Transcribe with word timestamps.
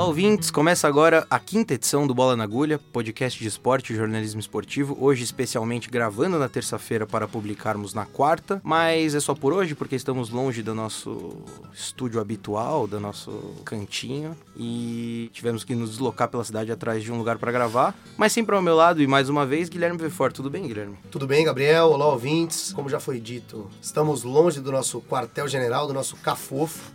Olá, 0.00 0.08
ouvintes! 0.08 0.50
Começa 0.50 0.88
agora 0.88 1.26
a 1.28 1.38
quinta 1.38 1.74
edição 1.74 2.06
do 2.06 2.14
Bola 2.14 2.34
na 2.34 2.44
Agulha, 2.44 2.78
podcast 2.78 3.38
de 3.38 3.46
esporte 3.46 3.92
e 3.92 3.96
jornalismo 3.96 4.40
esportivo. 4.40 4.96
Hoje, 4.98 5.22
especialmente 5.22 5.90
gravando 5.90 6.38
na 6.38 6.48
terça-feira 6.48 7.06
para 7.06 7.28
publicarmos 7.28 7.92
na 7.92 8.06
quarta, 8.06 8.62
mas 8.64 9.14
é 9.14 9.20
só 9.20 9.34
por 9.34 9.52
hoje 9.52 9.74
porque 9.74 9.94
estamos 9.94 10.30
longe 10.30 10.62
do 10.62 10.74
nosso 10.74 11.36
estúdio 11.74 12.18
habitual, 12.18 12.86
do 12.86 12.98
nosso 12.98 13.30
cantinho 13.62 14.34
e 14.56 15.28
tivemos 15.34 15.64
que 15.64 15.74
nos 15.74 15.90
deslocar 15.90 16.28
pela 16.28 16.44
cidade 16.44 16.72
atrás 16.72 17.04
de 17.04 17.12
um 17.12 17.18
lugar 17.18 17.36
para 17.36 17.52
gravar. 17.52 17.94
Mas 18.16 18.32
sempre 18.32 18.56
ao 18.56 18.62
meu 18.62 18.74
lado 18.74 19.02
e 19.02 19.06
mais 19.06 19.28
uma 19.28 19.44
vez, 19.44 19.68
Guilherme 19.68 19.98
Vefort. 19.98 20.34
Tudo 20.34 20.48
bem, 20.48 20.66
Guilherme? 20.66 20.96
Tudo 21.10 21.26
bem, 21.26 21.44
Gabriel? 21.44 21.88
Olá, 21.88 22.06
ouvintes. 22.06 22.72
Como 22.72 22.88
já 22.88 23.00
foi 23.00 23.20
dito, 23.20 23.68
estamos 23.82 24.22
longe 24.22 24.60
do 24.60 24.72
nosso 24.72 25.02
quartel-general, 25.02 25.86
do 25.86 25.92
nosso 25.92 26.16
cafofo 26.16 26.90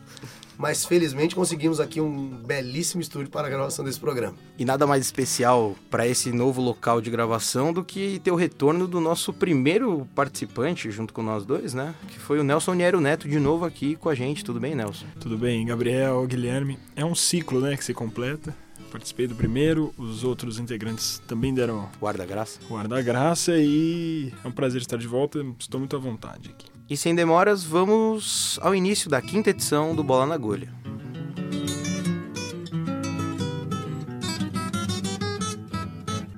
mas 0.58 0.86
felizmente 0.86 1.36
conseguimos 1.36 1.80
aqui 1.80 2.00
um 2.02 2.30
belíssimo 2.30 3.02
estúdio 3.02 3.30
para 3.30 3.48
a 3.48 3.50
gravação 3.50 3.84
desse 3.84 4.00
programa. 4.00 4.36
E 4.58 4.66
nada 4.66 4.88
mais 4.88 5.04
especial 5.04 5.76
para 5.90 6.08
esse 6.08 6.32
novo 6.32 6.62
local 6.62 7.02
de 7.02 7.10
gravação 7.10 7.74
do 7.74 7.84
que 7.84 8.20
ter 8.20 8.32
o 8.32 8.36
retorno 8.36 8.88
do 8.88 9.00
nosso 9.00 9.34
primeiro 9.34 10.08
participante 10.16 10.90
junto 10.92 11.14
com 11.14 11.22
nós 11.22 11.46
dois, 11.46 11.74
né? 11.74 11.94
Que 12.08 12.20
foi 12.20 12.40
o 12.40 12.44
Nelson 12.44 12.74
Niero 12.74 13.02
Neto 13.02 13.28
de 13.28 13.40
novo 13.40 13.66
aqui 13.66 13.96
com 13.96 14.10
a 14.10 14.16
gente. 14.16 14.44
Tudo 14.44 14.60
bem, 14.60 14.76
Nelson? 14.76 15.06
Tudo 15.20 15.38
bem, 15.38 15.66
Gabriel, 15.66 16.26
Guilherme. 16.26 16.80
É 16.96 17.04
um 17.04 17.16
ciclo, 17.16 17.60
né, 17.60 17.76
que 17.76 17.84
se 17.84 17.94
completa. 17.94 18.56
Participei 18.92 19.28
do 19.28 19.36
primeiro, 19.36 19.94
os 19.98 20.24
outros 20.24 20.58
integrantes 20.58 21.22
também 21.28 21.54
deram 21.54 21.90
guarda-graça. 22.00 22.60
Guarda-graça 22.70 23.58
e 23.58 24.32
é 24.44 24.48
um 24.48 24.52
prazer 24.52 24.82
estar 24.82 24.98
de 24.98 25.08
volta. 25.08 25.46
Estou 25.60 25.80
muito 25.80 25.96
à 25.96 26.00
vontade 26.00 26.50
aqui. 26.50 26.75
E 26.88 26.96
sem 26.96 27.16
demoras, 27.16 27.64
vamos 27.64 28.60
ao 28.62 28.76
início 28.76 29.10
da 29.10 29.20
quinta 29.20 29.50
edição 29.50 29.96
do 29.96 30.04
Bola 30.04 30.28
na 30.28 30.36
Agulha. 30.36 30.72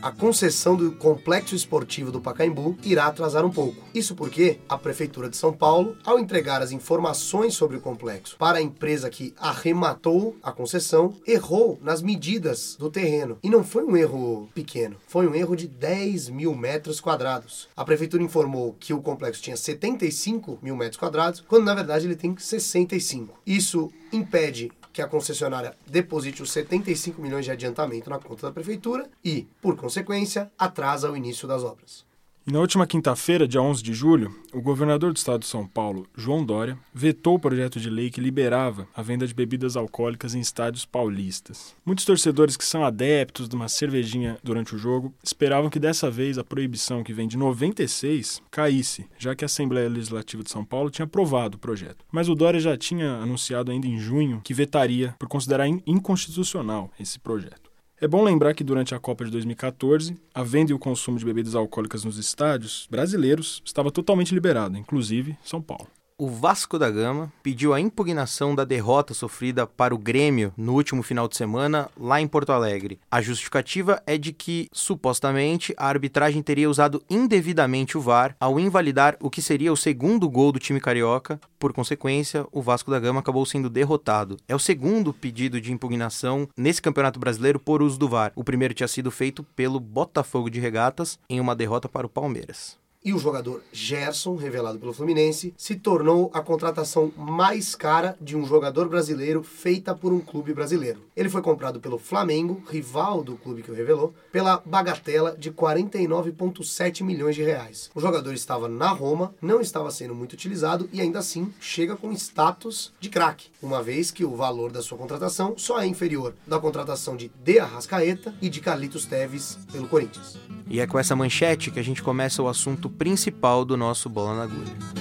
A 0.01 0.11
concessão 0.11 0.75
do 0.75 0.91
complexo 0.91 1.55
esportivo 1.55 2.11
do 2.11 2.21
Pacaembu 2.21 2.77
irá 2.83 3.07
atrasar 3.07 3.43
um 3.45 3.49
pouco. 3.49 3.83
Isso 3.93 4.15
porque 4.15 4.59
a 4.69 4.77
Prefeitura 4.77 5.29
de 5.29 5.37
São 5.37 5.51
Paulo, 5.51 5.97
ao 6.05 6.19
entregar 6.19 6.61
as 6.61 6.71
informações 6.71 7.55
sobre 7.55 7.77
o 7.77 7.81
complexo 7.81 8.37
para 8.37 8.59
a 8.59 8.61
empresa 8.61 9.09
que 9.09 9.33
arrematou 9.37 10.35
a 10.43 10.51
concessão, 10.51 11.15
errou 11.25 11.79
nas 11.81 12.01
medidas 12.01 12.75
do 12.77 12.89
terreno. 12.89 13.37
E 13.41 13.49
não 13.49 13.63
foi 13.63 13.83
um 13.83 13.97
erro 13.97 14.49
pequeno, 14.53 14.97
foi 15.07 15.27
um 15.27 15.33
erro 15.33 15.55
de 15.55 15.67
10 15.67 16.29
mil 16.29 16.55
metros 16.55 16.99
quadrados. 16.99 17.67
A 17.75 17.83
Prefeitura 17.83 18.23
informou 18.23 18.75
que 18.79 18.93
o 18.93 19.01
complexo 19.01 19.41
tinha 19.41 19.57
75 19.57 20.59
mil 20.61 20.75
metros 20.75 20.97
quadrados, 20.97 21.43
quando 21.47 21.65
na 21.65 21.73
verdade 21.73 22.05
ele 22.05 22.15
tem 22.15 22.35
65. 22.37 23.39
Isso 23.45 23.91
impede 24.11 24.71
que 24.97 25.01
a 25.03 25.07
concessionária 25.07 25.77
deposite 25.85 26.41
os 26.41 26.51
75 26.51 27.21
milhões 27.21 27.45
de 27.45 27.51
adiantamento 27.51 28.09
na 28.09 28.17
conta 28.17 28.47
da 28.47 28.51
prefeitura 28.51 29.07
e, 29.23 29.45
por 29.61 29.77
consequência, 29.77 30.51
atrasa 30.57 31.11
o 31.11 31.15
início 31.15 31.47
das 31.47 31.63
obras. 31.63 32.06
E 32.47 32.51
na 32.53 32.61
última 32.61 32.87
quinta-feira, 32.87 33.45
dia 33.45 33.61
11 33.61 33.83
de 33.83 33.93
julho, 33.93 34.33
o 34.53 34.61
governador 34.61 35.11
do 35.11 35.17
estado 35.17 35.41
de 35.41 35.47
São 35.47 35.67
Paulo, 35.67 36.07
João 36.15 36.45
Dória, 36.45 36.79
vetou 36.93 37.35
o 37.35 37.39
projeto 37.39 37.77
de 37.77 37.89
lei 37.89 38.09
que 38.09 38.21
liberava 38.21 38.87
a 38.95 39.01
venda 39.01 39.27
de 39.27 39.33
bebidas 39.33 39.75
alcoólicas 39.75 40.33
em 40.33 40.39
estádios 40.39 40.85
paulistas. 40.85 41.75
Muitos 41.85 42.05
torcedores 42.05 42.55
que 42.55 42.63
são 42.63 42.85
adeptos 42.85 43.49
de 43.49 43.55
uma 43.57 43.67
cervejinha 43.67 44.37
durante 44.41 44.73
o 44.73 44.77
jogo 44.77 45.13
esperavam 45.21 45.69
que 45.69 45.77
dessa 45.77 46.09
vez 46.09 46.37
a 46.37 46.43
proibição 46.43 47.03
que 47.03 47.11
vem 47.11 47.27
de 47.27 47.35
96 47.35 48.41
caísse, 48.49 49.05
já 49.17 49.35
que 49.35 49.43
a 49.43 49.47
Assembleia 49.47 49.89
Legislativa 49.89 50.41
de 50.41 50.49
São 50.49 50.63
Paulo 50.63 50.89
tinha 50.89 51.03
aprovado 51.03 51.57
o 51.57 51.59
projeto. 51.59 52.05
Mas 52.09 52.29
o 52.29 52.35
Dória 52.35 52.61
já 52.61 52.77
tinha 52.77 53.15
anunciado 53.15 53.73
ainda 53.73 53.87
em 53.87 53.99
junho 53.99 54.39
que 54.41 54.53
vetaria 54.53 55.13
por 55.19 55.27
considerar 55.27 55.67
inconstitucional 55.67 56.89
esse 56.97 57.19
projeto. 57.19 57.66
É 57.99 58.07
bom 58.07 58.23
lembrar 58.23 58.53
que 58.53 58.63
durante 58.63 58.93
a 58.93 58.99
Copa 58.99 59.25
de 59.25 59.31
2014, 59.31 60.15
a 60.31 60.43
venda 60.43 60.71
e 60.71 60.73
o 60.73 60.77
consumo 60.77 61.17
de 61.17 61.25
bebidas 61.25 61.55
alcoólicas 61.55 62.03
nos 62.03 62.19
estádios 62.19 62.87
brasileiros 62.91 63.59
estava 63.65 63.89
totalmente 63.89 64.35
liberado, 64.35 64.77
inclusive 64.77 65.35
São 65.43 65.59
Paulo 65.59 65.96
o 66.19 66.27
Vasco 66.27 66.79
da 66.79 66.89
Gama 66.89 67.31
pediu 67.43 67.75
a 67.75 67.79
impugnação 67.79 68.55
da 68.55 68.63
derrota 68.65 69.13
sofrida 69.13 69.67
para 69.67 69.93
o 69.93 69.99
Grêmio 69.99 70.51
no 70.57 70.73
último 70.73 71.03
final 71.03 71.27
de 71.27 71.37
semana 71.37 71.89
lá 71.95 72.19
em 72.19 72.27
Porto 72.27 72.51
Alegre. 72.51 72.99
A 73.11 73.21
justificativa 73.21 74.01
é 74.03 74.17
de 74.17 74.33
que, 74.33 74.67
supostamente, 74.73 75.75
a 75.77 75.87
arbitragem 75.87 76.41
teria 76.41 76.69
usado 76.69 77.03
indevidamente 77.07 77.97
o 77.97 78.01
VAR 78.01 78.35
ao 78.39 78.59
invalidar 78.59 79.15
o 79.19 79.29
que 79.29 79.43
seria 79.43 79.71
o 79.71 79.77
segundo 79.77 80.27
gol 80.27 80.51
do 80.51 80.59
time 80.59 80.81
carioca. 80.81 81.39
Por 81.59 81.71
consequência, 81.71 82.47
o 82.51 82.63
Vasco 82.63 82.89
da 82.89 82.99
Gama 82.99 83.19
acabou 83.19 83.45
sendo 83.45 83.69
derrotado. 83.69 84.37
É 84.47 84.55
o 84.55 84.59
segundo 84.59 85.13
pedido 85.13 85.61
de 85.61 85.71
impugnação 85.71 86.49
nesse 86.57 86.81
Campeonato 86.81 87.19
Brasileiro 87.19 87.59
por 87.59 87.83
uso 87.83 87.99
do 87.99 88.09
VAR. 88.09 88.31
O 88.35 88.43
primeiro 88.43 88.73
tinha 88.73 88.87
sido 88.87 89.11
feito 89.11 89.43
pelo 89.55 89.79
Botafogo 89.79 90.49
de 90.49 90.59
Regatas 90.59 91.19
em 91.29 91.39
uma 91.39 91.55
derrota 91.55 91.87
para 91.87 92.07
o 92.07 92.09
Palmeiras 92.09 92.75
e 93.03 93.13
o 93.13 93.19
jogador 93.19 93.63
Gerson, 93.71 94.35
revelado 94.35 94.79
pelo 94.79 94.93
Fluminense, 94.93 95.53
se 95.57 95.75
tornou 95.75 96.29
a 96.33 96.41
contratação 96.41 97.11
mais 97.15 97.75
cara 97.75 98.17
de 98.19 98.35
um 98.35 98.45
jogador 98.45 98.89
brasileiro 98.89 99.43
feita 99.43 99.95
por 99.95 100.11
um 100.11 100.19
clube 100.19 100.53
brasileiro. 100.53 101.01
Ele 101.15 101.29
foi 101.29 101.41
comprado 101.41 101.79
pelo 101.79 101.97
Flamengo, 101.97 102.61
rival 102.69 103.23
do 103.23 103.37
clube 103.37 103.63
que 103.63 103.71
o 103.71 103.73
revelou, 103.73 104.13
pela 104.31 104.61
bagatela 104.65 105.35
de 105.37 105.51
49,7 105.51 107.03
milhões 107.03 107.35
de 107.35 107.43
reais. 107.43 107.89
O 107.95 108.01
jogador 108.01 108.33
estava 108.33 108.67
na 108.67 108.89
Roma, 108.89 109.33
não 109.41 109.61
estava 109.61 109.91
sendo 109.91 110.13
muito 110.13 110.33
utilizado 110.33 110.89
e 110.91 110.99
ainda 110.99 111.19
assim 111.19 111.53
chega 111.59 111.95
com 111.95 112.11
status 112.11 112.93
de 112.99 113.09
craque, 113.09 113.49
uma 113.61 113.81
vez 113.81 114.11
que 114.11 114.25
o 114.25 114.35
valor 114.35 114.71
da 114.71 114.81
sua 114.81 114.97
contratação 114.97 115.53
só 115.57 115.79
é 115.79 115.87
inferior 115.87 116.33
da 116.45 116.59
contratação 116.59 117.15
de 117.15 117.31
De 117.43 117.59
Arrascaeta 117.59 118.35
e 118.41 118.49
de 118.49 118.59
Carlitos 118.59 119.05
Teves 119.05 119.57
pelo 119.71 119.87
Corinthians. 119.87 120.37
E 120.69 120.81
é 120.81 120.87
com 120.87 120.99
essa 120.99 121.15
manchete 121.15 121.71
que 121.71 121.79
a 121.79 121.83
gente 121.83 122.03
começa 122.03 122.43
o 122.43 122.49
assunto 122.49 122.86
principal 122.89 123.63
do 123.63 123.75
nosso 123.75 124.09
Bola 124.09 124.35
na 124.35 124.43
Agulha. 124.43 124.97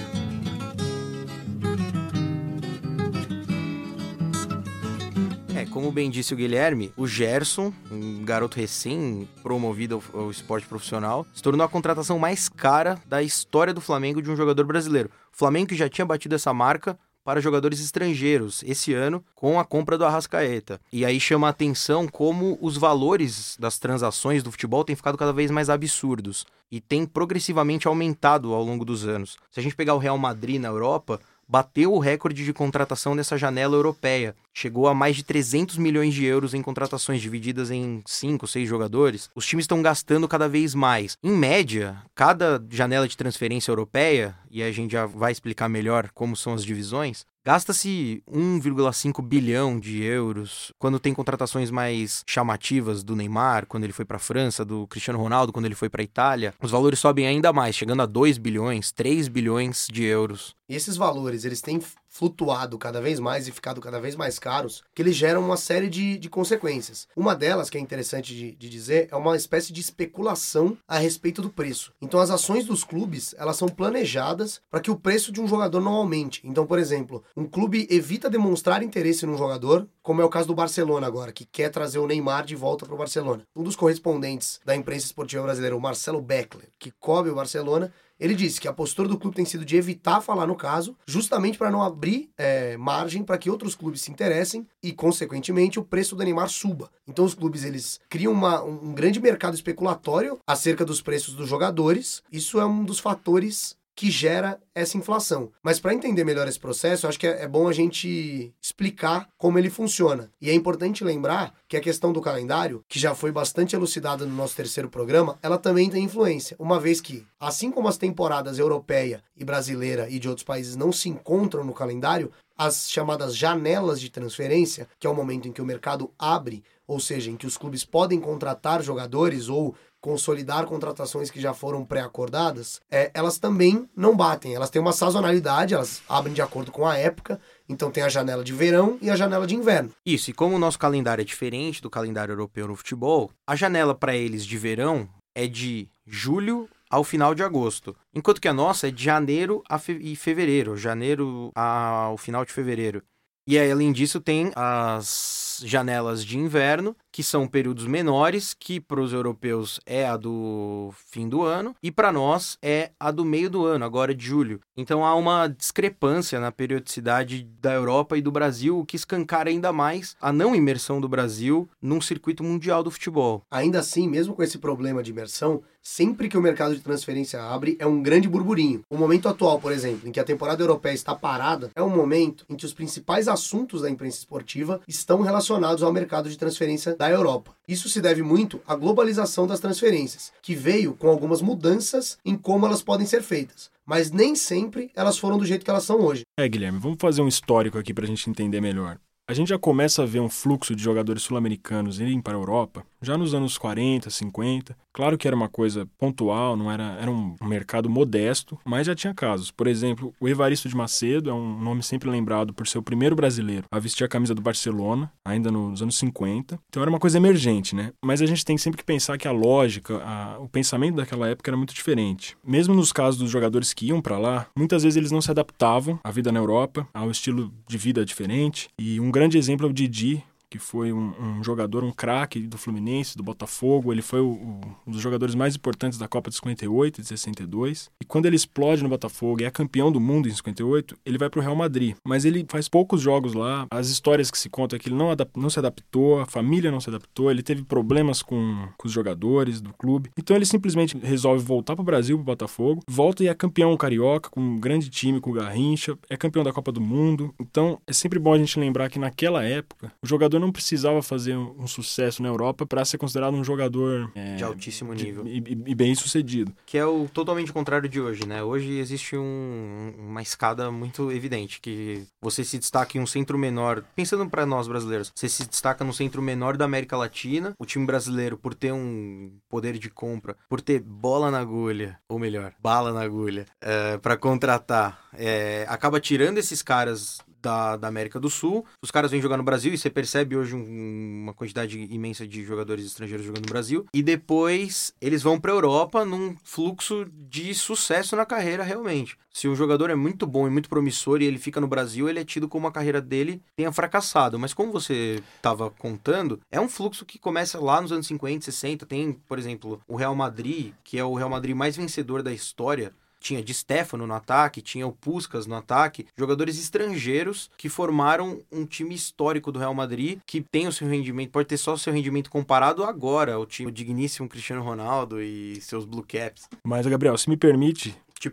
É, 5.57 5.65
como 5.65 5.91
bem 5.91 6.11
disse 6.11 6.35
o 6.35 6.37
Guilherme, 6.37 6.93
o 6.97 7.07
Gerson, 7.07 7.73
um 7.91 8.23
garoto 8.25 8.59
recém-promovido 8.59 10.03
ao, 10.13 10.21
ao 10.21 10.31
esporte 10.31 10.67
profissional, 10.67 11.27
se 11.33 11.43
tornou 11.43 11.65
a 11.65 11.69
contratação 11.69 12.19
mais 12.19 12.47
cara 12.49 12.99
da 13.07 13.23
história 13.23 13.73
do 13.73 13.81
Flamengo 13.81 14.21
de 14.21 14.31
um 14.31 14.37
jogador 14.37 14.67
brasileiro. 14.67 15.11
O 15.33 15.37
Flamengo 15.37 15.69
que 15.69 15.75
já 15.75 15.89
tinha 15.89 16.05
batido 16.05 16.35
essa 16.35 16.53
marca 16.53 16.99
para 17.27 17.41
jogadores 17.41 17.81
estrangeiros 17.81 18.63
esse 18.65 18.95
ano 18.95 19.21
com 19.35 19.59
a 19.59 19.65
compra 19.65 19.99
do 19.99 20.05
Arrascaeta. 20.05 20.81
E 20.93 21.05
aí 21.05 21.19
chama 21.19 21.49
a 21.49 21.51
atenção 21.51 22.07
como 22.07 22.57
os 22.63 22.77
valores 22.77 23.57
das 23.59 23.81
transações 23.81 24.45
do 24.45 24.53
futebol 24.53 24.85
têm 24.85 24.95
ficado 24.95 25.19
cada 25.19 25.33
vez 25.33 25.51
mais 25.51 25.69
absurdos 25.69 26.47
e 26.71 26.81
tem 26.81 27.05
progressivamente 27.05 27.89
aumentado 27.89 28.55
ao 28.55 28.63
longo 28.63 28.85
dos 28.85 29.05
anos. 29.05 29.39
Se 29.51 29.59
a 29.59 29.63
gente 29.63 29.75
pegar 29.75 29.97
o 29.97 29.99
Real 29.99 30.17
Madrid 30.17 30.61
na 30.61 30.69
Europa, 30.69 31.21
bateu 31.49 31.93
o 31.93 31.99
recorde 31.99 32.45
de 32.45 32.53
contratação 32.53 33.15
dessa 33.15 33.37
janela 33.37 33.77
europeia. 33.77 34.35
Chegou 34.53 34.89
a 34.89 34.95
mais 34.95 35.17
de 35.17 35.23
300 35.23 35.77
milhões 35.77 36.15
de 36.15 36.25
euros 36.25 36.55
em 36.55 36.63
contratações 36.63 37.21
divididas 37.21 37.71
em 37.71 38.03
5, 38.07 38.47
6 38.47 38.69
jogadores. 38.69 39.31
Os 39.35 39.47
times 39.47 39.65
estão 39.65 39.83
gastando 39.83 40.27
cada 40.27 40.49
vez 40.49 40.75
mais. 40.75 41.17
Em 41.23 41.33
média, 41.33 41.97
cada 42.15 42.63
janela 42.71 43.07
de 43.07 43.17
transferência 43.17 43.71
europeia 43.71 44.35
e 44.51 44.63
a 44.63 44.73
gente 44.73 44.93
já 44.93 45.07
vai 45.07 45.33
explicar 45.33 45.69
melhor 45.69 46.11
como 46.15 46.37
são 46.37 46.55
as 46.55 46.65
divisões, 46.65 47.27
gasta-se 47.47 48.25
1,5 48.29 49.23
bilhão 49.23 49.79
de 49.79 50.03
euros 50.03 50.73
quando 50.81 50.99
tem 50.99 51.15
contratações 51.15 51.71
mais 51.71 52.25
chamativas 52.27 53.05
do 53.05 53.15
Neymar, 53.15 53.67
quando 53.69 53.85
ele 53.85 53.93
foi 53.93 54.05
para 54.05 54.17
a 54.17 54.21
França, 54.21 54.65
do 54.65 54.85
Cristiano 54.89 55.21
Ronaldo, 55.21 55.53
quando 55.53 55.65
ele 55.65 55.77
foi 55.77 55.89
para 55.89 56.03
a 56.03 56.05
Itália. 56.05 56.53
Os 56.61 56.73
valores 56.73 56.99
sobem 56.99 57.25
ainda 57.25 57.53
mais, 57.53 57.77
chegando 57.77 58.03
a 58.03 58.07
2 58.07 58.37
bilhões, 58.39 58.91
3 58.91 59.29
bilhões 59.29 59.87
de 59.89 60.03
euros. 60.03 60.57
E 60.69 60.75
esses 60.75 60.97
valores, 60.97 61.45
eles 61.45 61.61
têm 61.61 61.81
flutuado 62.17 62.79
cada 62.79 63.01
vez 63.01 63.21
mais 63.21 63.47
e 63.47 63.53
ficado 63.53 63.81
cada 63.81 64.01
vez 64.01 64.17
mais 64.17 64.39
caros, 64.39 64.83
que 64.95 65.03
eles 65.03 65.15
geram 65.15 65.45
uma 65.45 65.57
série 65.57 65.89
de, 65.89 66.17
de 66.17 66.31
consequências. 66.31 67.07
Uma 67.15 67.35
delas, 67.35 67.69
que 67.69 67.77
é 67.77 67.81
interessante 67.81 68.35
de, 68.35 68.53
de 68.53 68.69
dizer, 68.71 69.09
é 69.11 69.17
uma 69.17 69.37
espécie 69.37 69.71
de 69.73 69.83
especulação 69.83 70.79
a 70.89 70.99
respeito 70.99 71.43
do 71.43 71.51
preço. 71.51 71.93
Então, 72.01 72.19
as 72.19 72.31
ações 72.31 72.65
dos 72.65 72.85
clubes, 72.85 73.35
elas 73.39 73.57
são 73.57 73.69
planejadas 73.69 74.63
para 74.71 74.81
que 74.81 74.91
o 74.91 74.99
preço 74.99 75.31
de 75.31 75.41
um 75.41 75.47
jogador 75.47 75.81
não 75.81 75.93
aumente. 75.93 76.41
Então, 76.43 76.67
por 76.67 76.79
exemplo, 76.79 77.23
um 77.37 77.45
clube 77.45 77.87
evita 77.91 78.31
demonstrar 78.31 78.83
interesse 78.83 79.27
num 79.27 79.37
jogador, 79.37 79.87
como 80.03 80.23
é 80.23 80.25
o 80.25 80.31
caso 80.31 80.49
do 80.49 80.55
Barcelona 80.55 81.07
agora, 81.07 81.33
que 81.33 81.45
quer 81.45 81.69
trazer 81.69 81.99
o 81.99 82.07
Neymar 82.07 82.47
de 82.47 82.57
volta 82.57 82.87
para 82.87 82.95
o 82.95 82.99
Barcelona. 82.99 83.43
Um 83.55 83.63
dos 83.63 83.77
correspondentes 83.77 84.61
da 84.65 84.75
imprensa 84.75 85.07
esportiva 85.07 85.43
brasileira, 85.43 85.77
o 85.77 85.81
Marcelo 85.81 86.23
Beckler, 86.23 86.69
que 86.79 86.91
cobre 86.93 87.31
o 87.31 87.35
Barcelona, 87.35 87.93
ele 88.19 88.35
disse 88.35 88.61
que 88.61 88.69
a 88.69 88.73
postura 88.73 89.09
do 89.09 89.19
clube 89.19 89.37
tem 89.37 89.45
sido 89.45 89.65
de 89.65 89.77
evitar 89.77 90.21
falar 90.21 90.47
no 90.47 90.55
caso, 90.55 90.97
justamente 91.07 91.59
para 91.59 91.71
não 91.71 91.83
abrir 91.83 92.31
é, 92.37 92.77
margem 92.77 93.23
para 93.23 93.39
que 93.39 93.51
outros 93.51 93.75
clubes 93.75 94.03
se 94.03 94.11
interessem 94.11 94.67
e, 94.83 94.93
consequentemente, 94.93 95.79
o 95.79 95.85
preço 95.85 96.17
do 96.17 96.25
Neymar 96.25 96.49
suba. 96.49 96.91
Então, 97.07 97.25
os 97.25 97.35
clubes 97.35 97.65
eles 97.65 98.01
criam 98.09 98.33
uma, 98.33 98.63
um 98.63 98.93
grande 98.93 99.21
mercado 99.21 99.55
especulatório 99.55 100.39
acerca 100.47 100.85
dos 100.85 101.01
preços 101.01 101.35
dos 101.35 101.49
jogadores. 101.49 102.23
Isso 102.33 102.59
é 102.59 102.65
um 102.65 102.85
dos 102.85 102.99
fatores 102.99 103.76
que 103.97 104.11
gera 104.11 104.61
essa 104.75 104.99
inflação. 104.99 105.51
Mas 105.63 105.81
para 105.81 105.95
entender 105.95 106.23
melhor 106.23 106.47
esse 106.47 106.61
processo, 106.61 107.09
acho 107.09 107.19
que 107.19 107.27
é, 107.27 107.43
é 107.43 107.49
bom 107.49 107.67
a 107.67 107.73
gente 107.73 108.55
explicar 108.61 109.27
como 109.39 109.59
ele 109.59 109.71
funciona. 109.71 110.31
E 110.39 110.51
é 110.51 110.55
importante 110.55 111.03
lembrar 111.03 111.55
que 111.67 111.79
a 111.79 111.81
questão 111.81 112.13
do 112.13 112.21
calendário, 112.21 112.85
que 112.87 112.99
já 112.99 113.15
foi 113.15 113.33
bastante 113.33 113.75
elucidada 113.75 114.27
no 114.27 114.37
nosso 114.37 114.55
terceiro 114.55 114.91
programa, 114.91 115.39
ela 115.43 115.57
também 115.57 115.89
tem 115.89 116.05
influência, 116.05 116.55
uma 116.59 116.79
vez 116.79 117.01
que, 117.01 117.27
assim 117.41 117.71
como 117.71 117.89
as 117.89 117.97
temporadas 117.97 118.59
europeia 118.59 119.23
e 119.35 119.45
brasileira 119.45 120.11
e 120.11 120.19
de 120.19 120.29
outros 120.29 120.45
países 120.45 120.77
não 120.77 120.93
se 120.93 121.09
encontram 121.09 121.65
no 121.65 121.73
calendário, 121.73 122.31
as 122.57 122.91
chamadas 122.91 123.37
janelas 123.37 124.01
de 124.01 124.11
transferência, 124.11 124.89
que 124.99 125.07
é 125.07 125.11
o 125.11 125.15
momento 125.15 125.49
em 125.49 125.53
que 125.53 125.61
o 125.61 125.67
mercado 125.67 126.11
abre, 126.19 126.63
ou 126.87 127.01
seja, 127.01 127.31
em 127.31 127.37
que 127.37 127.47
os 127.47 127.57
clubes 127.57 127.85
podem 127.85 128.21
contratar 128.21 128.83
jogadores 128.83 129.49
ou 129.49 129.75
consolidar 130.07 130.67
contratações 130.67 131.33
que 131.33 131.41
já 131.41 131.53
foram 131.53 131.85
pré-acordadas, 131.85 132.81
é, 132.89 133.11
elas 133.13 133.39
também 133.39 133.89
não 133.97 134.17
batem. 134.17 134.55
Elas 134.55 134.71
têm 134.71 134.81
uma 134.81 134.93
sazonalidade, 134.93 135.75
elas 135.75 136.01
abrem 136.09 136.33
de 136.33 136.41
acordo 136.41 136.71
com 136.71 136.87
a 136.87 136.97
época. 136.97 137.41
Então 137.69 137.91
tem 137.91 138.05
a 138.05 138.09
janela 138.09 138.45
de 138.45 138.53
verão 138.53 138.99
e 139.03 139.11
a 139.11 139.17
janela 139.17 139.49
de 139.49 139.57
inverno. 139.57 139.91
Isso, 140.07 140.31
e 140.31 140.33
como 140.33 140.55
o 140.55 140.61
nosso 140.61 140.79
calendário 140.79 141.23
é 141.23 141.25
diferente 141.25 141.83
do 141.83 141.91
calendário 141.91 142.31
europeu 142.31 142.69
no 142.69 142.77
futebol, 142.77 143.33
a 143.45 143.57
janela 143.57 143.97
para 143.97 144.15
eles 144.15 144.47
de 144.47 144.57
verão 144.57 145.09
é 145.35 145.49
de 145.49 145.89
julho 146.07 146.69
ao 146.89 147.03
final 147.03 147.35
de 147.35 147.43
agosto, 147.43 147.97
enquanto 148.15 148.41
que 148.41 148.47
a 148.47 148.55
nossa 148.55 148.87
é 148.87 148.93
de 148.93 149.03
janeiro 149.03 149.61
a 149.69 149.77
fe 149.77 150.15
fevereiro, 150.15 150.77
janeiro 150.77 151.51
ao 151.53 152.17
final 152.17 152.45
de 152.45 152.53
fevereiro. 152.53 153.03
E 153.49 153.59
aí, 153.59 153.71
além 153.73 153.93
disso, 153.93 154.21
tem 154.21 154.53
as 154.55 155.56
janelas 155.61 156.25
de 156.25 156.39
inverno, 156.39 156.97
que 157.11 157.23
são 157.23 157.49
períodos 157.49 157.87
menores, 157.87 158.55
que 158.59 158.79
para 158.79 159.01
os 159.01 159.13
europeus 159.13 159.81
é 159.87 160.07
a 160.07 160.17
do 160.17 160.93
fim 161.11 161.29
do 161.29 161.43
ano, 161.43 161.75
e 161.83 161.91
para 161.91 162.13
nós 162.13 162.59
é 162.63 162.91
a 163.01 163.11
do 163.11 163.25
meio 163.25 163.49
do 163.49 163.65
ano, 163.65 163.85
agora 163.85 164.15
de 164.15 164.25
julho. 164.25 164.61
Então 164.77 165.05
há 165.05 165.15
uma 165.15 165.49
discrepância 165.49 166.39
na 166.39 166.53
periodicidade 166.53 167.43
da 167.61 167.73
Europa 167.73 168.19
e 168.19 168.23
do 168.23 168.31
Brasil, 168.31 168.79
o 168.79 168.85
que 168.85 168.97
escancara 168.97 169.49
ainda 169.49 169.73
mais 169.73 170.15
a 170.21 170.33
não 170.33 170.55
imersão 170.55 171.01
do 171.01 171.09
Brasil 171.09 171.69
num 171.81 172.01
circuito 172.01 172.45
mundial 172.45 172.83
do 172.83 172.91
futebol. 172.91 173.43
Ainda 173.51 173.79
assim, 173.79 174.07
mesmo 174.09 174.35
com 174.35 174.43
esse 174.43 174.59
problema 174.59 175.03
de 175.03 175.11
imersão, 175.11 175.63
sempre 175.81 176.29
que 176.29 176.37
o 176.37 176.43
mercado 176.43 176.75
de 176.75 176.83
transferência 176.83 177.41
abre, 177.43 177.77
é 177.79 177.87
um 177.87 178.03
grande 178.03 178.29
burburinho. 178.29 178.83
O 178.91 178.97
momento 178.97 179.29
atual, 179.29 179.61
por 179.61 179.73
exemplo, 179.73 180.09
em 180.09 180.13
que 180.13 180.19
a 180.19 180.25
temporada 180.25 180.63
europeia 180.63 180.93
está 180.93 181.15
parada, 181.15 181.71
é 181.75 181.83
um 181.83 181.89
momento 181.89 182.45
em 182.49 182.57
que 182.57 182.67
os 182.67 182.75
principais 182.75 183.29
assuntos 183.29 183.83
da 183.83 183.91
imprensa 183.91 184.19
esportiva 184.19 184.81
estão 184.89 185.23
relacionados 185.23 185.46
ao 185.55 185.93
mercado 185.93 186.29
de 186.29 186.39
transferência 186.39 186.95
da 186.97 187.11
Europa. 187.11 187.55
Isso 187.69 187.89
se 187.89 188.01
deve 188.01 188.23
muito 188.23 188.61
à 188.67 188.75
globalização 188.75 189.47
das 189.47 189.61
transferências, 189.61 190.33
que 190.43 190.55
veio 190.55 190.95
com 190.95 191.09
algumas 191.09 191.43
mudanças 191.43 192.19
em 192.25 192.37
como 192.37 192.67
elas 192.67 192.83
podem 192.83 193.07
ser 193.07 193.23
feitas. 193.23 193.71
Mas 193.85 194.11
nem 194.11 194.35
sempre 194.35 194.91
elas 194.95 195.19
foram 195.19 195.39
do 195.39 195.47
jeito 195.47 195.65
que 195.65 195.71
elas 195.71 195.85
são 195.85 196.01
hoje. 196.01 196.23
É, 196.39 196.49
Guilherme, 196.49 196.79
vamos 196.79 196.99
fazer 197.01 197.23
um 197.23 197.29
histórico 197.29 197.79
aqui 197.79 197.95
para 197.95 198.05
a 198.05 198.09
gente 198.09 198.29
entender 198.29 198.61
melhor. 198.61 198.99
A 199.29 199.35
gente 199.35 199.49
já 199.49 199.59
começa 199.59 200.05
a 200.05 200.07
ver 200.07 200.21
um 200.21 200.29
fluxo 200.29 200.77
de 200.77 200.81
jogadores 200.81 201.25
sul-americanos 201.25 201.99
irem 201.99 202.21
para 202.21 202.35
a 202.35 202.39
Europa 202.39 202.87
já 203.07 203.17
nos 203.17 203.35
anos 203.35 203.59
40, 203.59 204.11
50. 204.11 204.77
Claro 204.93 205.19
que 205.19 205.27
era 205.27 205.37
uma 205.37 205.49
coisa 205.49 205.87
pontual, 205.99 206.57
não 206.57 206.73
era, 206.73 206.97
era 207.01 207.11
um 207.11 207.37
mercado 207.43 207.89
modesto, 207.89 208.59
mas 208.65 208.87
já 208.87 208.95
tinha 208.95 209.15
casos. 209.15 209.51
Por 209.51 209.67
exemplo, 209.67 210.13
o 210.19 210.29
Evaristo 210.29 210.69
de 210.69 210.75
Macedo 210.75 211.31
é 211.31 211.35
um 211.35 211.61
nome 211.61 211.83
sempre 211.83 212.11
lembrado 212.11 212.55
por 212.55 212.67
ser 212.67 212.79
o 212.79 212.83
primeiro 212.83 213.15
brasileiro 213.15 213.67
a 213.71 213.79
vestir 213.79 214.05
a 214.05 214.09
camisa 214.09 214.35
do 214.35 214.41
Barcelona, 214.41 215.13
ainda 215.25 215.51
nos 215.51 215.83
anos 215.83 215.99
50. 215.99 216.59
Então 216.69 216.83
era 216.83 216.91
uma 216.91 216.99
coisa 216.99 217.19
emergente, 217.19 217.77
né? 217.77 217.93
Mas 218.03 218.23
a 218.23 218.27
gente 218.27 218.45
tem 218.45 218.57
sempre 218.57 218.79
que 218.79 218.85
pensar 218.85 219.19
que 219.19 219.29
a 219.29 219.33
lógica, 219.33 220.03
a, 220.03 220.39
o 220.39 220.49
pensamento 220.49 220.97
daquela 220.97 221.29
época 221.29 221.51
era 221.51 221.57
muito 221.57 221.75
diferente. 221.75 222.37
Mesmo 222.45 222.75
nos 222.75 222.93
casos 222.93 223.21
dos 223.21 223.31
jogadores 223.31 223.75
que 223.75 223.87
iam 223.89 224.01
para 224.01 224.19
lá, 224.19 224.47
muitas 224.57 224.83
vezes 224.83 224.97
eles 224.97 225.13
não 225.13 225.21
se 225.21 225.31
adaptavam 225.31 226.01
à 226.03 226.11
vida 226.11 226.33
na 226.33 226.41
Europa, 226.41 226.89
ao 226.95 227.11
estilo 227.11 227.53
de 227.69 227.77
vida 227.77 228.05
diferente. 228.05 228.69
E 228.79 228.99
um 228.99 229.11
grande 229.17 229.39
exemplo 229.39 229.67
é 229.67 229.71
o 229.71 229.73
Didi, 229.73 230.23
que 230.51 230.59
foi 230.59 230.93
um, 230.93 231.13
um 231.21 231.45
jogador, 231.45 231.83
um 231.83 231.93
craque 231.93 232.41
do 232.41 232.57
Fluminense, 232.57 233.17
do 233.17 233.23
Botafogo. 233.23 233.93
Ele 233.93 234.03
foi 234.03 234.21
o, 234.21 234.29
o, 234.29 234.61
um 234.87 234.93
dos 234.93 235.01
jogadores 235.01 235.35
mais 235.35 235.57
importantes 235.57 235.99
da 235.99 236.09
Copa 236.09 236.31
de 236.31 236.37
58 236.37 236.99
e 236.99 237.03
de 237.03 237.09
62. 237.09 237.91
E 238.01 238.05
quando 238.05 238.27
ele 238.27 238.37
explode 238.37 238.83
no 238.83 238.89
Botafogo 238.89 239.41
e 239.41 239.45
é 239.45 239.51
campeão 239.51 239.91
do 239.91 240.01
mundo 240.01 240.29
em 240.29 240.35
58, 240.35 240.97
ele 241.05 241.19
vai 241.19 241.29
para 241.29 241.41
o 241.41 241.43
Real 241.43 241.57
Madrid. 241.57 241.97
Mas 242.07 242.25
ele 242.25 242.47
faz 242.49 242.69
poucos 242.69 243.01
jogos 243.01 243.35
lá. 243.35 243.67
As 243.71 243.89
histórias 243.89 244.31
que 244.31 244.39
se 244.39 244.49
contam 244.49 244.77
é 244.77 244.81
que 244.81 244.89
ele 244.89 244.97
não, 244.97 245.09
não 245.37 245.51
se 245.51 245.59
adaptou, 245.59 246.21
a 246.21 246.27
família 246.27 246.71
não 246.71 246.81
se 246.81 246.89
adaptou, 246.89 247.31
ele 247.31 247.43
teve 247.43 247.63
problemas 247.63 248.23
com, 248.23 248.69
com 248.77 248.87
os 248.87 248.93
jogadores 248.93 249.61
do 249.61 249.73
clube. 249.73 250.11
Então 250.17 250.37
ele 250.37 250.47
simplesmente 250.47 250.97
resolve 250.99 251.45
voltar 251.45 251.75
para 251.75 251.83
o 251.83 251.85
Brasil, 251.85 252.17
para 252.17 252.25
Botafogo, 252.25 252.83
volta 252.89 253.25
e 253.25 253.29
é 253.29 253.35
campeão 253.35 253.77
carioca, 253.77 254.31
com 254.31 254.41
um 254.41 254.59
grande 254.59 254.89
time, 254.89 255.21
com 255.21 255.31
o 255.31 255.33
Garrincha, 255.33 255.97
é 256.09 256.17
campeão 256.17 256.45
da 256.45 256.53
Copa 256.53 256.73
do 256.73 256.81
Mundo. 256.81 257.35
Então 257.41 257.81
é 257.87 257.93
sempre 257.93 258.19
bom 258.19 258.33
a 258.33 258.39
gente 258.39 258.59
lembrar 258.59 258.89
que 258.89 258.99
naquela 258.99 259.45
época 259.45 259.93
o 260.03 260.07
jogador 260.07 260.36
jogador 260.37 260.41
não 260.41 260.53
precisava 260.53 261.03
fazer 261.03 261.37
um, 261.37 261.67
sucesso 261.67 262.23
na 262.23 262.29
Europa 262.29 262.67
para 262.67 262.85
ser 262.85 262.99
considerado 262.99 263.35
um 263.35 263.43
jogador 263.43 264.11
é, 264.15 264.37
de 264.37 264.45
altíssimo 264.45 264.93
nível 264.93 265.25
de, 265.25 265.31
e, 265.31 265.37
e, 265.67 265.75
bem 265.75 265.95
sucedido. 265.95 266.53
Que 266.65 266.79
é 266.79 266.87
o 266.87 267.09
totalmente 267.09 267.53
contrário 267.53 267.89
de 267.89 268.01
hoje, 268.01 268.27
né? 268.27 268.43
Hoje 268.43 268.79
existe 268.79 269.17
um, 269.17 269.95
uma 269.99 270.23
escada 270.23 270.71
muito 270.71 271.11
evidente 271.11 271.61
que 271.61 272.05
você 272.21 272.45
se 272.45 272.59
destaca 272.59 272.97
em 272.97 273.01
um 273.01 273.07
centro 273.07 273.37
menor, 273.39 273.83
pensando 273.95 274.29
para 274.29 274.47
nós 274.47 274.69
brasileiros, 274.69 275.13
você 275.15 275.29
se 275.29 275.47
destaca 275.47 275.85
no 275.85 275.93
centro 275.93 276.23
menor 276.23 276.57
da 276.57 276.65
América 276.65 276.97
Latina, 276.97 277.55
o 277.59 277.67
time 277.67 277.87
brasileiro 277.87 278.37
por 278.37 278.55
ter 278.55 278.73
um 278.73 279.33
poder 279.49 279.79
de 279.79 279.91
compra, 279.91 280.37
por 280.49 280.61
ter 280.61 280.81
bola 280.81 281.31
na 281.31 281.41
agulha, 281.41 281.99
ou 282.09 282.19
melhor, 282.19 282.53
bala 282.61 282.93
na 282.93 283.03
agulha, 283.03 283.47
é, 283.61 283.99
para 283.99 284.17
contratar, 284.17 285.01
é, 285.15 285.67
acaba 285.69 286.01
tirando 286.01 286.39
esses 286.39 286.63
caras 286.63 287.21
da, 287.47 287.77
da 287.77 287.87
América 287.87 288.19
do 288.19 288.29
Sul. 288.29 288.67
Os 288.83 288.91
caras 288.91 289.13
vêm 289.13 289.21
jogar 289.21 289.37
no 289.37 289.45
Brasil 289.45 289.73
e 289.73 289.79
você 289.79 289.89
percebe 289.89 290.37
hoje 290.37 290.57
um, 290.57 291.23
uma 291.23 291.33
quantidade 291.33 291.79
imensa 291.79 292.27
de 292.27 292.45
jogadores 292.45 292.85
estrangeiros 292.85 293.25
jogando 293.25 293.47
no 293.47 293.53
Brasil. 293.53 293.87
E 293.95 294.03
depois 294.03 294.93
eles 295.01 295.23
vão 295.23 295.39
para 295.39 295.53
Europa 295.53 296.05
num 296.05 296.37
fluxo 296.43 297.07
de 297.13 297.55
sucesso 297.55 298.17
na 298.17 298.27
carreira 298.27 298.65
realmente. 298.65 299.17
Se 299.33 299.47
o 299.47 299.55
jogador 299.55 299.91
é 299.91 299.95
muito 299.95 300.27
bom 300.27 300.47
e 300.47 300.51
muito 300.51 300.69
promissor 300.69 301.23
e 301.23 301.25
ele 301.25 301.39
fica 301.39 301.61
no 301.61 301.69
Brasil, 301.69 302.09
ele 302.09 302.19
é 302.19 302.25
tido 302.25 302.49
como 302.49 302.67
a 302.67 302.73
carreira 302.73 303.01
dele 303.01 303.41
tenha 303.55 303.71
fracassado. 303.71 304.39
Mas 304.39 304.53
como 304.53 304.73
você 304.73 305.23
estava 305.37 305.71
contando, 305.71 306.41
é 306.51 306.61
um 306.61 306.69
fluxo 306.69 307.05
que 307.05 307.19
começa 307.19 307.61
lá 307.61 307.81
nos 307.81 307.93
anos 307.93 308.09
50, 308.09 308.47
60. 308.47 308.87
Tem, 308.87 309.13
por 309.13 309.39
exemplo, 309.39 309.81
o 309.87 309.95
Real 309.95 310.17
Madrid, 310.17 310.73
que 310.83 310.99
é 310.99 311.05
o 311.05 311.15
Real 311.15 311.31
Madrid 311.31 311.55
mais 311.55 311.77
vencedor 311.77 312.23
da 312.23 312.33
história 312.33 312.93
tinha 313.27 313.43
Di 313.43 313.53
Stefano 313.53 314.07
no 314.07 314.15
ataque, 314.15 314.63
tinha 314.63 314.87
o 314.87 314.93
Puskas 314.93 315.47
no 315.47 315.57
ataque, 315.57 316.07
jogadores 316.17 316.59
estrangeiros 316.59 317.51
que 317.57 317.69
formaram 317.69 318.41
um 318.53 318.65
time 318.65 318.95
histórico 318.95 319.51
do 319.51 319.59
Real 319.59 319.75
Madrid, 319.75 320.21
que 320.25 320.41
tem 320.41 320.69
o 320.69 320.73
seu 320.73 320.89
rendimento, 320.89 321.31
pode 321.31 321.49
ter 321.49 321.57
só 321.57 321.75
o 321.75 321.79
seu 321.79 321.93
rendimento 321.93 322.31
comparado 322.31 322.85
agora 322.85 323.35
ao 323.35 323.45
time 323.45 323.73
digníssimo 323.73 324.29
Cristiano 324.29 324.63
Ronaldo 324.63 325.21
e 325.21 325.61
seus 325.61 325.85
Blue 325.85 326.05
Caps. 326.07 326.49
Mas, 326.63 326.87
Gabriel, 326.87 327.19
se 327.19 327.29
me 327.29 327.37
permite, 327.37 327.97
te. 328.19 328.31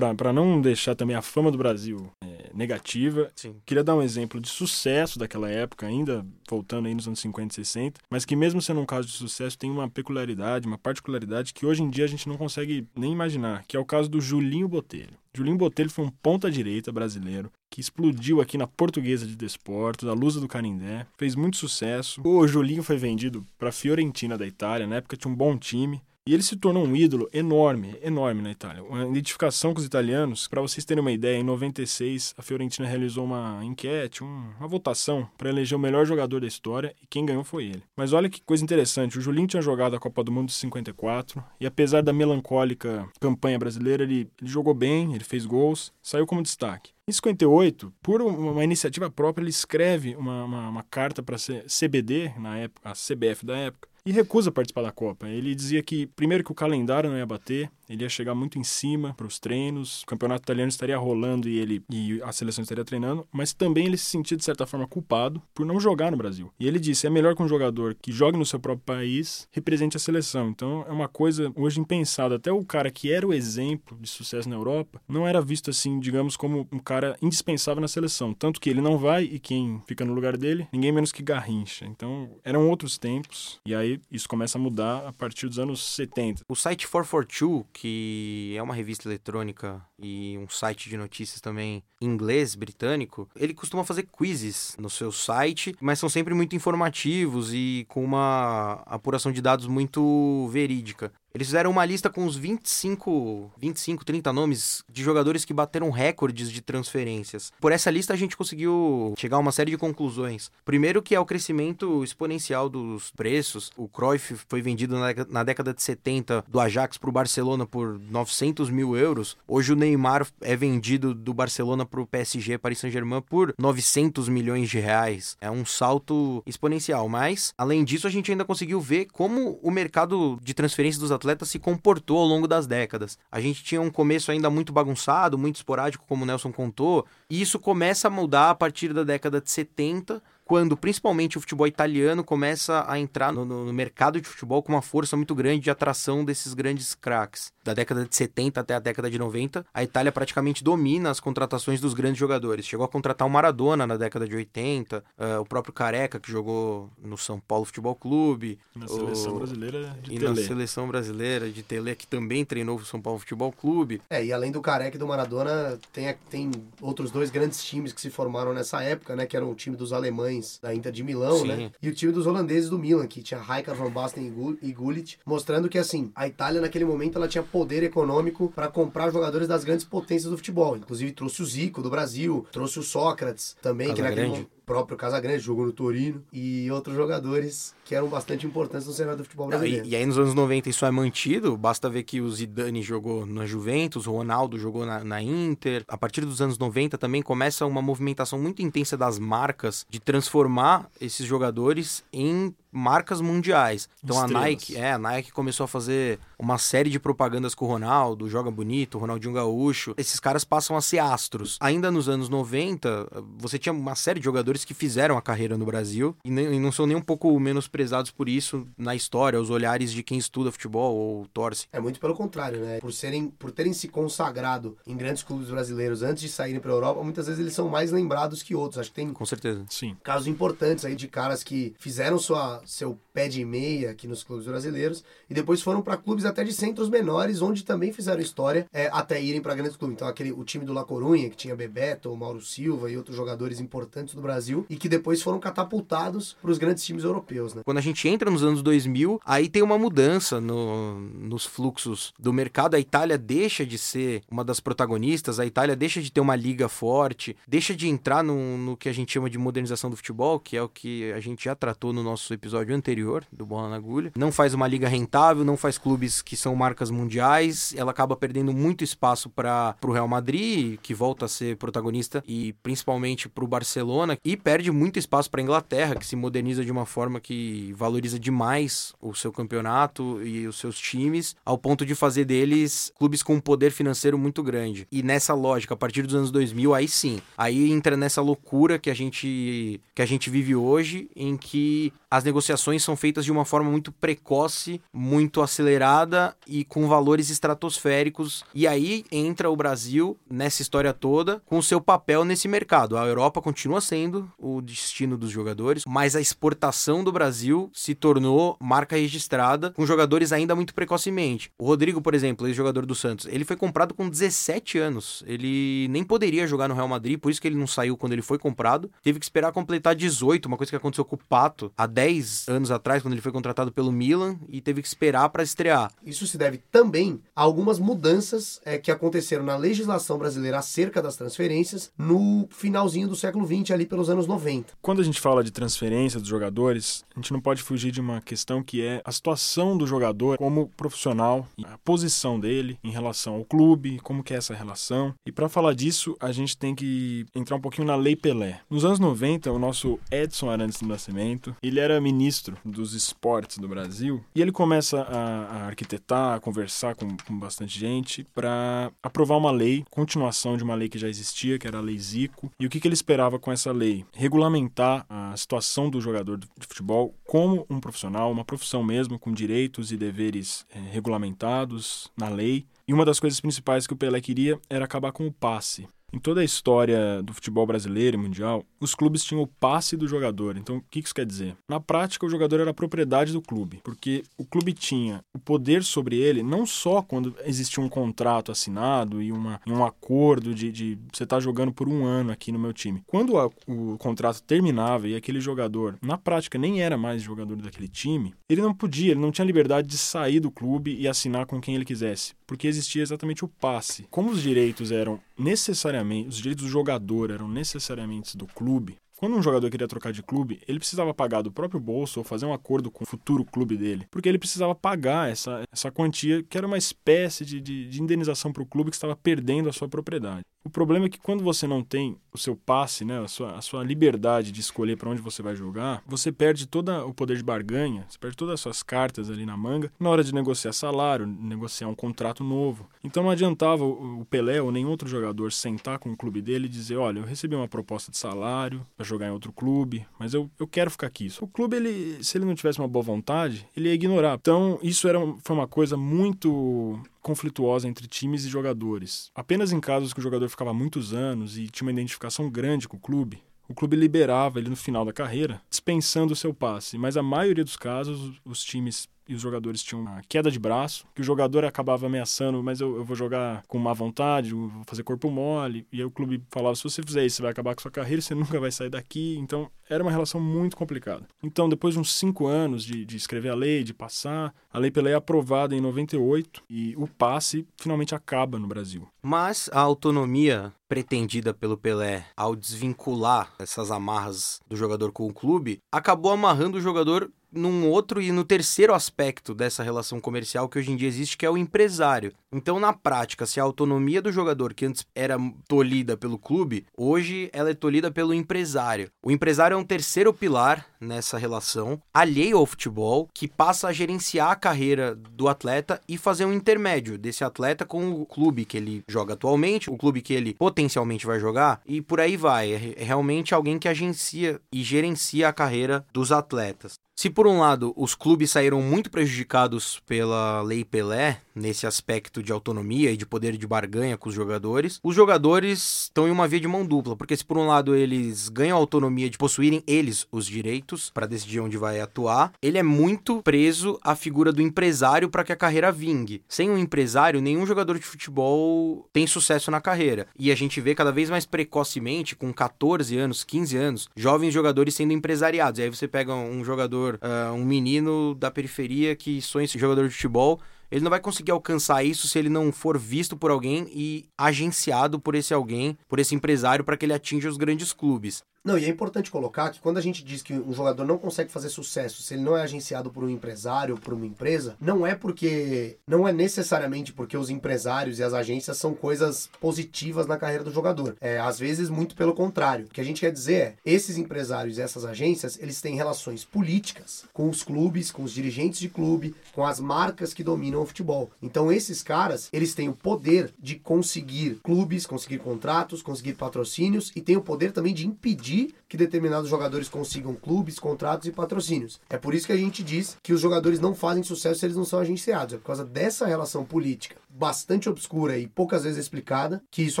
Para 0.16 0.32
não 0.32 0.60
deixar 0.60 0.94
também 0.94 1.16
a 1.16 1.22
fama 1.22 1.50
do 1.50 1.58
Brasil 1.58 2.10
é, 2.22 2.50
negativa, 2.54 3.30
Sim. 3.34 3.56
queria 3.64 3.84
dar 3.84 3.94
um 3.94 4.02
exemplo 4.02 4.40
de 4.40 4.48
sucesso 4.48 5.18
daquela 5.18 5.50
época, 5.50 5.86
ainda 5.86 6.24
voltando 6.48 6.86
aí 6.86 6.94
nos 6.94 7.06
anos 7.06 7.20
50 7.20 7.52
e 7.52 7.54
60, 7.64 8.00
mas 8.10 8.24
que 8.24 8.36
mesmo 8.36 8.60
sendo 8.60 8.80
um 8.80 8.86
caso 8.86 9.06
de 9.06 9.14
sucesso 9.14 9.58
tem 9.58 9.70
uma 9.70 9.88
peculiaridade, 9.88 10.66
uma 10.66 10.78
particularidade 10.78 11.52
que 11.52 11.66
hoje 11.66 11.82
em 11.82 11.90
dia 11.90 12.04
a 12.04 12.08
gente 12.08 12.28
não 12.28 12.36
consegue 12.36 12.86
nem 12.94 13.12
imaginar, 13.12 13.64
que 13.66 13.76
é 13.76 13.80
o 13.80 13.84
caso 13.84 14.08
do 14.08 14.20
Julinho 14.20 14.68
Botelho. 14.68 15.16
Julinho 15.34 15.58
Botelho 15.58 15.90
foi 15.90 16.06
um 16.06 16.10
ponta-direita 16.10 16.90
brasileiro 16.90 17.50
que 17.70 17.80
explodiu 17.80 18.40
aqui 18.40 18.56
na 18.56 18.66
Portuguesa 18.66 19.26
de 19.26 19.36
Desportos, 19.36 20.08
a 20.08 20.14
Lusa 20.14 20.40
do 20.40 20.48
Canindé, 20.48 21.06
fez 21.18 21.34
muito 21.34 21.58
sucesso. 21.58 22.22
O 22.24 22.48
Julinho 22.48 22.82
foi 22.82 22.96
vendido 22.96 23.46
para 23.58 23.70
Fiorentina 23.70 24.38
da 24.38 24.46
Itália, 24.46 24.86
na 24.86 24.96
época 24.96 25.16
tinha 25.16 25.30
um 25.30 25.36
bom 25.36 25.58
time, 25.58 26.00
e 26.26 26.34
ele 26.34 26.42
se 26.42 26.56
tornou 26.56 26.84
um 26.84 26.96
ídolo 26.96 27.28
enorme, 27.32 27.96
enorme 28.02 28.42
na 28.42 28.50
Itália. 28.50 28.82
Uma 28.82 29.06
identificação 29.06 29.72
com 29.72 29.78
os 29.78 29.86
italianos. 29.86 30.48
Para 30.48 30.60
vocês 30.60 30.84
terem 30.84 31.00
uma 31.00 31.12
ideia, 31.12 31.38
em 31.38 31.44
96 31.44 32.34
a 32.36 32.42
Fiorentina 32.42 32.88
realizou 32.88 33.24
uma 33.24 33.64
enquete, 33.64 34.24
uma 34.24 34.66
votação 34.66 35.28
para 35.38 35.50
eleger 35.50 35.78
o 35.78 35.80
melhor 35.80 36.04
jogador 36.04 36.40
da 36.40 36.46
história 36.46 36.94
e 37.00 37.06
quem 37.06 37.24
ganhou 37.24 37.44
foi 37.44 37.66
ele. 37.66 37.82
Mas 37.96 38.12
olha 38.12 38.28
que 38.28 38.42
coisa 38.42 38.64
interessante, 38.64 39.18
o 39.18 39.20
Julinho 39.20 39.46
tinha 39.46 39.62
jogado 39.62 39.94
a 39.94 40.00
Copa 40.00 40.24
do 40.24 40.32
Mundo 40.32 40.48
de 40.48 40.54
54 40.54 41.42
e 41.60 41.66
apesar 41.66 42.02
da 42.02 42.12
melancólica 42.12 43.08
campanha 43.20 43.58
brasileira, 43.58 44.02
ele, 44.02 44.28
ele 44.40 44.50
jogou 44.50 44.74
bem, 44.74 45.14
ele 45.14 45.24
fez 45.24 45.46
gols, 45.46 45.92
saiu 46.02 46.26
como 46.26 46.42
destaque. 46.42 46.90
Em 47.08 47.12
58, 47.12 47.92
por 48.02 48.20
uma 48.20 48.64
iniciativa 48.64 49.08
própria, 49.08 49.44
ele 49.44 49.50
escreve 49.50 50.16
uma, 50.16 50.42
uma, 50.42 50.68
uma 50.70 50.82
carta 50.82 51.22
para 51.22 51.36
a 51.36 51.38
CBD, 51.38 52.32
na 52.36 52.58
época, 52.58 52.90
a 52.90 52.94
CBF 52.94 53.46
da 53.46 53.56
época, 53.56 53.88
e 54.06 54.12
recusa 54.12 54.52
participar 54.52 54.82
da 54.82 54.92
Copa. 54.92 55.28
Ele 55.28 55.54
dizia 55.54 55.82
que, 55.82 56.06
primeiro, 56.06 56.44
que 56.44 56.52
o 56.52 56.54
calendário 56.54 57.10
não 57.10 57.18
ia 57.18 57.26
bater, 57.26 57.68
ele 57.88 58.02
ia 58.02 58.08
chegar 58.08 58.34
muito 58.34 58.58
em 58.58 58.64
cima 58.64 59.14
para 59.14 59.26
os 59.26 59.38
treinos, 59.38 60.02
o 60.02 60.06
campeonato 60.06 60.42
italiano 60.42 60.68
estaria 60.68 60.96
rolando 60.96 61.48
e 61.48 61.58
ele 61.58 61.82
e 61.90 62.20
a 62.22 62.32
seleção 62.32 62.62
estaria 62.62 62.84
treinando, 62.84 63.26
mas 63.32 63.52
também 63.52 63.86
ele 63.86 63.96
se 63.96 64.06
sentia 64.06 64.36
de 64.36 64.44
certa 64.44 64.66
forma 64.66 64.86
culpado 64.86 65.42
por 65.54 65.64
não 65.64 65.78
jogar 65.78 66.10
no 66.10 66.16
Brasil. 66.16 66.52
E 66.58 66.66
ele 66.66 66.78
disse: 66.78 67.06
é 67.06 67.10
melhor 67.10 67.34
que 67.34 67.42
um 67.42 67.48
jogador 67.48 67.94
que 67.94 68.12
jogue 68.12 68.38
no 68.38 68.46
seu 68.46 68.58
próprio 68.58 68.84
país 68.84 69.48
represente 69.52 69.96
a 69.96 70.00
seleção. 70.00 70.48
Então 70.48 70.84
é 70.88 70.92
uma 70.92 71.08
coisa 71.08 71.52
hoje 71.54 71.80
impensada. 71.80 72.36
Até 72.36 72.52
o 72.52 72.64
cara 72.64 72.90
que 72.90 73.12
era 73.12 73.26
o 73.26 73.32
exemplo 73.32 73.96
de 74.00 74.08
sucesso 74.08 74.48
na 74.48 74.56
Europa 74.56 75.00
não 75.08 75.26
era 75.26 75.40
visto 75.40 75.70
assim, 75.70 75.98
digamos, 76.00 76.36
como 76.36 76.66
um 76.72 76.78
cara 76.78 77.16
indispensável 77.22 77.80
na 77.80 77.88
seleção. 77.88 78.34
Tanto 78.34 78.60
que 78.60 78.68
ele 78.68 78.80
não 78.80 78.98
vai 78.98 79.24
e 79.24 79.38
quem 79.38 79.80
fica 79.86 80.04
no 80.04 80.14
lugar 80.14 80.36
dele, 80.36 80.66
ninguém 80.72 80.92
menos 80.92 81.12
que 81.12 81.22
Garrincha. 81.22 81.86
Então 81.86 82.30
eram 82.44 82.68
outros 82.68 82.98
tempos 82.98 83.60
e 83.64 83.74
aí 83.74 83.95
isso 84.10 84.28
começa 84.28 84.58
a 84.58 84.60
mudar 84.60 85.06
a 85.06 85.12
partir 85.12 85.48
dos 85.48 85.58
anos 85.58 85.82
70. 85.94 86.42
O 86.48 86.56
site 86.56 86.88
442 86.88 87.66
que 87.72 88.54
é 88.56 88.62
uma 88.62 88.74
revista 88.74 89.08
eletrônica 89.08 89.82
e 89.98 90.36
um 90.38 90.48
site 90.48 90.88
de 90.88 90.96
notícias 90.96 91.40
também 91.40 91.82
inglês, 92.00 92.54
britânico, 92.54 93.28
ele 93.34 93.54
costuma 93.54 93.84
fazer 93.84 94.06
quizzes 94.06 94.76
no 94.78 94.90
seu 94.90 95.10
site, 95.10 95.74
mas 95.80 95.98
são 95.98 96.08
sempre 96.08 96.34
muito 96.34 96.54
informativos 96.54 97.52
e 97.52 97.86
com 97.88 98.04
uma 98.04 98.82
apuração 98.86 99.32
de 99.32 99.40
dados 99.40 99.66
muito 99.66 100.48
verídica. 100.48 101.12
Eles 101.36 101.48
fizeram 101.48 101.70
uma 101.70 101.84
lista 101.84 102.08
com 102.08 102.24
os 102.24 102.34
25, 102.34 103.52
25, 103.58 104.06
30 104.06 104.32
nomes 104.32 104.82
de 104.90 105.02
jogadores 105.02 105.44
que 105.44 105.52
bateram 105.52 105.90
recordes 105.90 106.50
de 106.50 106.62
transferências. 106.62 107.52
Por 107.60 107.72
essa 107.72 107.90
lista 107.90 108.14
a 108.14 108.16
gente 108.16 108.34
conseguiu 108.34 109.12
chegar 109.18 109.36
a 109.36 109.40
uma 109.40 109.52
série 109.52 109.72
de 109.72 109.76
conclusões. 109.76 110.50
Primeiro 110.64 111.02
que 111.02 111.14
é 111.14 111.20
o 111.20 111.26
crescimento 111.26 112.02
exponencial 112.02 112.70
dos 112.70 113.10
preços. 113.10 113.70
O 113.76 113.86
Cruyff 113.86 114.34
foi 114.48 114.62
vendido 114.62 114.96
na 115.28 115.44
década 115.44 115.74
de 115.74 115.82
70 115.82 116.42
do 116.48 116.58
Ajax 116.58 116.96
para 116.96 117.10
o 117.10 117.12
Barcelona 117.12 117.66
por 117.66 117.98
900 117.98 118.70
mil 118.70 118.96
euros. 118.96 119.36
Hoje 119.46 119.74
o 119.74 119.76
Neymar 119.76 120.26
é 120.40 120.56
vendido 120.56 121.12
do 121.12 121.34
Barcelona 121.34 121.84
para 121.84 122.00
o 122.00 122.06
PSG, 122.06 122.56
Paris 122.56 122.78
Saint-Germain, 122.78 123.20
por 123.20 123.54
900 123.58 124.30
milhões 124.30 124.70
de 124.70 124.78
reais. 124.78 125.36
É 125.38 125.50
um 125.50 125.66
salto 125.66 126.42
exponencial. 126.46 127.10
Mas, 127.10 127.52
além 127.58 127.84
disso, 127.84 128.06
a 128.06 128.10
gente 128.10 128.30
ainda 128.30 128.42
conseguiu 128.42 128.80
ver 128.80 129.08
como 129.12 129.60
o 129.62 129.70
mercado 129.70 130.38
de 130.42 130.54
transferência 130.54 130.98
dos 130.98 131.12
atletas 131.12 131.25
atleta 131.26 131.44
se 131.44 131.58
comportou 131.58 132.18
ao 132.18 132.26
longo 132.26 132.46
das 132.46 132.66
décadas. 132.66 133.18
A 133.30 133.40
gente 133.40 133.64
tinha 133.64 133.80
um 133.80 133.90
começo 133.90 134.30
ainda 134.30 134.48
muito 134.48 134.72
bagunçado, 134.72 135.36
muito 135.36 135.56
esporádico, 135.56 136.04
como 136.08 136.22
o 136.22 136.26
Nelson 136.26 136.52
contou, 136.52 137.04
e 137.28 137.42
isso 137.42 137.58
começa 137.58 138.06
a 138.06 138.10
mudar 138.10 138.50
a 138.50 138.54
partir 138.54 138.92
da 138.92 139.02
década 139.02 139.40
de 139.40 139.50
70 139.50 140.22
quando 140.46 140.76
principalmente 140.76 141.36
o 141.36 141.40
futebol 141.40 141.66
italiano 141.66 142.22
começa 142.22 142.84
a 142.88 143.00
entrar 143.00 143.32
no, 143.32 143.44
no, 143.44 143.72
mercado 143.72 144.20
de 144.20 144.28
futebol 144.28 144.62
com 144.62 144.72
uma 144.72 144.80
força 144.80 145.16
muito 145.16 145.34
grande 145.34 145.64
de 145.64 145.70
atração 145.70 146.24
desses 146.24 146.54
grandes 146.54 146.94
craques. 146.94 147.52
Da 147.64 147.74
década 147.74 148.06
de 148.06 148.14
70 148.14 148.60
até 148.60 148.76
a 148.76 148.78
década 148.78 149.10
de 149.10 149.18
90, 149.18 149.66
a 149.74 149.82
Itália 149.82 150.12
praticamente 150.12 150.62
domina 150.62 151.10
as 151.10 151.18
contratações 151.18 151.80
dos 151.80 151.94
grandes 151.94 152.18
jogadores. 152.18 152.64
Chegou 152.64 152.86
a 152.86 152.88
contratar 152.88 153.26
o 153.26 153.30
Maradona 153.30 153.88
na 153.88 153.96
década 153.96 154.26
de 154.28 154.36
80, 154.36 154.98
uh, 154.98 155.02
eh, 155.18 155.38
o 155.40 155.44
próprio 155.44 155.74
Careca, 155.74 156.20
que 156.20 156.30
jogou 156.30 156.90
no 157.02 157.18
São 157.18 157.40
Paulo 157.40 157.64
Futebol 157.64 157.96
Clube. 157.96 158.56
Na 158.76 158.86
o... 158.86 158.88
seleção 158.88 159.38
brasileira 159.38 159.98
de 160.00 160.14
e 160.14 160.18
Tele. 160.20 160.28
na 160.28 160.36
seleção 160.36 160.86
brasileira 160.86 161.50
de 161.50 161.64
Tele, 161.64 161.96
que 161.96 162.06
também 162.06 162.44
treinou 162.44 162.76
o 162.76 162.84
São 162.84 163.02
Paulo 163.02 163.18
Futebol 163.18 163.50
Clube. 163.50 164.00
É, 164.08 164.24
e 164.24 164.32
além 164.32 164.52
do 164.52 164.60
Careca 164.60 164.96
e 164.96 165.00
do 165.00 165.08
Maradona, 165.08 165.76
tem, 165.92 166.14
tem 166.30 166.50
outros 166.80 167.10
dois 167.10 167.30
grandes 167.30 167.64
times 167.64 167.92
que 167.92 168.00
se 168.00 168.10
formaram 168.10 168.54
nessa 168.54 168.80
época, 168.80 169.16
né? 169.16 169.26
Que 169.26 169.36
eram 169.36 169.50
o 169.50 169.54
time 169.56 169.74
dos 169.74 169.92
alemães 169.92 170.35
alemães 170.36 170.58
da 170.62 170.74
Inter 170.74 170.92
de 170.92 171.02
Milão, 171.02 171.44
né? 171.44 171.56
Sim. 171.56 171.62
né? 171.64 171.72
E 171.82 171.88
o 171.88 171.94
time 171.94 172.12
dos 172.12 172.26
holandeses 172.26 172.70
do 172.70 172.78
Milan, 172.78 173.06
que 173.06 173.22
tinha 173.22 173.40
Rijkaard, 173.40 173.80
Van 173.80 173.90
Basten 173.90 174.32
e 174.62 174.72
Gullit, 174.72 175.18
mostrando 175.24 175.68
que, 175.68 175.78
assim, 175.78 176.10
a 176.14 176.26
Itália 176.26 176.60
naquele 176.60 176.84
momento 176.84 177.16
ela 177.16 177.28
tinha 177.28 177.42
poder 177.42 177.82
econômico 177.82 178.52
para 178.54 178.68
comprar 178.68 179.10
jogadores 179.10 179.48
das 179.48 179.64
grandes 179.64 179.84
potências 179.84 180.30
do 180.30 180.36
futebol. 180.36 180.76
Inclusive 180.76 181.12
trouxe 181.12 181.42
o 181.42 181.46
Zico 181.46 181.82
do 181.82 181.90
Brasil, 181.90 182.46
trouxe 182.52 182.78
o 182.78 182.82
Sócrates 182.82 183.56
também, 183.60 183.88
Casa 183.88 183.96
que 183.96 184.02
naquele 184.02 184.28
momento 184.28 184.55
próprio 184.66 184.98
Casagrande 184.98 185.38
jogou 185.38 185.64
no 185.64 185.72
Torino 185.72 186.24
e 186.32 186.68
outros 186.72 186.96
jogadores 186.96 187.72
que 187.84 187.94
eram 187.94 188.08
bastante 188.08 188.44
importantes 188.44 188.86
no 188.86 188.92
cenário 188.92 189.18
do 189.18 189.24
futebol 189.24 189.46
brasileiro. 189.46 189.84
Não, 189.84 189.88
e, 189.88 189.92
e, 189.92 189.96
aí 189.96 190.04
nos 190.04 190.18
anos 190.18 190.34
90 190.34 190.68
isso 190.68 190.84
é 190.84 190.90
mantido, 190.90 191.56
basta 191.56 191.88
ver 191.88 192.02
que 192.02 192.20
o 192.20 192.28
Zidane 192.28 192.82
jogou 192.82 193.24
na 193.24 193.46
Juventus, 193.46 194.08
o 194.08 194.12
Ronaldo 194.12 194.58
jogou 194.58 194.84
na, 194.84 195.04
na 195.04 195.22
Inter. 195.22 195.84
A 195.86 195.96
partir 195.96 196.22
dos 196.22 196.42
anos 196.42 196.58
90 196.58 196.98
também 196.98 197.22
começa 197.22 197.64
uma 197.64 197.80
movimentação 197.80 198.40
muito 198.40 198.60
intensa 198.60 198.96
das 198.96 199.20
marcas 199.20 199.86
de 199.88 200.00
transformar 200.00 200.90
esses 201.00 201.24
jogadores 201.24 202.02
em 202.12 202.52
marcas 202.76 203.20
mundiais. 203.20 203.88
Então 204.04 204.16
Estrelas. 204.16 204.42
a 204.42 204.46
Nike, 204.46 204.76
é, 204.76 204.92
a 204.92 204.98
Nike 204.98 205.32
começou 205.32 205.64
a 205.64 205.68
fazer 205.68 206.18
uma 206.38 206.58
série 206.58 206.90
de 206.90 207.00
propagandas 207.00 207.54
com 207.54 207.64
o 207.64 207.68
Ronaldo, 207.68 208.28
joga 208.28 208.50
bonito, 208.50 208.98
Ronaldinho 208.98 209.32
Gaúcho. 209.32 209.94
Esses 209.96 210.20
caras 210.20 210.44
passam 210.44 210.76
a 210.76 210.80
ser 210.80 210.98
astros. 210.98 211.56
Ainda 211.60 211.90
nos 211.90 212.08
anos 212.08 212.28
90, 212.28 213.08
você 213.38 213.58
tinha 213.58 213.72
uma 213.72 213.94
série 213.94 214.20
de 214.20 214.24
jogadores 214.24 214.64
que 214.64 214.74
fizeram 214.74 215.16
a 215.16 215.22
carreira 215.22 215.56
no 215.56 215.64
Brasil 215.64 216.14
e, 216.24 216.30
nem, 216.30 216.54
e 216.54 216.58
não 216.58 216.70
são 216.70 216.86
nem 216.86 216.96
um 216.96 217.02
pouco 217.02 217.38
menosprezados 217.40 218.10
por 218.10 218.28
isso 218.28 218.66
na 218.76 218.94
história, 218.94 219.40
os 219.40 219.48
olhares 219.48 219.90
de 219.90 220.02
quem 220.02 220.18
estuda 220.18 220.52
futebol 220.52 220.94
ou 220.94 221.26
torce. 221.28 221.66
É 221.72 221.80
muito 221.80 221.98
pelo 221.98 222.14
contrário, 222.14 222.60
né? 222.60 222.78
Por 222.78 222.92
serem, 222.92 223.28
por 223.28 223.50
terem 223.50 223.72
se 223.72 223.88
consagrado 223.88 224.76
em 224.86 224.96
grandes 224.96 225.22
clubes 225.22 225.48
brasileiros 225.48 226.02
antes 226.02 226.22
de 226.22 226.28
saírem 226.28 226.60
para 226.60 226.70
a 226.70 226.74
Europa, 226.74 227.02
muitas 227.02 227.26
vezes 227.26 227.40
eles 227.40 227.54
são 227.54 227.68
mais 227.68 227.90
lembrados 227.90 228.42
que 228.42 228.54
outros. 228.54 228.78
Acho 228.78 228.90
que 228.90 228.96
tem 228.96 229.12
com 229.12 229.24
certeza. 229.24 229.64
Sim. 229.70 229.96
Casos 230.02 230.26
importantes 230.26 230.84
aí 230.84 230.94
de 230.94 231.08
caras 231.08 231.42
que 231.42 231.74
fizeram 231.78 232.18
sua 232.18 232.60
seu 232.66 232.98
pé 233.12 233.28
de 233.28 233.44
meia 233.44 233.90
aqui 233.90 234.06
nos 234.06 234.22
clubes 234.22 234.46
brasileiros 234.46 235.04
e 235.30 235.34
depois 235.34 235.62
foram 235.62 235.80
para 235.80 235.96
clubes 235.96 236.24
até 236.24 236.44
de 236.44 236.52
centros 236.52 236.88
menores, 236.88 237.40
onde 237.40 237.64
também 237.64 237.92
fizeram 237.92 238.20
história 238.20 238.66
é, 238.72 238.88
até 238.92 239.20
irem 239.22 239.40
para 239.40 239.54
grandes 239.54 239.76
clubes. 239.76 239.94
Então, 239.94 240.08
aquele, 240.08 240.32
o 240.32 240.44
time 240.44 240.64
do 240.64 240.72
La 240.72 240.84
Corunha, 240.84 241.30
que 241.30 241.36
tinha 241.36 241.56
Bebeto, 241.56 242.14
Mauro 242.16 242.40
Silva 242.40 242.90
e 242.90 242.96
outros 242.96 243.16
jogadores 243.16 243.60
importantes 243.60 244.14
do 244.14 244.20
Brasil 244.20 244.66
e 244.68 244.76
que 244.76 244.88
depois 244.88 245.22
foram 245.22 245.38
catapultados 245.38 246.36
para 246.40 246.50
os 246.50 246.58
grandes 246.58 246.84
times 246.84 247.04
europeus. 247.04 247.54
Né? 247.54 247.62
Quando 247.64 247.78
a 247.78 247.82
gente 247.82 248.08
entra 248.08 248.30
nos 248.30 248.42
anos 248.42 248.62
2000, 248.62 249.20
aí 249.24 249.48
tem 249.48 249.62
uma 249.62 249.78
mudança 249.78 250.40
no, 250.40 251.00
nos 251.00 251.44
fluxos 251.44 252.12
do 252.18 252.32
mercado. 252.32 252.74
A 252.74 252.80
Itália 252.80 253.16
deixa 253.16 253.64
de 253.64 253.78
ser 253.78 254.22
uma 254.30 254.44
das 254.44 254.60
protagonistas, 254.60 255.38
a 255.38 255.46
Itália 255.46 255.76
deixa 255.76 256.02
de 256.02 256.10
ter 256.10 256.20
uma 256.20 256.36
liga 256.36 256.68
forte, 256.68 257.36
deixa 257.46 257.74
de 257.74 257.88
entrar 257.88 258.22
no, 258.22 258.58
no 258.58 258.76
que 258.76 258.88
a 258.88 258.92
gente 258.92 259.12
chama 259.12 259.30
de 259.30 259.38
modernização 259.38 259.88
do 259.88 259.96
futebol, 259.96 260.40
que 260.40 260.56
é 260.56 260.62
o 260.62 260.68
que 260.68 261.12
a 261.12 261.20
gente 261.20 261.44
já 261.44 261.54
tratou 261.54 261.92
no 261.92 262.02
nosso 262.02 262.34
episódio 262.34 262.55
anterior 262.74 263.24
do 263.32 263.46
Bola 263.46 263.68
na 263.68 263.76
Agulha. 263.76 264.12
Não 264.16 264.32
faz 264.32 264.54
uma 264.54 264.66
liga 264.66 264.88
rentável, 264.88 265.44
não 265.44 265.56
faz 265.56 265.78
clubes 265.78 266.22
que 266.22 266.36
são 266.36 266.54
marcas 266.54 266.90
mundiais, 266.90 267.74
ela 267.76 267.90
acaba 267.90 268.16
perdendo 268.16 268.52
muito 268.52 268.84
espaço 268.84 269.28
para 269.28 269.76
o 269.84 269.92
Real 269.92 270.08
Madrid, 270.08 270.78
que 270.82 270.94
volta 270.94 271.26
a 271.26 271.28
ser 271.28 271.56
protagonista, 271.56 272.22
e 272.26 272.52
principalmente 272.62 273.28
para 273.28 273.44
o 273.44 273.48
Barcelona, 273.48 274.18
e 274.24 274.36
perde 274.36 274.70
muito 274.70 274.98
espaço 274.98 275.30
para 275.30 275.40
a 275.40 275.44
Inglaterra, 275.44 275.96
que 275.96 276.06
se 276.06 276.16
moderniza 276.16 276.64
de 276.64 276.72
uma 276.72 276.86
forma 276.86 277.20
que 277.20 277.72
valoriza 277.76 278.18
demais 278.18 278.94
o 279.00 279.14
seu 279.14 279.32
campeonato 279.32 280.22
e 280.22 280.46
os 280.46 280.58
seus 280.58 280.78
times, 280.78 281.36
ao 281.44 281.58
ponto 281.58 281.84
de 281.84 281.94
fazer 281.94 282.24
deles 282.24 282.92
clubes 282.98 283.22
com 283.22 283.34
um 283.34 283.40
poder 283.40 283.70
financeiro 283.70 284.18
muito 284.18 284.42
grande. 284.42 284.86
E 284.90 285.02
nessa 285.02 285.34
lógica, 285.34 285.74
a 285.74 285.76
partir 285.76 286.02
dos 286.02 286.14
anos 286.14 286.30
2000, 286.30 286.74
aí 286.74 286.88
sim, 286.88 287.20
aí 287.36 287.70
entra 287.70 287.96
nessa 287.96 288.20
loucura 288.20 288.78
que 288.78 288.90
a 288.90 288.94
gente 288.94 289.80
que 289.94 290.02
a 290.02 290.06
gente 290.06 290.28
vive 290.28 290.54
hoje, 290.54 291.08
em 291.16 291.36
que 291.36 291.92
as 292.10 292.24
negociações 292.24 292.35
são 292.82 292.96
feitas 292.96 293.24
de 293.24 293.32
uma 293.32 293.44
forma 293.44 293.70
muito 293.70 293.92
precoce, 293.92 294.80
muito 294.92 295.40
acelerada 295.40 296.36
e 296.46 296.64
com 296.64 296.88
valores 296.88 297.30
estratosféricos. 297.30 298.44
E 298.54 298.66
aí 298.66 299.04
entra 299.10 299.50
o 299.50 299.56
Brasil 299.56 300.16
nessa 300.30 300.62
história 300.62 300.92
toda 300.92 301.42
com 301.46 301.60
seu 301.62 301.80
papel 301.80 302.24
nesse 302.24 302.48
mercado. 302.48 302.96
A 302.96 303.06
Europa 303.06 303.40
continua 303.40 303.80
sendo 303.80 304.30
o 304.38 304.60
destino 304.60 305.16
dos 305.16 305.30
jogadores, 305.30 305.84
mas 305.86 306.16
a 306.16 306.20
exportação 306.20 307.02
do 307.02 307.12
Brasil 307.12 307.70
se 307.72 307.94
tornou 307.94 308.56
marca 308.60 308.96
registrada 308.96 309.70
com 309.70 309.86
jogadores 309.86 310.32
ainda 310.32 310.54
muito 310.54 310.74
precocemente. 310.74 311.50
O 311.58 311.66
Rodrigo, 311.66 312.00
por 312.00 312.14
exemplo, 312.14 312.46
ex-jogador 312.46 312.86
do 312.86 312.94
Santos, 312.94 313.26
ele 313.26 313.44
foi 313.44 313.56
comprado 313.56 313.94
com 313.94 314.08
17 314.08 314.78
anos. 314.78 315.22
Ele 315.26 315.88
nem 315.88 316.04
poderia 316.04 316.46
jogar 316.46 316.68
no 316.68 316.74
Real 316.74 316.88
Madrid, 316.88 317.18
por 317.18 317.30
isso 317.30 317.40
que 317.40 317.48
ele 317.48 317.56
não 317.56 317.66
saiu 317.66 317.96
quando 317.96 318.12
ele 318.12 318.22
foi 318.22 318.38
comprado. 318.38 318.90
Teve 319.02 319.18
que 319.18 319.24
esperar 319.24 319.52
completar 319.52 319.94
18, 319.94 320.46
uma 320.46 320.56
coisa 320.56 320.70
que 320.70 320.76
aconteceu 320.76 321.04
com 321.04 321.16
o 321.16 321.18
Pato 321.28 321.72
há 321.76 321.86
10 321.86 322.25
anos 322.48 322.70
atrás, 322.70 323.02
quando 323.02 323.14
ele 323.14 323.22
foi 323.22 323.32
contratado 323.32 323.72
pelo 323.72 323.92
Milan 323.92 324.36
e 324.48 324.60
teve 324.60 324.82
que 324.82 324.88
esperar 324.88 325.28
para 325.28 325.42
estrear. 325.42 325.92
Isso 326.04 326.26
se 326.26 326.38
deve 326.38 326.58
também 326.70 327.20
a 327.34 327.42
algumas 327.42 327.78
mudanças 327.78 328.60
é, 328.64 328.78
que 328.78 328.90
aconteceram 328.90 329.44
na 329.44 329.56
legislação 329.56 330.18
brasileira 330.18 330.58
acerca 330.58 331.02
das 331.02 331.16
transferências 331.16 331.90
no 331.96 332.48
finalzinho 332.50 333.08
do 333.08 333.16
século 333.16 333.46
XX, 333.46 333.70
ali 333.72 333.86
pelos 333.86 334.10
anos 334.10 334.26
90. 334.26 334.74
Quando 334.80 335.00
a 335.00 335.04
gente 335.04 335.20
fala 335.20 335.42
de 335.42 335.50
transferência 335.50 336.20
dos 336.20 336.28
jogadores, 336.28 337.04
a 337.14 337.20
gente 337.20 337.32
não 337.32 337.40
pode 337.40 337.62
fugir 337.62 337.90
de 337.90 338.00
uma 338.00 338.20
questão 338.20 338.62
que 338.62 338.82
é 338.82 339.00
a 339.04 339.12
situação 339.12 339.76
do 339.76 339.86
jogador 339.86 340.38
como 340.38 340.68
profissional, 340.76 341.46
a 341.64 341.78
posição 341.78 342.38
dele 342.38 342.78
em 342.82 342.90
relação 342.90 343.34
ao 343.34 343.44
clube, 343.44 343.98
como 344.02 344.22
que 344.22 344.34
é 344.34 344.36
essa 344.36 344.54
relação. 344.54 345.14
E 345.24 345.32
para 345.32 345.48
falar 345.48 345.74
disso, 345.74 346.16
a 346.20 346.32
gente 346.32 346.56
tem 346.56 346.74
que 346.74 347.26
entrar 347.34 347.56
um 347.56 347.60
pouquinho 347.60 347.86
na 347.86 347.96
Lei 347.96 348.16
Pelé. 348.16 348.60
Nos 348.68 348.84
anos 348.84 348.98
90, 348.98 349.50
o 349.52 349.58
nosso 349.58 349.98
Edson 350.10 350.50
Arantes 350.50 350.80
do 350.80 350.88
Nascimento, 350.88 351.54
ele 351.62 351.80
era 351.80 352.00
ministro 352.00 352.15
ministro 352.16 352.56
dos 352.64 352.94
esportes 352.94 353.58
do 353.58 353.68
Brasil 353.68 354.24
e 354.34 354.40
ele 354.40 354.50
começa 354.50 355.02
a, 355.02 355.18
a 355.18 355.66
arquitetar, 355.66 356.34
a 356.34 356.40
conversar 356.40 356.94
com, 356.94 357.14
com 357.26 357.38
bastante 357.38 357.78
gente 357.78 358.24
para 358.34 358.90
aprovar 359.02 359.36
uma 359.36 359.50
lei, 359.50 359.84
continuação 359.90 360.56
de 360.56 360.64
uma 360.64 360.74
lei 360.74 360.88
que 360.88 360.98
já 360.98 361.08
existia, 361.08 361.58
que 361.58 361.66
era 361.66 361.78
a 361.78 361.82
Lei 361.82 361.98
Zico. 361.98 362.50
E 362.58 362.66
o 362.66 362.70
que, 362.70 362.80
que 362.80 362.88
ele 362.88 362.94
esperava 362.94 363.38
com 363.38 363.52
essa 363.52 363.70
lei? 363.70 364.04
Regulamentar 364.14 365.04
a 365.08 365.36
situação 365.36 365.90
do 365.90 366.00
jogador 366.00 366.38
de 366.38 366.48
futebol 366.66 367.14
como 367.26 367.66
um 367.68 367.80
profissional, 367.80 368.32
uma 368.32 368.44
profissão 368.44 368.82
mesmo, 368.82 369.18
com 369.18 369.32
direitos 369.32 369.92
e 369.92 369.96
deveres 369.96 370.64
é, 370.70 370.78
regulamentados 370.78 372.10
na 372.16 372.28
lei. 372.28 372.66
E 372.88 372.94
uma 372.94 373.04
das 373.04 373.20
coisas 373.20 373.40
principais 373.40 373.86
que 373.86 373.92
o 373.92 373.96
Pelé 373.96 374.20
queria 374.20 374.58
era 374.70 374.84
acabar 374.84 375.12
com 375.12 375.26
o 375.26 375.32
passe. 375.32 375.88
Em 376.12 376.18
toda 376.18 376.40
a 376.40 376.44
história 376.44 377.20
do 377.22 377.34
futebol 377.34 377.66
brasileiro 377.66 378.16
e 378.16 378.20
mundial, 378.20 378.64
os 378.80 378.94
clubes 378.94 379.24
tinham 379.24 379.42
o 379.42 379.46
passe 379.46 379.96
do 379.96 380.06
jogador. 380.06 380.56
Então, 380.56 380.76
o 380.76 380.82
que 380.88 381.00
isso 381.00 381.14
quer 381.14 381.26
dizer? 381.26 381.56
Na 381.68 381.80
prática, 381.80 382.24
o 382.24 382.28
jogador 382.28 382.60
era 382.60 382.72
propriedade 382.72 383.32
do 383.32 383.42
clube, 383.42 383.80
porque 383.82 384.22
o 384.38 384.44
clube 384.44 384.72
tinha 384.72 385.20
o 385.34 385.38
poder 385.38 385.82
sobre 385.82 386.16
ele 386.16 386.42
não 386.42 386.64
só 386.64 387.02
quando 387.02 387.34
existia 387.44 387.82
um 387.82 387.88
contrato 387.88 388.52
assinado 388.52 389.20
e, 389.20 389.32
uma, 389.32 389.60
um 389.66 389.84
acordo 389.84 390.54
de, 390.54 390.70
de 390.70 390.98
você 391.12 391.24
estar 391.24 391.36
tá 391.36 391.40
jogando 391.40 391.72
por 391.72 391.88
um 391.88 392.04
ano 392.04 392.30
aqui 392.30 392.52
no 392.52 392.58
meu 392.58 392.72
time. 392.72 393.02
Quando 393.06 393.38
a, 393.38 393.46
o 393.66 393.98
contrato 393.98 394.42
terminava 394.42 395.08
e 395.08 395.16
aquele 395.16 395.40
jogador, 395.40 395.98
na 396.00 396.16
prática, 396.16 396.56
nem 396.56 396.82
era 396.82 396.96
mais 396.96 397.20
jogador 397.20 397.56
daquele 397.56 397.88
time, 397.88 398.32
ele 398.48 398.62
não 398.62 398.72
podia, 398.72 399.10
ele 399.10 399.20
não 399.20 399.32
tinha 399.32 399.44
liberdade 399.44 399.88
de 399.88 399.98
sair 399.98 400.38
do 400.38 400.50
clube 400.50 400.96
e 400.96 401.08
assinar 401.08 401.46
com 401.46 401.60
quem 401.60 401.74
ele 401.74 401.84
quisesse, 401.84 402.34
porque 402.46 402.68
existia 402.68 403.02
exatamente 403.02 403.44
o 403.44 403.48
passe. 403.48 404.06
Como 404.10 404.30
os 404.30 404.40
direitos 404.40 404.92
eram 404.92 405.20
necessariamente, 405.38 406.28
os 406.28 406.36
direitos 406.36 406.64
do 406.64 406.70
jogador 406.70 407.30
eram 407.30 407.48
necessariamente 407.48 408.36
do 408.36 408.46
clube, 408.46 408.96
quando 409.16 409.34
um 409.34 409.42
jogador 409.42 409.70
queria 409.70 409.88
trocar 409.88 410.12
de 410.12 410.22
clube, 410.22 410.60
ele 410.68 410.78
precisava 410.78 411.14
pagar 411.14 411.40
do 411.40 411.50
próprio 411.50 411.80
bolso 411.80 412.20
ou 412.20 412.24
fazer 412.24 412.44
um 412.44 412.52
acordo 412.52 412.90
com 412.90 413.02
o 413.02 413.06
futuro 413.06 413.46
clube 413.46 413.74
dele, 413.74 414.06
porque 414.10 414.28
ele 414.28 414.38
precisava 414.38 414.74
pagar 414.74 415.30
essa, 415.30 415.64
essa 415.72 415.90
quantia 415.90 416.42
que 416.42 416.58
era 416.58 416.66
uma 416.66 416.76
espécie 416.76 417.42
de, 417.42 417.58
de, 417.58 417.88
de 417.88 418.02
indenização 418.02 418.52
para 418.52 418.62
o 418.62 418.66
clube 418.66 418.90
que 418.90 418.96
estava 418.96 419.16
perdendo 419.16 419.70
a 419.70 419.72
sua 419.72 419.88
propriedade. 419.88 420.42
O 420.66 420.70
problema 420.70 421.06
é 421.06 421.08
que 421.08 421.20
quando 421.20 421.44
você 421.44 421.64
não 421.64 421.80
tem 421.80 422.16
o 422.32 422.36
seu 422.36 422.56
passe, 422.56 423.04
né, 423.04 423.22
a, 423.22 423.28
sua, 423.28 423.52
a 423.52 423.62
sua 423.62 423.84
liberdade 423.84 424.50
de 424.50 424.60
escolher 424.60 424.96
para 424.96 425.08
onde 425.08 425.22
você 425.22 425.40
vai 425.40 425.54
jogar, 425.54 426.02
você 426.04 426.32
perde 426.32 426.66
todo 426.66 426.90
o 427.06 427.14
poder 427.14 427.36
de 427.36 427.44
barganha, 427.44 428.04
você 428.08 428.18
perde 428.18 428.36
todas 428.36 428.54
as 428.54 428.60
suas 428.60 428.82
cartas 428.82 429.30
ali 429.30 429.46
na 429.46 429.56
manga 429.56 429.92
na 429.98 430.10
hora 430.10 430.24
de 430.24 430.34
negociar 430.34 430.72
salário, 430.72 431.24
negociar 431.24 431.86
um 431.86 431.94
contrato 431.94 432.42
novo. 432.42 432.88
Então 433.04 433.22
não 433.22 433.30
adiantava 433.30 433.84
o 433.84 434.26
Pelé 434.28 434.60
ou 434.60 434.72
nenhum 434.72 434.90
outro 434.90 435.08
jogador 435.08 435.52
sentar 435.52 436.00
com 436.00 436.10
o 436.10 436.16
clube 436.16 436.42
dele 436.42 436.66
e 436.66 436.68
dizer: 436.68 436.96
olha, 436.96 437.20
eu 437.20 437.24
recebi 437.24 437.54
uma 437.54 437.68
proposta 437.68 438.10
de 438.10 438.18
salário 438.18 438.84
para 438.96 439.06
jogar 439.06 439.28
em 439.28 439.30
outro 439.30 439.52
clube, 439.52 440.04
mas 440.18 440.34
eu, 440.34 440.50
eu 440.58 440.66
quero 440.66 440.90
ficar 440.90 441.06
aqui. 441.06 441.28
O 441.40 441.46
clube, 441.46 441.76
ele, 441.76 442.24
se 442.24 442.36
ele 442.36 442.44
não 442.44 442.56
tivesse 442.56 442.80
uma 442.80 442.88
boa 442.88 443.04
vontade, 443.04 443.68
ele 443.76 443.88
ia 443.88 443.94
ignorar. 443.94 444.34
Então 444.34 444.80
isso 444.82 445.06
era, 445.06 445.20
foi 445.44 445.54
uma 445.54 445.68
coisa 445.68 445.96
muito 445.96 447.00
conflituosa 447.26 447.88
entre 447.88 448.06
times 448.06 448.44
e 448.44 448.48
jogadores. 448.48 449.32
Apenas 449.34 449.72
em 449.72 449.80
casos 449.80 450.12
que 450.12 450.20
o 450.20 450.22
jogador 450.22 450.48
ficava 450.48 450.72
muitos 450.72 451.12
anos 451.12 451.58
e 451.58 451.66
tinha 451.66 451.84
uma 451.84 451.92
identificação 451.92 452.48
grande 452.48 452.86
com 452.86 452.96
o 452.96 453.00
clube, 453.00 453.42
o 453.68 453.74
clube 453.74 453.96
liberava 453.96 454.60
ele 454.60 454.70
no 454.70 454.76
final 454.76 455.04
da 455.04 455.12
carreira, 455.12 455.60
dispensando 455.68 456.34
o 456.34 456.36
seu 456.36 456.54
passe. 456.54 456.96
Mas 456.96 457.16
a 457.16 457.24
maioria 457.24 457.64
dos 457.64 457.76
casos, 457.76 458.40
os 458.44 458.62
times 458.62 459.08
e 459.28 459.34
os 459.34 459.40
jogadores 459.40 459.82
tinham 459.82 460.02
uma 460.02 460.22
queda 460.28 460.50
de 460.50 460.58
braço, 460.58 461.06
que 461.14 461.20
o 461.20 461.24
jogador 461.24 461.64
acabava 461.64 462.06
ameaçando, 462.06 462.62
mas 462.62 462.80
eu, 462.80 462.96
eu 462.96 463.04
vou 463.04 463.16
jogar 463.16 463.62
com 463.66 463.78
má 463.78 463.92
vontade, 463.92 464.54
vou 464.54 464.70
fazer 464.86 465.02
corpo 465.02 465.30
mole. 465.30 465.86
E 465.92 465.98
aí 465.98 466.04
o 466.04 466.10
clube 466.10 466.42
falava: 466.50 466.74
se 466.74 466.84
você 466.84 467.02
fizer 467.02 467.24
isso, 467.24 467.36
você 467.36 467.42
vai 467.42 467.50
acabar 467.50 467.74
com 467.74 467.82
sua 467.82 467.90
carreira, 467.90 468.22
você 468.22 468.34
nunca 468.36 468.58
vai 468.60 468.70
sair 468.70 468.90
daqui. 468.90 469.36
Então 469.38 469.70
era 469.88 470.02
uma 470.02 470.10
relação 470.10 470.40
muito 470.40 470.76
complicada. 470.76 471.26
Então, 471.42 471.68
depois 471.68 471.94
de 471.94 472.00
uns 472.00 472.12
cinco 472.14 472.46
anos 472.46 472.84
de, 472.84 473.04
de 473.04 473.16
escrever 473.16 473.50
a 473.50 473.54
lei, 473.54 473.84
de 473.84 473.94
passar, 473.94 474.52
a 474.72 474.78
Lei 474.78 474.90
Pelé 474.90 475.12
é 475.12 475.14
aprovada 475.14 475.74
em 475.74 475.80
98 475.80 476.62
e 476.68 476.94
o 476.96 477.06
passe 477.06 477.66
finalmente 477.76 478.14
acaba 478.14 478.58
no 478.58 478.66
Brasil. 478.66 479.06
Mas 479.22 479.70
a 479.72 479.80
autonomia 479.80 480.72
pretendida 480.88 481.54
pelo 481.54 481.76
Pelé 481.76 482.26
ao 482.36 482.54
desvincular 482.54 483.52
essas 483.58 483.90
amarras 483.90 484.60
do 484.68 484.76
jogador 484.76 485.12
com 485.12 485.26
o 485.26 485.34
clube 485.34 485.78
acabou 485.90 486.32
amarrando 486.32 486.78
o 486.78 486.80
jogador 486.80 487.30
num 487.56 487.88
outro 487.88 488.20
e 488.20 488.30
no 488.30 488.44
terceiro 488.44 488.94
aspecto 488.94 489.54
dessa 489.54 489.82
relação 489.82 490.20
comercial 490.20 490.68
que 490.68 490.78
hoje 490.78 490.92
em 490.92 490.96
dia 490.96 491.08
existe, 491.08 491.36
que 491.36 491.46
é 491.46 491.50
o 491.50 491.56
empresário. 491.56 492.32
Então, 492.56 492.80
na 492.80 492.90
prática, 492.90 493.44
se 493.44 493.60
a 493.60 493.62
autonomia 493.62 494.22
do 494.22 494.32
jogador, 494.32 494.72
que 494.72 494.86
antes 494.86 495.06
era 495.14 495.36
tolhida 495.68 496.16
pelo 496.16 496.38
clube, 496.38 496.86
hoje 496.96 497.50
ela 497.52 497.68
é 497.68 497.74
tolhida 497.74 498.10
pelo 498.10 498.32
empresário. 498.32 499.10
O 499.22 499.30
empresário 499.30 499.74
é 499.74 499.76
um 499.76 499.84
terceiro 499.84 500.32
pilar 500.32 500.86
nessa 500.98 501.36
relação, 501.36 502.00
alheio 502.14 502.56
ao 502.56 502.64
futebol, 502.64 503.28
que 503.34 503.46
passa 503.46 503.88
a 503.88 503.92
gerenciar 503.92 504.52
a 504.52 504.56
carreira 504.56 505.14
do 505.14 505.48
atleta 505.48 506.00
e 506.08 506.16
fazer 506.16 506.46
um 506.46 506.52
intermédio 506.54 507.18
desse 507.18 507.44
atleta 507.44 507.84
com 507.84 508.10
o 508.10 508.24
clube 508.24 508.64
que 508.64 508.78
ele 508.78 509.04
joga 509.06 509.34
atualmente, 509.34 509.90
o 509.90 509.98
clube 509.98 510.22
que 510.22 510.32
ele 510.32 510.54
potencialmente 510.54 511.26
vai 511.26 511.38
jogar, 511.38 511.82
e 511.84 512.00
por 512.00 512.20
aí 512.20 512.38
vai. 512.38 512.72
É 512.72 513.04
realmente 513.04 513.54
alguém 513.54 513.78
que 513.78 513.86
agencia 513.86 514.58
e 514.72 514.82
gerencia 514.82 515.50
a 515.50 515.52
carreira 515.52 516.06
dos 516.10 516.32
atletas. 516.32 516.94
Se 517.18 517.30
por 517.30 517.46
um 517.46 517.60
lado 517.60 517.94
os 517.96 518.14
clubes 518.14 518.50
saíram 518.50 518.82
muito 518.82 519.10
prejudicados 519.10 520.00
pela 520.00 520.60
Lei 520.60 520.84
Pelé, 520.84 521.40
nesse 521.54 521.86
aspecto 521.86 522.42
de 522.46 522.52
autonomia 522.52 523.10
e 523.10 523.16
de 523.16 523.26
poder 523.26 523.56
de 523.56 523.66
barganha 523.66 524.16
com 524.16 524.30
os 524.30 524.34
jogadores, 524.34 524.98
os 525.02 525.14
jogadores 525.14 526.04
estão 526.04 526.26
em 526.26 526.30
uma 526.30 526.48
via 526.48 526.60
de 526.60 526.68
mão 526.68 526.86
dupla, 526.86 527.14
porque 527.14 527.36
se 527.36 527.44
por 527.44 527.58
um 527.58 527.66
lado 527.66 527.94
eles 527.94 528.48
ganham 528.48 528.78
autonomia 528.78 529.28
de 529.28 529.36
possuírem 529.36 529.82
eles 529.86 530.26
os 530.32 530.46
direitos 530.46 531.10
para 531.10 531.26
decidir 531.26 531.60
onde 531.60 531.76
vai 531.76 532.00
atuar, 532.00 532.52
ele 532.62 532.78
é 532.78 532.82
muito 532.82 533.42
preso 533.42 533.98
à 534.02 534.14
figura 534.16 534.52
do 534.52 534.62
empresário 534.62 535.28
para 535.28 535.44
que 535.44 535.52
a 535.52 535.56
carreira 535.56 535.92
vingue. 535.92 536.42
Sem 536.48 536.70
um 536.70 536.78
empresário, 536.78 537.42
nenhum 537.42 537.66
jogador 537.66 537.98
de 537.98 538.06
futebol 538.06 539.06
tem 539.12 539.26
sucesso 539.26 539.70
na 539.70 539.80
carreira. 539.80 540.26
E 540.38 540.50
a 540.50 540.54
gente 540.54 540.80
vê 540.80 540.94
cada 540.94 541.12
vez 541.12 541.28
mais 541.28 541.44
precocemente, 541.44 542.34
com 542.34 542.52
14 542.52 543.16
anos, 543.18 543.44
15 543.44 543.76
anos, 543.76 544.08
jovens 544.16 544.54
jogadores 544.54 544.94
sendo 544.94 545.12
empresariados. 545.12 545.78
E 545.78 545.82
aí 545.82 545.90
você 545.90 546.08
pega 546.08 546.32
um 546.32 546.64
jogador 546.64 546.86
jogador, 546.86 547.18
uh, 547.22 547.52
um 547.52 547.64
menino 547.64 548.34
da 548.34 548.50
periferia 548.50 549.16
que 549.16 549.40
sonha 549.40 549.66
ser 549.66 549.78
jogador 549.78 550.08
de 550.08 550.14
futebol, 550.14 550.60
ele 550.90 551.02
não 551.02 551.10
vai 551.10 551.20
conseguir 551.20 551.50
alcançar 551.50 552.04
isso 552.04 552.28
se 552.28 552.38
ele 552.38 552.48
não 552.48 552.72
for 552.72 552.98
visto 552.98 553.36
por 553.36 553.50
alguém 553.50 553.86
e 553.92 554.26
agenciado 554.36 555.18
por 555.18 555.34
esse 555.34 555.52
alguém, 555.52 555.96
por 556.08 556.18
esse 556.18 556.34
empresário, 556.34 556.84
para 556.84 556.96
que 556.96 557.04
ele 557.04 557.12
atinja 557.12 557.48
os 557.48 557.56
grandes 557.56 557.92
clubes. 557.92 558.44
Não, 558.66 558.76
e 558.76 558.84
é 558.84 558.88
importante 558.88 559.30
colocar 559.30 559.70
que 559.70 559.78
quando 559.78 559.96
a 559.96 560.00
gente 560.00 560.24
diz 560.24 560.42
que 560.42 560.52
um 560.52 560.72
jogador 560.72 561.04
não 561.04 561.16
consegue 561.16 561.52
fazer 561.52 561.68
sucesso 561.68 562.20
se 562.20 562.34
ele 562.34 562.42
não 562.42 562.56
é 562.56 562.62
agenciado 562.62 563.12
por 563.12 563.22
um 563.22 563.30
empresário 563.30 563.94
ou 563.94 564.00
por 564.00 564.12
uma 564.12 564.26
empresa, 564.26 564.76
não 564.80 565.06
é 565.06 565.14
porque. 565.14 565.98
Não 566.04 566.26
é 566.26 566.32
necessariamente 566.32 567.12
porque 567.12 567.36
os 567.36 567.48
empresários 567.48 568.18
e 568.18 568.24
as 568.24 568.34
agências 568.34 568.76
são 568.76 568.92
coisas 568.92 569.48
positivas 569.60 570.26
na 570.26 570.36
carreira 570.36 570.64
do 570.64 570.72
jogador. 570.72 571.16
É, 571.20 571.38
às 571.38 571.60
vezes, 571.60 571.88
muito 571.88 572.16
pelo 572.16 572.34
contrário. 572.34 572.86
O 572.86 572.88
que 572.88 573.00
a 573.00 573.04
gente 573.04 573.20
quer 573.20 573.30
dizer 573.30 573.54
é: 573.54 573.74
esses 573.84 574.18
empresários 574.18 574.78
e 574.78 574.82
essas 574.82 575.04
agências, 575.04 575.56
eles 575.60 575.80
têm 575.80 575.94
relações 575.94 576.44
políticas 576.44 577.24
com 577.32 577.48
os 577.48 577.62
clubes, 577.62 578.10
com 578.10 578.24
os 578.24 578.32
dirigentes 578.32 578.80
de 578.80 578.88
clube, 578.88 579.32
com 579.52 579.64
as 579.64 579.78
marcas 579.78 580.34
que 580.34 580.42
dominam 580.42 580.82
o 580.82 580.86
futebol. 580.86 581.30
Então, 581.40 581.70
esses 581.70 582.02
caras, 582.02 582.48
eles 582.52 582.74
têm 582.74 582.88
o 582.88 582.94
poder 582.94 583.54
de 583.60 583.76
conseguir 583.76 584.58
clubes, 584.60 585.06
conseguir 585.06 585.38
contratos, 585.38 586.02
conseguir 586.02 586.34
patrocínios 586.34 587.12
e 587.14 587.20
têm 587.20 587.36
o 587.36 587.42
poder 587.42 587.70
também 587.70 587.94
de 587.94 588.04
impedir 588.04 588.55
impedir 588.56 588.74
que 588.88 588.96
determinados 588.96 589.50
jogadores 589.50 589.88
consigam 589.88 590.34
clubes, 590.34 590.78
contratos 590.78 591.28
e 591.28 591.32
patrocínios. 591.32 592.00
É 592.08 592.16
por 592.16 592.34
isso 592.34 592.46
que 592.46 592.52
a 592.52 592.56
gente 592.56 592.82
diz 592.82 593.16
que 593.22 593.32
os 593.32 593.40
jogadores 593.40 593.80
não 593.80 593.94
fazem 593.94 594.22
sucesso 594.22 594.60
se 594.60 594.66
eles 594.66 594.76
não 594.76 594.84
são 594.84 595.00
agenciados. 595.00 595.54
É 595.54 595.58
por 595.58 595.64
causa 595.64 595.84
dessa 595.84 596.26
relação 596.26 596.64
política 596.64 597.16
bastante 597.28 597.88
obscura 597.88 598.38
e 598.38 598.46
poucas 598.46 598.84
vezes 598.84 598.98
explicada 598.98 599.62
que 599.70 599.82
isso 599.82 600.00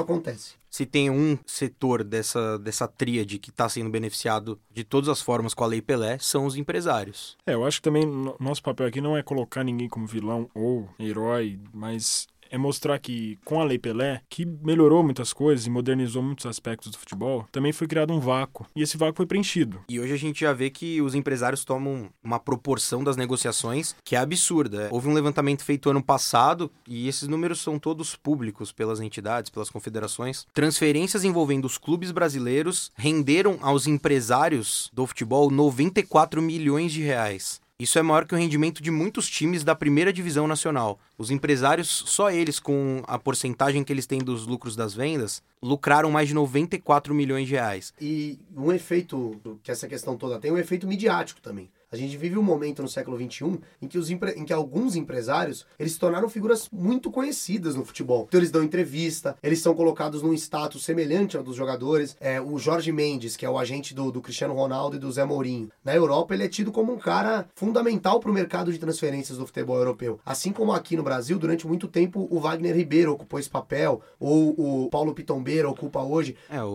acontece. 0.00 0.54
Se 0.70 0.86
tem 0.86 1.10
um 1.10 1.38
setor 1.46 2.04
dessa, 2.04 2.58
dessa 2.58 2.88
tríade 2.88 3.38
que 3.38 3.50
está 3.50 3.68
sendo 3.68 3.90
beneficiado 3.90 4.58
de 4.70 4.84
todas 4.84 5.08
as 5.08 5.20
formas 5.20 5.54
com 5.54 5.64
a 5.64 5.66
Lei 5.66 5.82
Pelé, 5.82 6.18
são 6.18 6.46
os 6.46 6.56
empresários. 6.56 7.36
É, 7.46 7.54
eu 7.54 7.64
acho 7.64 7.78
que 7.78 7.84
também 7.84 8.06
nosso 8.38 8.62
papel 8.62 8.86
aqui 8.86 9.00
não 9.00 9.16
é 9.16 9.22
colocar 9.22 9.64
ninguém 9.64 9.88
como 9.88 10.06
vilão 10.06 10.48
ou 10.54 10.88
herói, 10.98 11.58
mas 11.72 12.26
é 12.56 12.58
mostrar 12.58 12.98
que 12.98 13.38
com 13.44 13.60
a 13.60 13.64
Lei 13.64 13.78
Pelé, 13.78 14.22
que 14.28 14.44
melhorou 14.44 15.02
muitas 15.02 15.32
coisas 15.32 15.66
e 15.66 15.70
modernizou 15.70 16.22
muitos 16.22 16.46
aspectos 16.46 16.90
do 16.90 16.98
futebol, 16.98 17.46
também 17.52 17.72
foi 17.72 17.86
criado 17.86 18.12
um 18.12 18.18
vácuo. 18.18 18.66
E 18.74 18.82
esse 18.82 18.96
vácuo 18.96 19.16
foi 19.16 19.26
preenchido. 19.26 19.80
E 19.88 20.00
hoje 20.00 20.12
a 20.12 20.18
gente 20.18 20.40
já 20.40 20.52
vê 20.52 20.70
que 20.70 21.00
os 21.00 21.14
empresários 21.14 21.64
tomam 21.64 22.08
uma 22.24 22.40
proporção 22.40 23.04
das 23.04 23.16
negociações 23.16 23.94
que 24.02 24.16
é 24.16 24.18
absurda. 24.18 24.88
Houve 24.90 25.08
um 25.08 25.12
levantamento 25.12 25.62
feito 25.62 25.90
ano 25.90 26.02
passado 26.02 26.70
e 26.88 27.06
esses 27.06 27.28
números 27.28 27.60
são 27.60 27.78
todos 27.78 28.16
públicos 28.16 28.72
pelas 28.72 29.00
entidades, 29.00 29.50
pelas 29.50 29.70
confederações. 29.70 30.46
Transferências 30.52 31.24
envolvendo 31.24 31.66
os 31.66 31.78
clubes 31.78 32.10
brasileiros 32.10 32.90
renderam 32.96 33.58
aos 33.60 33.86
empresários 33.86 34.90
do 34.92 35.06
futebol 35.06 35.50
94 35.50 36.40
milhões 36.40 36.92
de 36.92 37.02
reais. 37.02 37.60
Isso 37.78 37.98
é 37.98 38.02
maior 38.02 38.24
que 38.24 38.34
o 38.34 38.38
rendimento 38.38 38.82
de 38.82 38.90
muitos 38.90 39.28
times 39.28 39.62
da 39.62 39.74
primeira 39.74 40.10
divisão 40.10 40.48
nacional. 40.48 40.98
Os 41.18 41.30
empresários, 41.30 41.88
só 42.06 42.30
eles, 42.30 42.58
com 42.58 43.02
a 43.06 43.18
porcentagem 43.18 43.84
que 43.84 43.92
eles 43.92 44.06
têm 44.06 44.18
dos 44.18 44.46
lucros 44.46 44.74
das 44.74 44.94
vendas, 44.94 45.42
lucraram 45.62 46.10
mais 46.10 46.28
de 46.28 46.32
94 46.34 47.14
milhões 47.14 47.46
de 47.46 47.52
reais. 47.52 47.92
E 48.00 48.38
um 48.56 48.72
efeito 48.72 49.38
que 49.62 49.70
essa 49.70 49.86
questão 49.86 50.16
toda 50.16 50.38
tem, 50.38 50.50
um 50.50 50.56
efeito 50.56 50.86
midiático 50.86 51.38
também. 51.42 51.68
A 51.90 51.96
gente 51.96 52.16
vive 52.16 52.36
um 52.36 52.42
momento 52.42 52.82
no 52.82 52.88
século 52.88 53.16
XXI 53.16 53.60
em 53.80 53.86
que, 53.86 53.96
os 53.96 54.10
em 54.10 54.44
que 54.44 54.52
alguns 54.52 54.96
empresários 54.96 55.64
eles 55.78 55.92
se 55.92 55.98
tornaram 55.98 56.28
figuras 56.28 56.68
muito 56.72 57.10
conhecidas 57.10 57.76
no 57.76 57.84
futebol. 57.84 58.24
Então 58.28 58.40
eles 58.40 58.50
dão 58.50 58.62
entrevista, 58.62 59.36
eles 59.42 59.60
são 59.60 59.74
colocados 59.74 60.22
num 60.22 60.34
status 60.34 60.84
semelhante 60.84 61.36
ao 61.36 61.44
dos 61.44 61.54
jogadores. 61.54 62.16
É, 62.20 62.40
o 62.40 62.58
Jorge 62.58 62.90
Mendes, 62.90 63.36
que 63.36 63.46
é 63.46 63.50
o 63.50 63.56
agente 63.56 63.94
do, 63.94 64.10
do 64.10 64.20
Cristiano 64.20 64.54
Ronaldo 64.54 64.96
e 64.96 64.98
do 64.98 65.10
Zé 65.12 65.24
Mourinho. 65.24 65.70
Na 65.84 65.94
Europa, 65.94 66.34
ele 66.34 66.44
é 66.44 66.48
tido 66.48 66.72
como 66.72 66.92
um 66.92 66.98
cara 66.98 67.46
fundamental 67.54 68.18
para 68.18 68.30
o 68.30 68.34
mercado 68.34 68.72
de 68.72 68.78
transferências 68.78 69.38
do 69.38 69.46
futebol 69.46 69.76
europeu. 69.76 70.18
Assim 70.26 70.52
como 70.52 70.72
aqui 70.72 70.96
no 70.96 71.02
Brasil, 71.02 71.38
durante 71.38 71.66
muito 71.66 71.86
tempo, 71.86 72.26
o 72.30 72.40
Wagner 72.40 72.74
Ribeiro 72.74 73.12
ocupou 73.12 73.38
esse 73.38 73.48
papel, 73.48 74.02
ou 74.18 74.54
o 74.58 74.90
Paulo 74.90 75.14
Pitombeira 75.14 75.68
ocupa 75.68 76.02
hoje. 76.02 76.36
É, 76.50 76.62
o, 76.62 76.66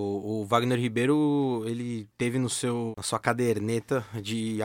o 0.41 0.45
Wagner 0.45 0.79
Ribeiro, 0.79 1.63
ele 1.65 2.07
teve 2.17 2.39
no 2.39 2.49
seu, 2.49 2.93
na 2.95 3.03
sua 3.03 3.19
caderneta 3.19 4.05
de 4.21 4.61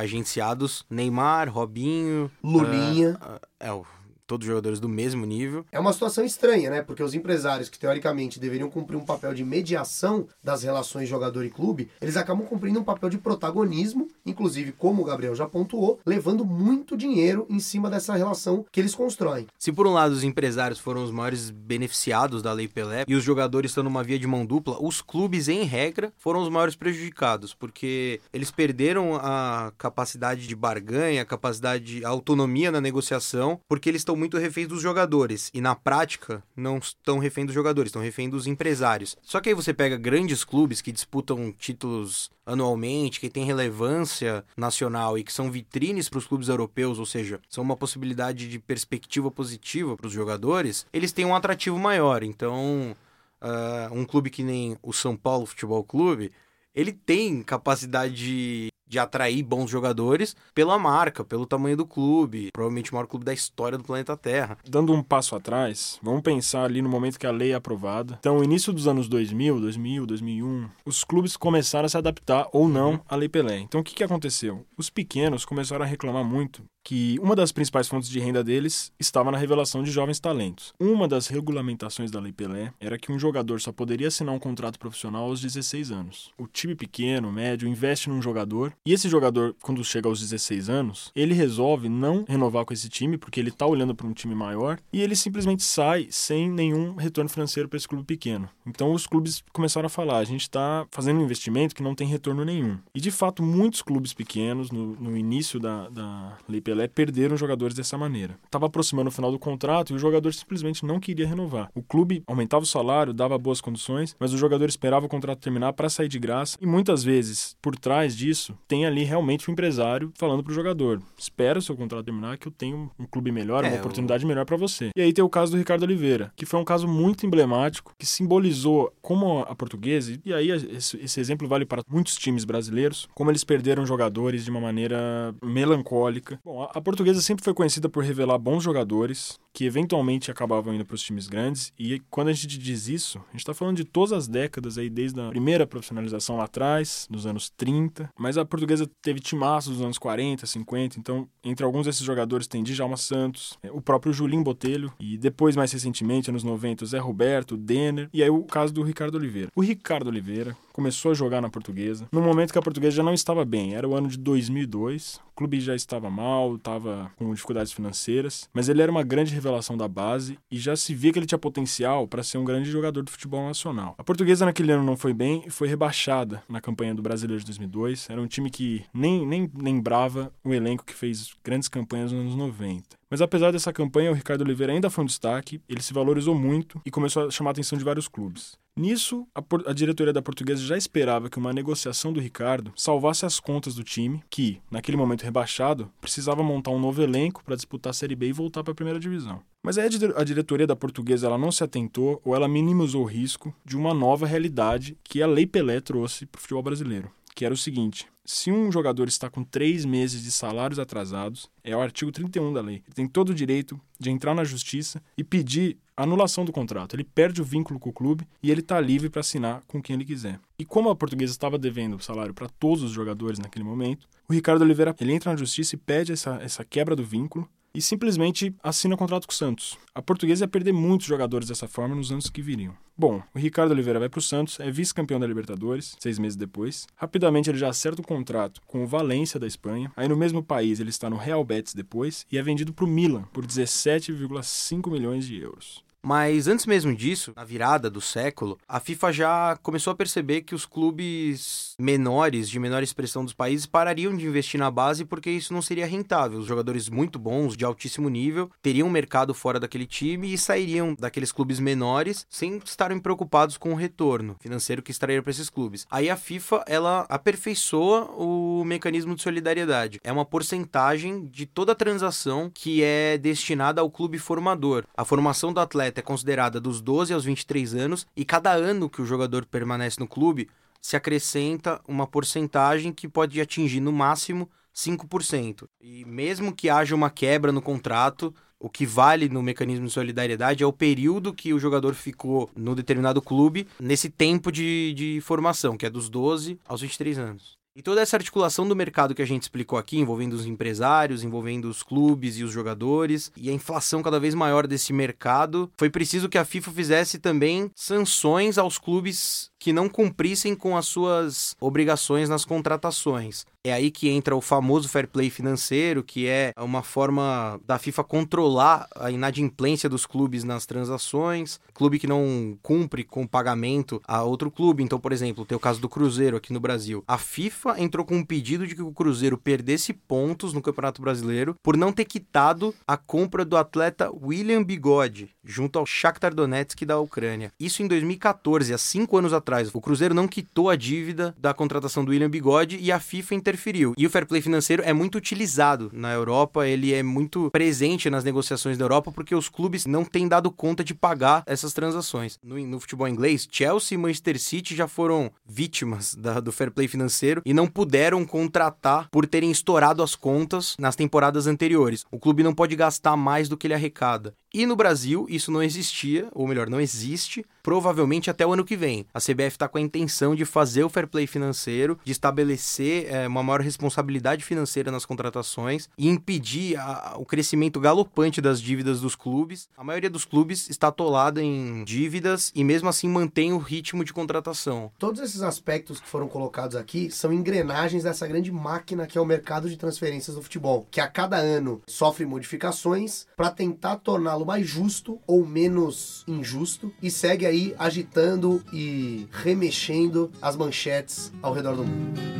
Neymar, 0.90 1.48
Robinho, 1.48 2.30
Lulinha. 2.42 3.18
Uh, 3.20 3.34
uh, 3.34 3.40
é, 3.58 3.72
o 3.72 3.84
todos 4.26 4.46
jogadores 4.46 4.80
do 4.80 4.88
mesmo 4.88 5.24
nível. 5.24 5.64
É 5.70 5.78
uma 5.78 5.92
situação 5.92 6.24
estranha, 6.24 6.70
né? 6.70 6.82
Porque 6.82 7.02
os 7.02 7.14
empresários 7.14 7.68
que 7.68 7.78
teoricamente 7.78 8.40
deveriam 8.40 8.68
cumprir 8.68 8.96
um 8.96 9.04
papel 9.04 9.32
de 9.32 9.44
mediação 9.44 10.26
das 10.42 10.62
relações 10.62 11.08
jogador 11.08 11.44
e 11.44 11.50
clube, 11.50 11.88
eles 12.00 12.16
acabam 12.16 12.46
cumprindo 12.46 12.80
um 12.80 12.84
papel 12.84 13.08
de 13.08 13.18
protagonismo, 13.18 14.08
inclusive 14.24 14.72
como 14.72 15.02
o 15.02 15.04
Gabriel 15.04 15.34
já 15.34 15.46
pontuou, 15.46 16.00
levando 16.04 16.44
muito 16.44 16.96
dinheiro 16.96 17.46
em 17.48 17.60
cima 17.60 17.88
dessa 17.88 18.14
relação 18.14 18.64
que 18.70 18.80
eles 18.80 18.94
constroem. 18.94 19.46
Se 19.58 19.72
por 19.72 19.86
um 19.86 19.92
lado 19.92 20.12
os 20.12 20.24
empresários 20.24 20.78
foram 20.78 21.04
os 21.04 21.10
maiores 21.10 21.50
beneficiados 21.50 22.42
da 22.42 22.52
Lei 22.52 22.68
Pelé 22.68 23.04
e 23.06 23.14
os 23.14 23.22
jogadores 23.22 23.70
estão 23.70 23.84
numa 23.84 24.02
via 24.02 24.18
de 24.18 24.26
mão 24.26 24.44
dupla, 24.44 24.76
os 24.80 25.00
clubes 25.00 25.48
em 25.48 25.62
regra 25.62 26.12
foram 26.16 26.42
os 26.42 26.48
maiores 26.48 26.74
prejudicados, 26.74 27.54
porque 27.54 28.20
eles 28.32 28.50
perderam 28.50 29.16
a 29.16 29.72
capacidade 29.78 30.46
de 30.46 30.56
barganha, 30.56 31.22
a 31.22 31.26
capacidade, 31.26 32.04
a 32.04 32.08
autonomia 32.08 32.70
na 32.70 32.80
negociação, 32.80 33.60
porque 33.68 33.88
eles 33.88 34.00
estão 34.00 34.15
muito 34.16 34.38
reféns 34.38 34.68
dos 34.68 34.82
jogadores. 34.82 35.50
E 35.52 35.60
na 35.60 35.74
prática, 35.74 36.42
não 36.56 36.78
estão 36.78 37.18
refém 37.18 37.44
dos 37.44 37.54
jogadores, 37.54 37.90
estão 37.90 38.02
refém 38.02 38.28
dos 38.28 38.46
empresários. 38.46 39.16
Só 39.22 39.40
que 39.40 39.48
aí 39.48 39.54
você 39.54 39.72
pega 39.72 39.96
grandes 39.96 40.44
clubes 40.44 40.80
que 40.80 40.92
disputam 40.92 41.52
títulos 41.52 42.30
anualmente, 42.44 43.20
que 43.20 43.28
têm 43.28 43.44
relevância 43.44 44.44
nacional 44.56 45.18
e 45.18 45.24
que 45.24 45.32
são 45.32 45.50
vitrines 45.50 46.08
para 46.08 46.18
os 46.18 46.26
clubes 46.26 46.48
europeus, 46.48 46.98
ou 46.98 47.06
seja, 47.06 47.40
são 47.48 47.62
uma 47.62 47.76
possibilidade 47.76 48.48
de 48.48 48.58
perspectiva 48.58 49.30
positiva 49.30 49.96
para 49.96 50.06
os 50.06 50.12
jogadores, 50.12 50.86
eles 50.92 51.12
têm 51.12 51.24
um 51.24 51.34
atrativo 51.34 51.78
maior. 51.78 52.22
Então, 52.22 52.96
uh, 53.42 53.92
um 53.92 54.04
clube 54.04 54.30
que 54.30 54.42
nem 54.42 54.76
o 54.82 54.92
São 54.92 55.16
Paulo 55.16 55.46
Futebol 55.46 55.82
Clube, 55.82 56.32
ele 56.74 56.92
tem 56.92 57.42
capacidade 57.42 58.14
de 58.14 58.68
de 58.86 58.98
atrair 58.98 59.42
bons 59.42 59.70
jogadores 59.70 60.36
pela 60.54 60.78
marca, 60.78 61.24
pelo 61.24 61.46
tamanho 61.46 61.76
do 61.76 61.86
clube, 61.86 62.50
provavelmente 62.52 62.92
o 62.92 62.94
maior 62.94 63.06
clube 63.06 63.24
da 63.24 63.32
história 63.32 63.78
do 63.78 63.84
planeta 63.84 64.16
Terra. 64.16 64.58
Dando 64.68 64.92
um 64.92 65.02
passo 65.02 65.34
atrás, 65.34 65.98
vamos 66.02 66.22
pensar 66.22 66.64
ali 66.64 66.80
no 66.80 66.88
momento 66.88 67.18
que 67.18 67.26
a 67.26 67.30
lei 67.30 67.52
é 67.52 67.54
aprovada. 67.54 68.16
Então, 68.18 68.42
início 68.42 68.72
dos 68.72 68.86
anos 68.86 69.08
2000, 69.08 69.60
2000, 69.60 70.06
2001, 70.06 70.68
os 70.84 71.04
clubes 71.04 71.36
começaram 71.36 71.86
a 71.86 71.88
se 71.88 71.96
adaptar 71.96 72.48
ou 72.52 72.68
não 72.68 72.92
uhum. 72.92 73.00
à 73.08 73.16
Lei 73.16 73.28
Pelé. 73.28 73.58
Então, 73.58 73.80
o 73.80 73.84
que, 73.84 73.94
que 73.94 74.04
aconteceu? 74.04 74.64
Os 74.76 74.90
pequenos 74.90 75.44
começaram 75.44 75.84
a 75.84 75.88
reclamar 75.88 76.24
muito 76.24 76.62
que 76.86 77.18
uma 77.20 77.34
das 77.34 77.50
principais 77.50 77.88
fontes 77.88 78.08
de 78.08 78.20
renda 78.20 78.44
deles 78.44 78.92
estava 78.96 79.32
na 79.32 79.38
revelação 79.38 79.82
de 79.82 79.90
jovens 79.90 80.20
talentos. 80.20 80.72
Uma 80.78 81.08
das 81.08 81.26
regulamentações 81.26 82.12
da 82.12 82.20
Lei 82.20 82.30
Pelé 82.30 82.72
era 82.78 82.96
que 82.96 83.10
um 83.10 83.18
jogador 83.18 83.60
só 83.60 83.72
poderia 83.72 84.06
assinar 84.06 84.32
um 84.32 84.38
contrato 84.38 84.78
profissional 84.78 85.24
aos 85.24 85.40
16 85.40 85.90
anos. 85.90 86.30
O 86.38 86.46
time 86.46 86.76
pequeno, 86.76 87.32
médio, 87.32 87.66
investe 87.66 88.08
num 88.08 88.22
jogador 88.22 88.72
e 88.86 88.92
esse 88.92 89.08
jogador, 89.08 89.56
quando 89.60 89.84
chega 89.84 90.08
aos 90.08 90.20
16 90.20 90.70
anos, 90.70 91.10
ele 91.16 91.34
resolve 91.34 91.88
não 91.88 92.24
renovar 92.28 92.64
com 92.64 92.72
esse 92.72 92.88
time 92.88 93.18
porque 93.18 93.40
ele 93.40 93.48
está 93.48 93.66
olhando 93.66 93.92
para 93.92 94.06
um 94.06 94.12
time 94.12 94.36
maior 94.36 94.78
e 94.92 95.02
ele 95.02 95.16
simplesmente 95.16 95.64
sai 95.64 96.06
sem 96.08 96.48
nenhum 96.48 96.94
retorno 96.94 97.28
financeiro 97.28 97.68
para 97.68 97.78
esse 97.78 97.88
clube 97.88 98.04
pequeno. 98.04 98.48
Então 98.64 98.92
os 98.92 99.08
clubes 99.08 99.42
começaram 99.52 99.86
a 99.86 99.90
falar: 99.90 100.18
a 100.18 100.24
gente 100.24 100.42
está 100.42 100.86
fazendo 100.92 101.18
um 101.18 101.24
investimento 101.24 101.74
que 101.74 101.82
não 101.82 101.96
tem 101.96 102.06
retorno 102.06 102.44
nenhum. 102.44 102.78
E 102.94 103.00
de 103.00 103.10
fato, 103.10 103.42
muitos 103.42 103.82
clubes 103.82 104.14
pequenos, 104.14 104.70
no, 104.70 104.94
no 104.94 105.16
início 105.16 105.58
da, 105.58 105.88
da 105.88 106.38
Lei 106.48 106.60
Pelé, 106.60 106.75
Pelé 106.76 106.88
perderam 106.88 107.36
jogadores 107.36 107.74
dessa 107.74 107.96
maneira. 107.96 108.38
Estava 108.44 108.66
aproximando 108.66 109.08
o 109.08 109.12
final 109.12 109.32
do 109.32 109.38
contrato 109.38 109.92
e 109.92 109.96
o 109.96 109.98
jogador 109.98 110.34
simplesmente 110.34 110.84
não 110.84 111.00
queria 111.00 111.26
renovar. 111.26 111.70
O 111.74 111.82
clube 111.82 112.22
aumentava 112.26 112.64
o 112.64 112.66
salário, 112.66 113.14
dava 113.14 113.38
boas 113.38 113.62
condições, 113.62 114.14
mas 114.20 114.34
o 114.34 114.38
jogador 114.38 114.68
esperava 114.68 115.06
o 115.06 115.08
contrato 115.08 115.40
terminar 115.40 115.72
para 115.72 115.88
sair 115.88 116.08
de 116.08 116.18
graça. 116.18 116.58
E 116.60 116.66
muitas 116.66 117.02
vezes, 117.02 117.56
por 117.62 117.76
trás 117.78 118.14
disso, 118.14 118.56
tem 118.68 118.84
ali 118.84 119.04
realmente 119.04 119.50
um 119.50 119.54
empresário 119.54 120.12
falando 120.16 120.44
para 120.44 120.50
o 120.50 120.54
jogador: 120.54 121.00
espera 121.16 121.58
o 121.58 121.62
seu 121.62 121.74
contrato 121.74 122.04
terminar 122.04 122.36
que 122.36 122.46
eu 122.46 122.52
tenho 122.52 122.90
um 122.98 123.06
clube 123.06 123.32
melhor, 123.32 123.64
é, 123.64 123.68
uma 123.68 123.78
oportunidade 123.78 124.24
o... 124.24 124.28
melhor 124.28 124.44
para 124.44 124.56
você. 124.56 124.90
E 124.94 125.00
aí 125.00 125.12
tem 125.12 125.24
o 125.24 125.30
caso 125.30 125.52
do 125.52 125.58
Ricardo 125.58 125.84
Oliveira, 125.84 126.30
que 126.36 126.44
foi 126.44 126.60
um 126.60 126.64
caso 126.64 126.86
muito 126.86 127.24
emblemático, 127.24 127.94
que 127.98 128.04
simbolizou 128.04 128.92
como 129.00 129.40
a 129.40 129.54
portuguesa, 129.54 130.18
e 130.24 130.34
aí 130.34 130.50
esse, 130.50 130.98
esse 130.98 131.20
exemplo 131.20 131.48
vale 131.48 131.64
para 131.64 131.82
muitos 131.88 132.16
times 132.16 132.44
brasileiros, 132.44 133.08
como 133.14 133.30
eles 133.30 133.44
perderam 133.44 133.86
jogadores 133.86 134.44
de 134.44 134.50
uma 134.50 134.60
maneira 134.60 135.34
melancólica. 135.42 136.38
Bom, 136.44 136.65
a 136.74 136.80
portuguesa 136.80 137.20
sempre 137.20 137.44
foi 137.44 137.54
conhecida 137.54 137.88
por 137.88 138.04
revelar 138.04 138.38
bons 138.38 138.62
jogadores 138.62 139.38
que 139.56 139.64
eventualmente 139.64 140.30
acabavam 140.30 140.74
indo 140.74 140.84
para 140.84 140.94
os 140.94 141.00
times 141.00 141.26
grandes. 141.26 141.72
E 141.78 141.98
quando 142.10 142.28
a 142.28 142.32
gente 142.34 142.58
diz 142.58 142.88
isso, 142.88 143.16
a 143.26 143.32
gente 143.32 143.40
está 143.40 143.54
falando 143.54 143.78
de 143.78 143.86
todas 143.86 144.12
as 144.12 144.28
décadas 144.28 144.76
aí, 144.76 144.90
desde 144.90 145.18
a 145.18 145.30
primeira 145.30 145.66
profissionalização 145.66 146.36
lá 146.36 146.44
atrás, 146.44 147.08
nos 147.10 147.26
anos 147.26 147.48
30. 147.48 148.10
Mas 148.18 148.36
a 148.36 148.44
portuguesa 148.44 148.86
teve 149.00 149.18
timaços 149.18 149.72
nos 149.72 149.82
anos 149.82 149.96
40, 149.96 150.44
50. 150.44 151.00
Então, 151.00 151.26
entre 151.42 151.64
alguns 151.64 151.86
desses 151.86 152.02
jogadores 152.02 152.46
tem 152.46 152.62
Djalma 152.62 152.98
Santos, 152.98 153.58
o 153.72 153.80
próprio 153.80 154.12
Julinho 154.12 154.44
Botelho. 154.44 154.92
E 155.00 155.16
depois, 155.16 155.56
mais 155.56 155.72
recentemente, 155.72 156.28
anos 156.28 156.44
90, 156.44 156.84
o 156.84 156.86
Zé 156.86 156.98
Roberto, 156.98 157.56
Denner. 157.56 158.10
E 158.12 158.22
aí 158.22 158.28
o 158.28 158.44
caso 158.44 158.74
do 158.74 158.82
Ricardo 158.82 159.14
Oliveira. 159.14 159.50
O 159.56 159.62
Ricardo 159.62 160.08
Oliveira 160.08 160.54
começou 160.70 161.12
a 161.12 161.14
jogar 161.14 161.40
na 161.40 161.48
portuguesa 161.48 162.06
no 162.12 162.20
momento 162.20 162.52
que 162.52 162.58
a 162.58 162.62
portuguesa 162.62 162.96
já 162.96 163.02
não 163.02 163.14
estava 163.14 163.42
bem. 163.42 163.74
Era 163.74 163.88
o 163.88 163.94
ano 163.94 164.08
de 164.08 164.18
2002. 164.18 165.18
O 165.32 165.34
clube 165.34 165.58
já 165.60 165.74
estava 165.74 166.10
mal, 166.10 166.56
estava 166.56 167.10
com 167.16 167.32
dificuldades 167.32 167.72
financeiras. 167.72 168.50
Mas 168.52 168.68
ele 168.68 168.82
era 168.82 168.92
uma 168.92 169.02
grande 169.02 169.32
revelação 169.32 169.45
da 169.76 169.88
base 169.88 170.38
e 170.50 170.58
já 170.58 170.76
se 170.76 170.94
via 170.94 171.12
que 171.12 171.18
ele 171.18 171.26
tinha 171.26 171.38
potencial 171.38 172.06
para 172.06 172.22
ser 172.22 172.38
um 172.38 172.44
grande 172.44 172.70
jogador 172.70 173.02
do 173.02 173.10
futebol 173.10 173.46
nacional. 173.46 173.94
A 173.98 174.04
portuguesa 174.04 174.44
naquele 174.44 174.72
ano 174.72 174.84
não 174.84 174.96
foi 174.96 175.12
bem 175.12 175.42
e 175.46 175.50
foi 175.50 175.68
rebaixada 175.68 176.42
na 176.48 176.60
campanha 176.60 176.94
do 176.94 177.02
Brasileiro 177.02 177.40
de 177.40 177.46
2002. 177.46 178.10
Era 178.10 178.20
um 178.20 178.26
time 178.26 178.50
que 178.50 178.84
nem, 178.92 179.26
nem 179.26 179.50
lembrava 179.56 180.32
o 180.44 180.52
elenco 180.52 180.84
que 180.84 180.94
fez 180.94 181.34
grandes 181.44 181.68
campanhas 181.68 182.12
nos 182.12 182.22
anos 182.22 182.36
90. 182.36 182.96
Mas 183.10 183.22
apesar 183.22 183.52
dessa 183.52 183.72
campanha, 183.72 184.10
o 184.10 184.14
Ricardo 184.14 184.42
Oliveira 184.42 184.72
ainda 184.72 184.90
foi 184.90 185.04
um 185.04 185.06
destaque, 185.06 185.60
ele 185.68 185.82
se 185.82 185.92
valorizou 185.92 186.34
muito 186.34 186.80
e 186.84 186.90
começou 186.90 187.26
a 187.26 187.30
chamar 187.30 187.50
a 187.50 187.52
atenção 187.52 187.78
de 187.78 187.84
vários 187.84 188.08
clubes. 188.08 188.56
Nisso, 188.78 189.26
a, 189.34 189.42
a, 189.70 189.72
diretoria 189.72 190.12
da 190.12 190.20
Portuguesa 190.20 190.62
já 190.62 190.76
esperava 190.76 191.30
que 191.30 191.38
uma 191.38 191.50
negociação 191.50 192.12
do 192.12 192.20
Ricardo 192.20 192.74
salvasse 192.76 193.24
as 193.24 193.40
contas 193.40 193.74
do 193.74 193.82
time, 193.82 194.22
que, 194.28 194.60
naquele 194.70 194.98
momento 194.98 195.22
rebaixado, 195.22 195.90
precisava 195.98 196.42
montar 196.42 196.72
um 196.72 196.78
novo 196.78 197.00
elenco 197.00 197.42
para 197.42 197.56
disputar 197.56 197.92
a 197.92 197.94
Série 197.94 198.14
B 198.14 198.28
e 198.28 198.32
voltar 198.32 198.62
para 198.62 198.72
a 198.72 198.74
primeira 198.74 199.00
divisão. 199.00 199.40
Mas 199.62 199.78
aí 199.78 199.88
a 200.14 200.24
diretoria 200.24 200.66
da 200.66 200.76
Portuguesa 200.76 201.26
ela 201.26 201.38
não 201.38 201.50
se 201.50 201.64
atentou 201.64 202.20
ou 202.22 202.36
ela 202.36 202.46
minimizou 202.46 203.02
o 203.02 203.06
risco 203.06 203.54
de 203.64 203.78
uma 203.78 203.94
nova 203.94 204.26
realidade 204.26 204.98
que 205.02 205.22
a 205.22 205.26
Lei 205.26 205.46
Pelé 205.46 205.80
trouxe 205.80 206.26
para 206.26 206.38
o 206.38 206.42
futebol 206.42 206.62
brasileiro, 206.62 207.10
que 207.36 207.44
era 207.44 207.54
o 207.54 207.56
seguinte: 207.56 208.08
se 208.24 208.50
um 208.50 208.72
jogador 208.72 209.06
está 209.06 209.30
com 209.30 209.44
três 209.44 209.84
meses 209.84 210.24
de 210.24 210.32
salários 210.32 210.80
atrasados, 210.80 211.48
é 211.62 211.76
o 211.76 211.80
artigo 211.80 212.10
31 212.10 212.52
da 212.52 212.62
lei. 212.62 212.76
Ele 212.76 212.94
tem 212.94 213.06
todo 213.06 213.28
o 213.28 213.34
direito 213.34 213.78
de 214.00 214.10
entrar 214.10 214.34
na 214.34 214.42
justiça 214.42 215.00
e 215.16 215.22
pedir 215.22 215.78
anulação 215.96 216.44
do 216.44 216.50
contrato. 216.50 216.96
Ele 216.96 217.04
perde 217.04 217.40
o 217.40 217.44
vínculo 217.44 217.78
com 217.78 217.90
o 217.90 217.92
clube 217.92 218.26
e 218.42 218.50
ele 218.50 218.60
está 218.60 218.80
livre 218.80 219.10
para 219.10 219.20
assinar 219.20 219.62
com 219.68 219.80
quem 219.80 219.94
ele 219.94 220.04
quiser. 220.04 220.40
E 220.58 220.64
como 220.64 220.88
a 220.88 220.96
portuguesa 220.96 221.32
estava 221.32 221.58
devendo 221.58 222.02
salário 222.02 222.34
para 222.34 222.48
todos 222.48 222.82
os 222.82 222.90
jogadores 222.90 223.38
naquele 223.38 223.64
momento, 223.64 224.08
o 224.28 224.32
Ricardo 224.32 224.62
Oliveira 224.62 224.96
ele 224.98 225.12
entra 225.12 225.30
na 225.30 225.36
justiça 225.36 225.74
e 225.74 225.78
pede 225.78 226.12
essa, 226.12 226.36
essa 226.42 226.64
quebra 226.64 226.96
do 226.96 227.04
vínculo 227.04 227.48
e 227.76 227.82
simplesmente 227.82 228.54
assina 228.62 228.94
o 228.94 228.98
contrato 228.98 229.26
com 229.26 229.32
o 229.32 229.36
Santos. 229.36 229.76
A 229.94 230.00
portuguesa 230.00 230.44
ia 230.44 230.48
perder 230.48 230.72
muitos 230.72 231.06
jogadores 231.06 231.48
dessa 231.48 231.68
forma 231.68 231.94
nos 231.94 232.10
anos 232.10 232.30
que 232.30 232.40
viriam. 232.40 232.74
Bom, 232.96 233.22
o 233.34 233.38
Ricardo 233.38 233.72
Oliveira 233.72 233.98
vai 234.00 234.08
para 234.08 234.18
o 234.18 234.22
Santos, 234.22 234.58
é 234.58 234.70
vice-campeão 234.70 235.20
da 235.20 235.26
Libertadores, 235.26 235.94
seis 236.00 236.18
meses 236.18 236.36
depois. 236.36 236.86
Rapidamente 236.96 237.50
ele 237.50 237.58
já 237.58 237.68
acerta 237.68 238.00
o 238.00 238.06
contrato 238.06 238.62
com 238.66 238.82
o 238.82 238.86
Valência 238.86 239.38
da 239.38 239.46
Espanha. 239.46 239.92
Aí 239.94 240.08
no 240.08 240.16
mesmo 240.16 240.42
país 240.42 240.80
ele 240.80 240.88
está 240.88 241.10
no 241.10 241.16
Real 241.16 241.44
Betis 241.44 241.74
depois 241.74 242.26
e 242.32 242.38
é 242.38 242.42
vendido 242.42 242.72
para 242.72 242.86
o 242.86 242.88
Milan 242.88 243.24
por 243.30 243.44
17,5 243.44 244.90
milhões 244.90 245.26
de 245.26 245.38
euros. 245.38 245.84
Mas 246.06 246.46
antes 246.46 246.66
mesmo 246.66 246.94
disso, 246.94 247.32
na 247.34 247.42
virada 247.42 247.90
do 247.90 248.00
século, 248.00 248.56
a 248.68 248.78
FIFA 248.78 249.12
já 249.12 249.58
começou 249.60 249.90
a 249.90 249.96
perceber 249.96 250.42
que 250.42 250.54
os 250.54 250.64
clubes 250.64 251.74
menores, 251.80 252.48
de 252.48 252.60
menor 252.60 252.80
expressão 252.80 253.24
dos 253.24 253.34
países, 253.34 253.66
parariam 253.66 254.16
de 254.16 254.24
investir 254.24 254.60
na 254.60 254.70
base 254.70 255.04
porque 255.04 255.28
isso 255.28 255.52
não 255.52 255.60
seria 255.60 255.84
rentável. 255.84 256.38
Os 256.38 256.46
jogadores 256.46 256.88
muito 256.88 257.18
bons, 257.18 257.56
de 257.56 257.64
altíssimo 257.64 258.08
nível, 258.08 258.48
teriam 258.62 258.88
mercado 258.88 259.34
fora 259.34 259.58
daquele 259.58 259.84
time 259.84 260.32
e 260.32 260.38
sairiam 260.38 260.94
daqueles 260.96 261.32
clubes 261.32 261.58
menores 261.58 262.24
sem 262.30 262.60
estarem 262.64 263.00
preocupados 263.00 263.56
com 263.56 263.72
o 263.72 263.76
retorno 263.76 264.36
financeiro 264.38 264.82
que 264.82 264.92
extraíram 264.92 265.24
para 265.24 265.32
esses 265.32 265.50
clubes. 265.50 265.88
Aí 265.90 266.08
a 266.08 266.16
FIFA, 266.16 266.62
ela 266.68 267.04
aperfeiçoa 267.08 268.12
o 268.12 268.64
mecanismo 268.64 269.16
de 269.16 269.22
solidariedade. 269.22 269.98
É 270.04 270.12
uma 270.12 270.24
porcentagem 270.24 271.26
de 271.26 271.46
toda 271.46 271.74
transação 271.74 272.48
que 272.54 272.80
é 272.80 273.18
destinada 273.18 273.80
ao 273.80 273.90
clube 273.90 274.20
formador. 274.20 274.84
A 274.96 275.04
formação 275.04 275.52
do 275.52 275.58
atleta 275.58 275.95
é 276.00 276.02
considerada 276.02 276.60
dos 276.60 276.80
12 276.80 277.12
aos 277.12 277.24
23 277.24 277.74
anos 277.74 278.06
e 278.16 278.24
cada 278.24 278.52
ano 278.52 278.88
que 278.88 279.02
o 279.02 279.06
jogador 279.06 279.46
permanece 279.46 279.98
no 279.98 280.06
clube 280.06 280.48
se 280.80 280.96
acrescenta 280.96 281.80
uma 281.88 282.06
porcentagem 282.06 282.92
que 282.92 283.08
pode 283.08 283.40
atingir 283.40 283.80
no 283.80 283.92
máximo 283.92 284.48
5%. 284.74 285.66
E 285.80 286.04
mesmo 286.04 286.54
que 286.54 286.68
haja 286.68 286.94
uma 286.94 287.10
quebra 287.10 287.50
no 287.50 287.62
contrato, 287.62 288.34
o 288.58 288.68
que 288.68 288.86
vale 288.86 289.28
no 289.28 289.42
mecanismo 289.42 289.86
de 289.86 289.92
solidariedade 289.92 290.62
é 290.62 290.66
o 290.66 290.72
período 290.72 291.32
que 291.32 291.52
o 291.52 291.58
jogador 291.58 291.94
ficou 291.94 292.50
no 292.54 292.74
determinado 292.74 293.20
clube 293.20 293.66
nesse 293.80 294.08
tempo 294.08 294.52
de, 294.52 294.92
de 294.94 295.20
formação, 295.22 295.76
que 295.76 295.86
é 295.86 295.90
dos 295.90 296.08
12 296.08 296.58
aos 296.66 296.80
23 296.82 297.18
anos. 297.18 297.58
E 297.76 297.82
toda 297.82 298.00
essa 298.00 298.16
articulação 298.16 298.66
do 298.66 298.74
mercado 298.74 299.14
que 299.14 299.20
a 299.20 299.26
gente 299.26 299.42
explicou 299.42 299.78
aqui, 299.78 299.98
envolvendo 299.98 300.32
os 300.32 300.46
empresários, 300.46 301.22
envolvendo 301.22 301.68
os 301.68 301.82
clubes 301.82 302.38
e 302.38 302.42
os 302.42 302.50
jogadores, 302.50 303.30
e 303.36 303.50
a 303.50 303.52
inflação 303.52 304.02
cada 304.02 304.18
vez 304.18 304.34
maior 304.34 304.66
desse 304.66 304.94
mercado, 304.94 305.70
foi 305.76 305.90
preciso 305.90 306.26
que 306.26 306.38
a 306.38 306.44
FIFA 306.46 306.70
fizesse 306.70 307.18
também 307.18 307.70
sanções 307.76 308.56
aos 308.56 308.78
clubes 308.78 309.50
que 309.66 309.72
não 309.72 309.88
cumprissem 309.88 310.54
com 310.54 310.76
as 310.76 310.86
suas 310.86 311.56
obrigações 311.60 312.28
nas 312.28 312.44
contratações. 312.44 313.44
É 313.64 313.72
aí 313.72 313.90
que 313.90 314.08
entra 314.08 314.36
o 314.36 314.40
famoso 314.40 314.88
fair 314.88 315.08
play 315.08 315.28
financeiro, 315.28 316.04
que 316.04 316.28
é 316.28 316.52
uma 316.56 316.84
forma 316.84 317.60
da 317.66 317.80
FIFA 317.80 318.04
controlar 318.04 318.86
a 318.94 319.10
inadimplência 319.10 319.88
dos 319.88 320.06
clubes 320.06 320.44
nas 320.44 320.66
transações, 320.66 321.58
clube 321.74 321.98
que 321.98 322.06
não 322.06 322.56
cumpre 322.62 323.02
com 323.02 323.26
pagamento 323.26 324.00
a 324.06 324.22
outro 324.22 324.52
clube. 324.52 324.84
Então, 324.84 325.00
por 325.00 325.10
exemplo, 325.10 325.44
tem 325.44 325.56
o 325.56 325.60
caso 325.60 325.80
do 325.80 325.88
Cruzeiro 325.88 326.36
aqui 326.36 326.52
no 326.52 326.60
Brasil. 326.60 327.02
A 327.08 327.18
FIFA 327.18 327.80
entrou 327.80 328.06
com 328.06 328.18
um 328.18 328.24
pedido 328.24 328.68
de 328.68 328.76
que 328.76 328.82
o 328.82 328.92
Cruzeiro 328.92 329.36
perdesse 329.36 329.92
pontos 329.92 330.52
no 330.52 330.62
Campeonato 330.62 331.02
Brasileiro 331.02 331.56
por 331.60 331.76
não 331.76 331.92
ter 331.92 332.04
quitado 332.04 332.72
a 332.86 332.96
compra 332.96 333.44
do 333.44 333.56
atleta 333.56 334.12
William 334.12 334.62
Bigode 334.62 335.30
junto 335.44 335.78
ao 335.78 335.86
Shakhtar 335.86 336.34
Donetsk 336.34 336.84
da 336.84 336.98
Ucrânia. 336.98 337.52
Isso 337.58 337.82
em 337.82 337.88
2014, 337.88 338.74
há 338.74 338.78
cinco 338.78 339.16
anos 339.16 339.32
atrás 339.32 339.55
atrás. 339.56 339.70
O 339.72 339.80
Cruzeiro 339.80 340.14
não 340.14 340.28
quitou 340.28 340.70
a 340.70 340.76
dívida 340.76 341.34
da 341.38 341.54
contratação 341.54 342.04
do 342.04 342.10
William 342.10 342.30
Bigode 342.30 342.78
e 342.80 342.92
a 342.92 343.00
FIFA 343.00 343.34
interferiu. 343.34 343.94
E 343.96 344.06
o 344.06 344.10
fair 344.10 344.26
play 344.26 344.42
financeiro 344.42 344.82
é 344.84 344.92
muito 344.92 345.16
utilizado 345.16 345.90
na 345.92 346.12
Europa, 346.12 346.66
ele 346.66 346.92
é 346.92 347.02
muito 347.02 347.50
presente 347.50 348.10
nas 348.10 348.24
negociações 348.24 348.76
da 348.76 348.84
Europa 348.84 349.10
porque 349.10 349.34
os 349.34 349.48
clubes 349.48 349.86
não 349.86 350.04
têm 350.04 350.28
dado 350.28 350.50
conta 350.50 350.84
de 350.84 350.94
pagar 350.94 351.42
essas 351.46 351.72
transações. 351.72 352.38
No, 352.42 352.58
no 352.66 352.80
futebol 352.80 353.08
inglês, 353.08 353.48
Chelsea 353.50 353.96
e 353.96 353.98
Manchester 353.98 354.40
City 354.40 354.74
já 354.76 354.86
foram 354.86 355.30
vítimas 355.46 356.14
da, 356.14 356.40
do 356.40 356.52
fair 356.52 356.70
play 356.70 356.88
financeiro 356.88 357.42
e 357.44 357.54
não 357.54 357.66
puderam 357.66 358.24
contratar 358.24 359.08
por 359.10 359.26
terem 359.26 359.50
estourado 359.50 360.02
as 360.02 360.14
contas 360.14 360.76
nas 360.78 360.96
temporadas 360.96 361.46
anteriores. 361.46 362.04
O 362.10 362.18
clube 362.18 362.42
não 362.42 362.54
pode 362.54 362.76
gastar 362.76 363.16
mais 363.16 363.48
do 363.48 363.56
que 363.56 363.66
ele 363.66 363.74
arrecada. 363.74 364.34
E 364.52 364.64
no 364.64 364.74
Brasil, 364.74 365.26
isso 365.28 365.52
não 365.52 365.62
existia, 365.62 366.28
ou 366.32 366.48
melhor, 366.48 366.70
não 366.70 366.80
existe, 366.80 367.44
provavelmente 367.66 368.30
até 368.30 368.46
o 368.46 368.52
ano 368.52 368.64
que 368.64 368.76
vem. 368.76 369.04
A 369.12 369.18
CBF 369.18 369.56
está 369.56 369.66
com 369.66 369.76
a 369.76 369.80
intenção 369.80 370.36
de 370.36 370.44
fazer 370.44 370.84
o 370.84 370.88
fair 370.88 371.08
play 371.08 371.26
financeiro, 371.26 371.98
de 372.04 372.12
estabelecer 372.12 373.12
é, 373.12 373.26
uma 373.26 373.42
maior 373.42 373.60
responsabilidade 373.60 374.44
financeira 374.44 374.92
nas 374.92 375.04
contratações 375.04 375.88
e 375.98 376.08
impedir 376.08 376.76
a, 376.76 377.16
o 377.18 377.26
crescimento 377.26 377.80
galopante 377.80 378.40
das 378.40 378.62
dívidas 378.62 379.00
dos 379.00 379.16
clubes. 379.16 379.68
A 379.76 379.82
maioria 379.82 380.08
dos 380.08 380.24
clubes 380.24 380.70
está 380.70 380.86
atolada 380.86 381.42
em 381.42 381.82
dívidas 381.82 382.52
e 382.54 382.62
mesmo 382.62 382.88
assim 382.88 383.08
mantém 383.08 383.52
o 383.52 383.58
ritmo 383.58 384.04
de 384.04 384.12
contratação. 384.12 384.92
Todos 384.96 385.20
esses 385.20 385.42
aspectos 385.42 385.98
que 385.98 386.06
foram 386.06 386.28
colocados 386.28 386.76
aqui 386.76 387.10
são 387.10 387.32
engrenagens 387.32 388.04
dessa 388.04 388.28
grande 388.28 388.52
máquina 388.52 389.08
que 389.08 389.18
é 389.18 389.20
o 389.20 389.26
mercado 389.26 389.68
de 389.68 389.76
transferências 389.76 390.36
do 390.36 390.42
futebol, 390.42 390.86
que 390.88 391.00
a 391.00 391.08
cada 391.08 391.36
ano 391.36 391.82
sofre 391.84 392.24
modificações 392.24 393.26
para 393.36 393.50
tentar 393.50 393.96
torná-lo 393.96 394.46
mais 394.46 394.64
justo 394.68 395.18
ou 395.26 395.44
menos 395.44 396.22
injusto 396.28 396.92
e 397.02 397.10
segue 397.10 397.44
aí 397.44 397.55
agitando 397.78 398.62
e 398.72 399.26
remexendo 399.30 400.30
as 400.40 400.56
manchetes 400.56 401.32
ao 401.42 401.52
redor 401.52 401.76
do 401.76 401.84
mundo. 401.84 402.36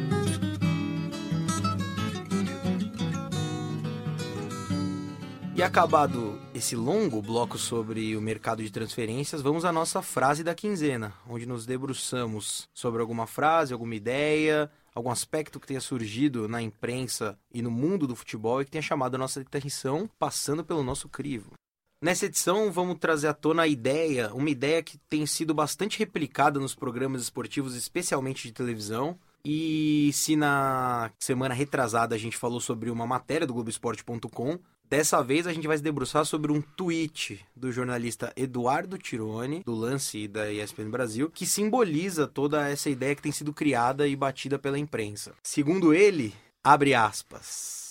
E 5.56 5.62
acabado 5.62 6.38
esse 6.54 6.76
longo 6.76 7.22
bloco 7.22 7.56
sobre 7.56 8.14
o 8.14 8.20
mercado 8.20 8.62
de 8.62 8.70
transferências, 8.70 9.40
vamos 9.40 9.64
à 9.64 9.72
nossa 9.72 10.02
frase 10.02 10.44
da 10.44 10.54
quinzena, 10.54 11.14
onde 11.26 11.46
nos 11.46 11.64
debruçamos 11.64 12.68
sobre 12.74 13.00
alguma 13.00 13.26
frase, 13.26 13.72
alguma 13.72 13.94
ideia, 13.94 14.70
algum 14.94 15.10
aspecto 15.10 15.58
que 15.58 15.66
tenha 15.66 15.80
surgido 15.80 16.46
na 16.46 16.60
imprensa 16.60 17.38
e 17.50 17.62
no 17.62 17.70
mundo 17.70 18.06
do 18.06 18.14
futebol 18.14 18.60
e 18.60 18.66
que 18.66 18.70
tenha 18.70 18.82
chamado 18.82 19.14
a 19.14 19.18
nossa 19.18 19.40
atenção, 19.40 20.10
passando 20.18 20.62
pelo 20.62 20.82
nosso 20.82 21.08
crivo. 21.08 21.52
Nessa 22.00 22.26
edição, 22.26 22.70
vamos 22.70 22.98
trazer 22.98 23.26
à 23.26 23.32
tona 23.32 23.62
a 23.62 23.66
ideia, 23.66 24.30
uma 24.34 24.50
ideia 24.50 24.82
que 24.82 24.98
tem 25.08 25.24
sido 25.24 25.54
bastante 25.54 25.98
replicada 25.98 26.60
nos 26.60 26.74
programas 26.74 27.22
esportivos, 27.22 27.74
especialmente 27.74 28.46
de 28.46 28.52
televisão. 28.52 29.18
E 29.42 30.10
se 30.12 30.36
na 30.36 31.10
semana 31.18 31.54
retrasada 31.54 32.14
a 32.14 32.18
gente 32.18 32.36
falou 32.36 32.60
sobre 32.60 32.90
uma 32.90 33.06
matéria 33.06 33.46
do 33.46 33.54
Globoesporte.com, 33.54 34.58
dessa 34.90 35.22
vez 35.22 35.46
a 35.46 35.54
gente 35.54 35.66
vai 35.66 35.78
se 35.78 35.82
debruçar 35.82 36.26
sobre 36.26 36.52
um 36.52 36.60
tweet 36.60 37.42
do 37.56 37.72
jornalista 37.72 38.30
Eduardo 38.36 38.98
Tironi, 38.98 39.62
do 39.64 39.74
Lance 39.74 40.28
da 40.28 40.52
ESPN 40.52 40.90
Brasil, 40.90 41.30
que 41.30 41.46
simboliza 41.46 42.26
toda 42.26 42.68
essa 42.68 42.90
ideia 42.90 43.14
que 43.14 43.22
tem 43.22 43.32
sido 43.32 43.54
criada 43.54 44.06
e 44.06 44.14
batida 44.14 44.58
pela 44.58 44.78
imprensa. 44.78 45.32
Segundo 45.42 45.94
ele, 45.94 46.34
abre 46.62 46.92
aspas 46.92 47.85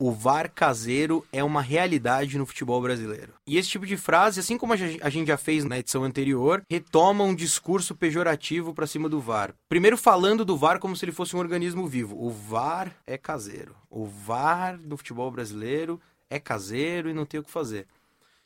o 0.00 0.12
VAR 0.12 0.48
caseiro 0.52 1.26
é 1.32 1.42
uma 1.42 1.60
realidade 1.60 2.38
no 2.38 2.46
futebol 2.46 2.80
brasileiro. 2.80 3.32
E 3.44 3.58
esse 3.58 3.68
tipo 3.68 3.84
de 3.84 3.96
frase, 3.96 4.38
assim 4.38 4.56
como 4.56 4.72
a 4.72 4.76
gente 4.76 5.26
já 5.26 5.36
fez 5.36 5.64
na 5.64 5.78
edição 5.78 6.04
anterior, 6.04 6.62
retoma 6.70 7.24
um 7.24 7.34
discurso 7.34 7.96
pejorativo 7.96 8.72
para 8.72 8.86
cima 8.86 9.08
do 9.08 9.20
VAR. 9.20 9.52
Primeiro 9.68 9.96
falando 9.96 10.44
do 10.44 10.56
VAR 10.56 10.78
como 10.78 10.94
se 10.94 11.04
ele 11.04 11.10
fosse 11.10 11.34
um 11.34 11.40
organismo 11.40 11.88
vivo. 11.88 12.16
O 12.16 12.30
VAR 12.30 12.94
é 13.04 13.18
caseiro. 13.18 13.74
O 13.90 14.06
VAR 14.06 14.78
do 14.78 14.96
futebol 14.96 15.30
brasileiro 15.32 16.00
é 16.30 16.38
caseiro 16.38 17.10
e 17.10 17.14
não 17.14 17.26
tem 17.26 17.40
o 17.40 17.44
que 17.44 17.50
fazer. 17.50 17.88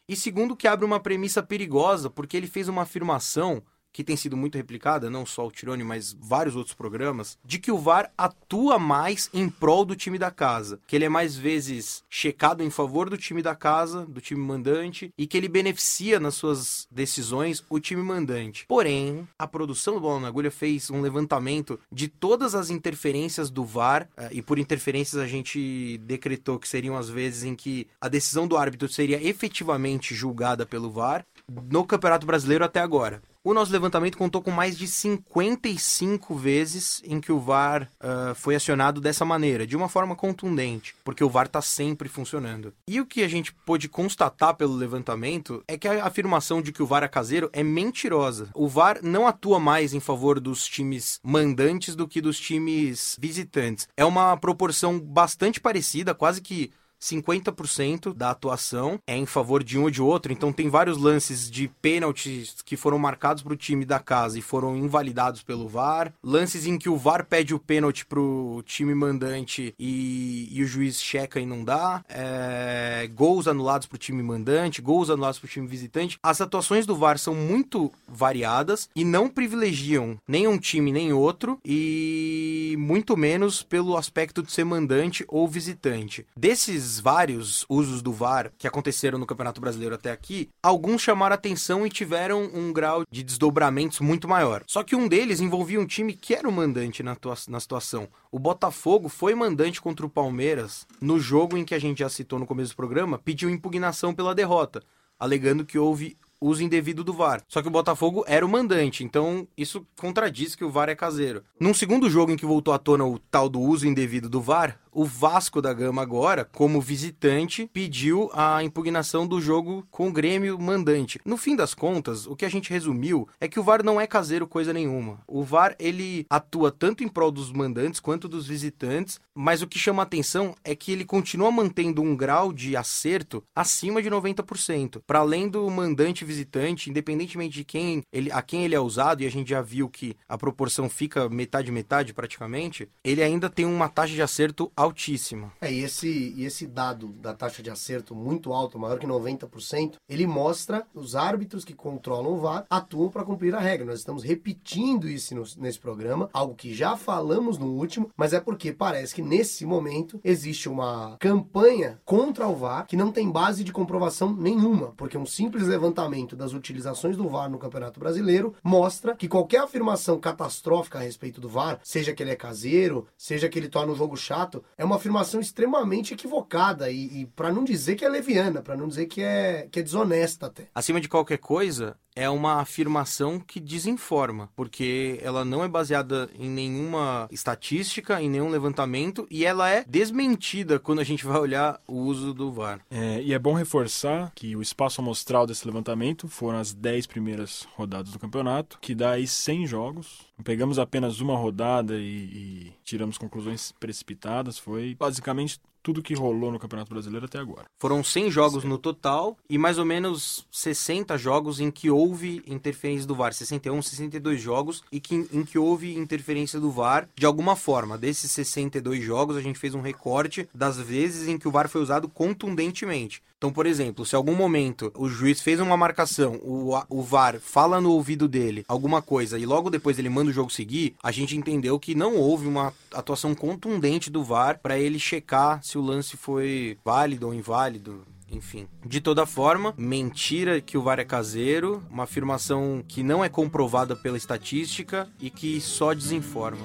E 0.08 0.16
segundo 0.16 0.56
que 0.56 0.66
abre 0.66 0.86
uma 0.86 1.00
premissa 1.00 1.42
perigosa, 1.42 2.08
porque 2.08 2.36
ele 2.36 2.46
fez 2.46 2.66
uma 2.66 2.82
afirmação 2.82 3.62
que 3.92 4.02
tem 4.02 4.16
sido 4.16 4.37
muito 4.37 4.57
replicada, 4.57 5.11
não 5.11 5.26
só 5.26 5.46
o 5.46 5.50
Tirone, 5.50 5.85
mas 5.85 6.16
vários 6.18 6.57
outros 6.57 6.74
programas, 6.74 7.38
de 7.44 7.59
que 7.59 7.70
o 7.70 7.78
VAR 7.78 8.11
atua 8.16 8.78
mais 8.78 9.28
em 9.35 9.48
prol 9.48 9.85
do 9.85 9.94
time 9.94 10.18
da 10.18 10.31
casa, 10.31 10.81
que 10.87 10.96
ele 10.96 11.05
é 11.05 11.09
mais 11.09 11.37
vezes 11.37 12.02
checado 12.09 12.62
em 12.62 12.70
favor 12.70 13.11
do 13.11 13.18
time 13.18 13.42
da 13.42 13.55
casa, 13.55 14.07
do 14.07 14.20
time 14.20 14.40
mandante, 14.40 15.12
e 15.16 15.26
que 15.26 15.37
ele 15.37 15.48
beneficia 15.48 16.18
nas 16.18 16.35
suas 16.35 16.87
decisões 16.90 17.64
o 17.68 17.78
time 17.78 18.02
mandante. 18.02 18.64
Porém, 18.66 19.28
a 19.38 19.46
produção 19.46 19.94
do 19.94 20.00
Bola 20.00 20.20
na 20.20 20.28
Agulha 20.28 20.50
fez 20.50 20.90
um 20.90 21.00
levantamento 21.00 21.78
de 21.90 22.09
todas 22.09 22.55
as 22.55 22.70
interferências 22.70 23.50
do 23.50 23.64
VAR, 23.64 24.09
eh, 24.16 24.31
e 24.33 24.42
por 24.42 24.59
interferências 24.59 25.20
a 25.20 25.26
gente 25.26 25.98
decretou 25.98 26.59
que 26.59 26.68
seriam 26.68 26.96
as 26.96 27.09
vezes 27.09 27.44
em 27.44 27.55
que 27.55 27.87
a 28.00 28.09
decisão 28.09 28.46
do 28.46 28.57
árbitro 28.57 28.88
seria 28.88 29.22
efetivamente 29.22 30.14
julgada 30.14 30.64
pelo 30.64 30.90
VAR, 30.90 31.24
no 31.70 31.85
Campeonato 31.85 32.26
Brasileiro 32.26 32.64
até 32.64 32.81
agora. 32.81 33.22
O 33.44 33.52
nosso 33.52 33.72
levantamento 33.72 34.16
contou 34.16 34.40
com 34.40 34.52
mais 34.52 34.78
de 34.78 34.87
55 34.87 36.33
vezes 36.37 37.02
em 37.05 37.20
que 37.20 37.33
o 37.33 37.40
VAR 37.40 37.90
uh, 38.00 38.37
foi 38.37 38.55
acionado 38.55 39.00
dessa 39.00 39.24
maneira, 39.24 39.66
de 39.66 39.76
uma 39.76 39.88
forma 39.88 40.14
contundente, 40.14 40.94
porque 41.02 41.24
o 41.24 41.28
VAR 41.28 41.46
está 41.46 41.61
sempre 41.61 42.09
funcionando. 42.09 42.72
E 42.87 43.00
o 43.00 43.07
que 43.07 43.24
a 43.24 43.28
gente 43.28 43.52
pôde 43.52 43.88
constatar 43.88 44.55
pelo 44.55 44.76
levantamento 44.76 45.61
é 45.66 45.76
que 45.76 45.88
a 45.88 46.05
afirmação 46.05 46.62
de 46.62 46.70
que 46.70 46.85
o 46.85 46.87
VAR 46.87 47.02
é 47.02 47.09
caseiro 47.09 47.50
é 47.52 47.64
mentirosa. 47.64 48.48
O 48.55 48.68
VAR 48.68 49.00
não 49.02 49.26
atua 49.26 49.59
mais 49.59 49.92
em 49.92 49.98
favor 49.98 50.38
dos 50.38 50.64
times 50.64 51.18
mandantes 51.20 51.96
do 51.96 52.07
que 52.07 52.20
dos 52.20 52.38
times 52.38 53.16
visitantes. 53.20 53.88
É 53.96 54.05
uma 54.05 54.37
proporção 54.37 55.00
bastante 55.00 55.61
parecida, 55.61 56.14
quase 56.14 56.40
que 56.40 56.70
50% 57.02 58.14
da 58.14 58.30
atuação 58.30 58.98
é 59.06 59.16
em 59.16 59.26
favor 59.26 59.64
de 59.64 59.78
um 59.78 59.82
ou 59.84 59.90
de 59.90 60.00
outro. 60.00 60.32
Então 60.32 60.52
tem 60.52 60.68
vários 60.68 60.96
lances 60.96 61.50
de 61.50 61.66
pênaltis 61.66 62.56
que 62.64 62.76
foram 62.76 62.98
marcados 62.98 63.42
para 63.42 63.52
o 63.52 63.56
time 63.56 63.84
da 63.84 63.98
casa 63.98 64.38
e 64.38 64.42
foram 64.42 64.76
invalidados 64.76 65.42
pelo 65.42 65.68
VAR. 65.68 66.12
Lances 66.22 66.64
em 66.64 66.78
que 66.78 66.88
o 66.88 66.96
VAR 66.96 67.26
pede 67.26 67.54
o 67.54 67.58
pênalti 67.58 68.06
pro 68.06 68.62
time 68.64 68.94
mandante 68.94 69.74
e, 69.78 70.48
e 70.50 70.62
o 70.62 70.66
juiz 70.66 71.02
checa 71.02 71.40
e 71.40 71.46
não 71.46 71.64
dá. 71.64 72.04
É, 72.08 73.08
gols 73.12 73.48
anulados 73.48 73.86
pro 73.86 73.98
time 73.98 74.22
mandante, 74.22 74.80
gols 74.80 75.10
anulados 75.10 75.40
pro 75.40 75.48
time 75.48 75.66
visitante. 75.66 76.18
As 76.22 76.40
atuações 76.40 76.86
do 76.86 76.94
VAR 76.94 77.18
são 77.18 77.34
muito 77.34 77.90
variadas 78.06 78.88
e 78.94 79.04
não 79.04 79.28
privilegiam 79.28 80.16
nem 80.28 80.46
um 80.46 80.58
time 80.58 80.92
nem 80.92 81.12
outro 81.12 81.58
e 81.64 82.76
muito 82.78 83.16
menos 83.16 83.62
pelo 83.62 83.96
aspecto 83.96 84.42
de 84.42 84.52
ser 84.52 84.64
mandante 84.64 85.24
ou 85.28 85.48
visitante. 85.48 86.24
Desses 86.36 86.91
vários 86.98 87.64
usos 87.68 88.02
do 88.02 88.12
VAR 88.12 88.52
que 88.59 88.66
aconteceram 88.66 89.18
no 89.18 89.26
Campeonato 89.26 89.61
Brasileiro 89.61 89.94
até 89.94 90.11
aqui, 90.11 90.48
alguns 90.62 91.02
chamaram 91.02 91.35
atenção 91.35 91.87
e 91.87 91.90
tiveram 91.90 92.44
um 92.55 92.72
grau 92.72 93.05
de 93.11 93.22
desdobramentos 93.22 94.00
muito 94.00 94.28
maior. 94.28 94.62
Só 94.66 94.83
que 94.83 94.96
um 94.96 95.09
deles 95.09 95.40
envolvia 95.40 95.81
um 95.81 95.87
time 95.87 96.14
que 96.14 96.35
era 96.35 96.48
o 96.48 96.52
mandante 96.52 97.02
na, 97.02 97.16
na 97.48 97.61
situação. 97.61 98.09
O 98.31 98.38
Botafogo 98.38 99.09
foi 99.09 99.35
mandante 99.35 99.81
contra 99.81 100.07
o 100.07 100.11
Palmeiras 100.11 100.87
no 101.00 101.18
jogo 101.18 101.57
em 101.57 101.64
que 101.64 101.74
a 101.74 101.78
gente 101.78 101.98
já 101.98 102.09
citou 102.09 102.38
no 102.38 102.46
começo 102.46 102.72
do 102.72 102.76
programa, 102.76 103.18
pediu 103.18 103.50
impugnação 103.50 104.14
pela 104.14 104.35
derrota, 104.35 104.83
alegando 105.18 105.64
que 105.64 105.78
houve 105.78 106.16
uso 106.42 106.62
indevido 106.62 107.05
do 107.05 107.12
VAR. 107.12 107.42
Só 107.48 107.62
que 107.62 107.68
o 107.68 107.70
Botafogo 107.70 108.24
era 108.26 108.44
o 108.44 108.48
mandante, 108.48 109.05
então 109.05 109.46
isso 109.57 109.87
contradiz 109.98 110.55
que 110.55 110.64
o 110.64 110.70
VAR 110.70 110.88
é 110.88 110.94
caseiro. 110.94 111.42
Num 111.59 111.72
segundo 111.72 112.11
jogo 112.11 112.33
em 112.33 112.37
que 112.37 112.44
voltou 112.44 112.74
à 112.74 112.78
tona 112.78 113.05
o 113.05 113.18
tal 113.18 113.48
do 113.48 113.61
uso 113.61 113.87
indevido 113.87 114.28
do 114.28 114.40
VAR, 114.40 114.78
o 114.92 115.05
Vasco 115.05 115.62
da 115.62 115.72
Gama 115.72 116.02
agora, 116.02 116.44
como 116.44 116.81
visitante, 116.81 117.68
pediu 117.72 118.31
a 118.35 118.62
impugnação 118.62 119.26
do 119.26 119.40
jogo 119.40 119.87
com 119.90 120.09
o 120.09 120.12
Grêmio 120.12 120.59
mandante. 120.61 121.18
No 121.24 121.37
fim 121.37 121.57
das 121.57 121.74
contas, 121.74 122.26
o 122.26 122.37
que 122.37 122.44
a 122.44 122.48
gente 122.48 122.70
resumiu 122.70 123.26
é 123.40 123.48
que 123.48 123.59
o 123.59 123.62
VAR 123.62 123.83
não 123.83 124.00
é 124.00 124.07
caseiro 124.07 124.46
coisa 124.46 124.72
nenhuma. 124.72 125.20
O 125.26 125.42
VAR 125.42 125.74
ele 125.78 126.26
atua 126.28 126.70
tanto 126.70 127.02
em 127.02 127.09
prol 127.09 127.31
dos 127.31 127.50
mandantes 127.50 128.00
quanto 128.00 128.28
dos 128.28 128.46
visitantes, 128.46 129.18
mas 129.35 129.62
o 129.62 129.66
que 129.66 129.78
chama 129.78 130.02
atenção 130.02 130.55
é 130.62 130.74
que 130.74 130.92
ele 130.92 131.05
continua 131.05 131.50
mantendo 131.50 132.02
um 132.02 132.14
grau 132.14 132.52
de 132.52 132.76
acerto 132.76 133.42
acima 133.57 134.02
de 134.02 134.11
90%. 134.11 135.00
Para 135.07 135.20
além 135.20 135.48
do 135.48 135.68
mandante 135.70 136.24
visitante, 136.24 136.90
independentemente 136.90 137.55
de 137.55 137.64
quem 137.64 138.02
ele, 138.12 138.31
a 138.31 138.42
quem 138.42 138.64
ele 138.64 138.74
é 138.74 138.81
usado, 138.81 139.22
e 139.22 139.26
a 139.26 139.31
gente 139.31 139.48
já 139.48 139.62
viu 139.62 139.88
que 139.88 140.16
a 140.28 140.37
proporção 140.37 140.88
fica 140.88 141.28
metade 141.28 141.72
metade 141.72 142.12
praticamente, 142.12 142.88
ele 143.02 143.22
ainda 143.22 143.48
tem 143.48 143.64
uma 143.64 143.88
taxa 143.88 144.12
de 144.12 144.22
acerto 144.22 144.70
altíssima. 144.83 145.53
É, 145.61 145.73
e 145.73 145.81
esse, 145.81 146.09
e 146.09 146.45
esse 146.45 146.66
dado 146.66 147.09
da 147.09 147.33
taxa 147.33 147.62
de 147.62 147.71
acerto 147.71 148.14
muito 148.14 148.53
alto, 148.53 148.79
maior 148.79 148.99
que 148.99 149.07
90%, 149.07 149.95
ele 150.09 150.27
mostra 150.27 150.85
os 150.95 151.14
árbitros 151.14 151.64
que 151.64 151.75
controlam 151.75 152.35
o 152.35 152.38
VAR 152.38 152.66
atuam 152.68 153.09
para 153.09 153.25
cumprir 153.25 153.55
a 153.55 153.61
regra. 153.61 153.87
Nós 153.87 154.01
estamos 154.01 154.23
repetindo 154.23 155.09
isso 155.09 155.35
no, 155.35 155.45
nesse 155.59 155.79
programa, 155.79 156.29
algo 156.33 156.55
que 156.55 156.75
já 156.75 156.97
falamos 156.97 157.59
no 157.59 157.66
último, 157.66 158.11
mas 158.16 158.33
é 158.33 158.40
porque 158.40 158.73
parece 158.73 159.14
que 159.14 159.23
nesse 159.23 159.64
momento 159.64 160.21
existe 160.25 160.68
uma 160.68 161.16
campanha 161.18 162.01
contra 162.05 162.49
o 162.49 162.57
VAR 162.57 162.87
que 162.87 162.97
não 162.97 163.12
tem 163.12 163.31
base 163.31 163.64
de 163.64 163.73
comprovação 163.73 164.33
nenhuma, 164.35 164.92
porque 164.97 165.16
um 165.16 165.27
simples 165.27 165.66
levantamento 165.66 166.35
das 166.35 166.53
utilizações 166.53 167.16
do 167.16 167.29
VAR 167.29 167.51
no 167.51 167.59
Campeonato 167.59 168.01
Brasileiro 168.01 168.55
mostra 168.62 169.14
que 169.14 169.29
qualquer 169.29 169.61
afirmação 169.61 170.18
catastrófica 170.18 170.99
a 170.99 171.03
respeito 171.03 171.40
do 171.40 171.49
VAR, 171.49 171.79
seja 171.83 172.12
que 172.12 172.23
ele 172.23 172.31
é 172.31 172.37
caseiro, 172.37 173.07
seja 173.16 173.49
que 173.49 173.59
ele 173.59 173.68
torna 173.68 173.92
o 173.92 173.97
jogo 173.97 174.16
chato, 174.16 174.62
é 174.83 174.85
uma 174.85 174.97
afirmação 174.97 175.40
extremamente 175.40 176.12
equivocada 176.12 176.90
e, 176.90 177.21
e 177.21 177.27
para 177.27 177.53
não 177.53 177.62
dizer 177.62 177.95
que 177.95 178.05
é 178.05 178.09
leviana, 178.09 178.61
para 178.61 178.77
não 178.77 178.88
dizer 178.88 179.07
que 179.07 179.23
é, 179.23 179.68
que 179.71 179.79
é 179.79 179.83
desonesta 179.83 180.47
até. 180.47 180.66
Acima 180.75 181.01
de 181.01 181.09
qualquer 181.09 181.38
coisa, 181.38 181.97
é 182.14 182.29
uma 182.29 182.61
afirmação 182.61 183.38
que 183.40 183.61
desinforma, 183.61 184.51
porque 184.55 185.18
ela 185.23 185.45
não 185.45 185.64
é 185.64 185.68
baseada 185.68 186.29
em 186.38 186.51
nenhuma 186.51 187.29
estatística, 187.31 188.21
em 188.21 188.29
nenhum 188.29 188.51
levantamento, 188.51 189.27
e 189.31 189.45
ela 189.45 189.71
é 189.71 189.85
desmentida 189.87 190.79
quando 190.79 191.01
a 191.01 191.05
gente 191.05 191.25
vai 191.25 191.38
olhar 191.38 191.81
o 191.87 191.99
uso 191.99 192.35
do 192.35 192.53
VAR. 192.53 192.81
É, 192.90 193.23
e 193.23 193.33
é 193.33 193.38
bom 193.38 193.55
reforçar 193.55 194.33
que 194.35 194.55
o 194.57 194.62
espaço 194.62 195.01
amostral 195.01 195.47
desse 195.47 195.66
levantamento 195.66 196.29
foram 196.29 196.59
as 196.59 196.73
10 196.73 197.07
primeiras 197.07 197.66
rodadas 197.77 198.12
do 198.12 198.18
campeonato, 198.18 198.79
que 198.81 198.95
dá 198.95 199.12
aí 199.12 199.27
100 199.27 199.66
jogos. 199.66 200.32
Pegamos 200.42 200.78
apenas 200.78 201.20
uma 201.20 201.37
rodada 201.37 201.94
e, 201.96 202.02
e 202.05 202.72
tiramos 202.85 203.18
conclusões 203.18 203.72
precipitadas. 203.72 204.59
Foi 204.59 204.94
basicamente 204.98 205.61
tudo 205.83 206.02
que 206.02 206.14
rolou 206.14 206.52
no 206.52 206.59
Campeonato 206.59 206.90
Brasileiro 206.90 207.26
até 207.26 207.38
agora. 207.38 207.64
Foram 207.78 208.05
100 208.05 208.31
jogos 208.31 208.64
no 208.64 208.78
total 208.78 209.37
e 209.50 209.59
mais 209.59 209.78
ou 209.78 209.85
menos 209.85 210.46
60 210.50 211.18
jogos 211.18 211.61
em 211.61 211.70
que 211.70 211.90
houve 211.90 212.42
interferência 212.46 213.07
do 213.07 213.14
VAR. 213.14 213.33
61, 213.33 213.83
62 213.83 214.40
jogos 214.40 214.85
e 214.92 215.00
que, 215.00 215.26
em 215.33 215.44
que 215.44 215.59
houve 215.59 215.96
interferência 215.96 216.61
do 216.61 216.70
VAR 216.70 217.09
de 217.16 217.26
alguma 217.26 217.57
forma. 217.57 217.98
Desses 217.98 218.31
62 218.31 219.02
jogos, 219.02 219.37
a 219.37 219.40
gente 219.40 219.59
fez 219.59 219.74
um 219.74 219.81
recorte 219.81 220.48
das 220.55 220.78
vezes 220.78 221.28
em 221.28 221.37
que 221.37 221.48
o 221.48 221.50
VAR 221.50 221.68
foi 221.68 221.83
usado 221.83 222.09
contundentemente. 222.09 223.22
Então, 223.42 223.52
por 223.52 223.66
exemplo, 223.66 224.07
se 224.07 224.14
algum 224.14 224.37
momento 224.37 224.92
o 224.96 225.09
juiz 225.09 225.40
fez 225.40 225.59
uma 225.59 225.76
marcação, 225.76 226.38
o, 226.44 226.81
o 226.88 227.02
VAR 227.02 227.40
fala 227.40 227.81
no 227.81 227.90
ouvido 227.90 228.28
dele 228.28 228.64
alguma 228.68 229.02
coisa 229.02 229.37
e 229.37 229.44
logo 229.44 229.68
depois 229.68 229.98
ele 229.98 230.09
manda 230.09 230.31
o 230.31 230.33
jogo 230.33 230.48
seguir, 230.48 230.94
a 231.02 231.11
gente 231.11 231.37
entendeu 231.37 231.76
que 231.76 231.92
não 231.92 232.14
houve 232.14 232.46
uma 232.46 232.72
atuação 232.94 233.35
contundente 233.35 234.11
do 234.11 234.22
VAR 234.22 234.61
para 234.62 234.78
ele 234.78 234.96
checar 234.96 235.61
se 235.61 235.76
o 235.76 235.83
lance 235.83 236.16
foi 236.16 236.78
válido 236.85 237.26
ou 237.26 237.35
inválido. 237.35 238.05
Enfim, 238.31 238.68
de 238.87 239.00
toda 239.00 239.26
forma, 239.26 239.74
mentira 239.76 240.61
que 240.61 240.78
o 240.78 240.83
VAR 240.83 241.00
é 241.00 241.05
caseiro, 241.05 241.83
uma 241.90 242.05
afirmação 242.05 242.81
que 242.87 243.02
não 243.02 243.24
é 243.24 243.28
comprovada 243.28 243.96
pela 243.96 244.16
estatística 244.16 245.11
e 245.20 245.31
que 245.31 245.61
só 245.61 245.92
desinforma. 245.92 246.64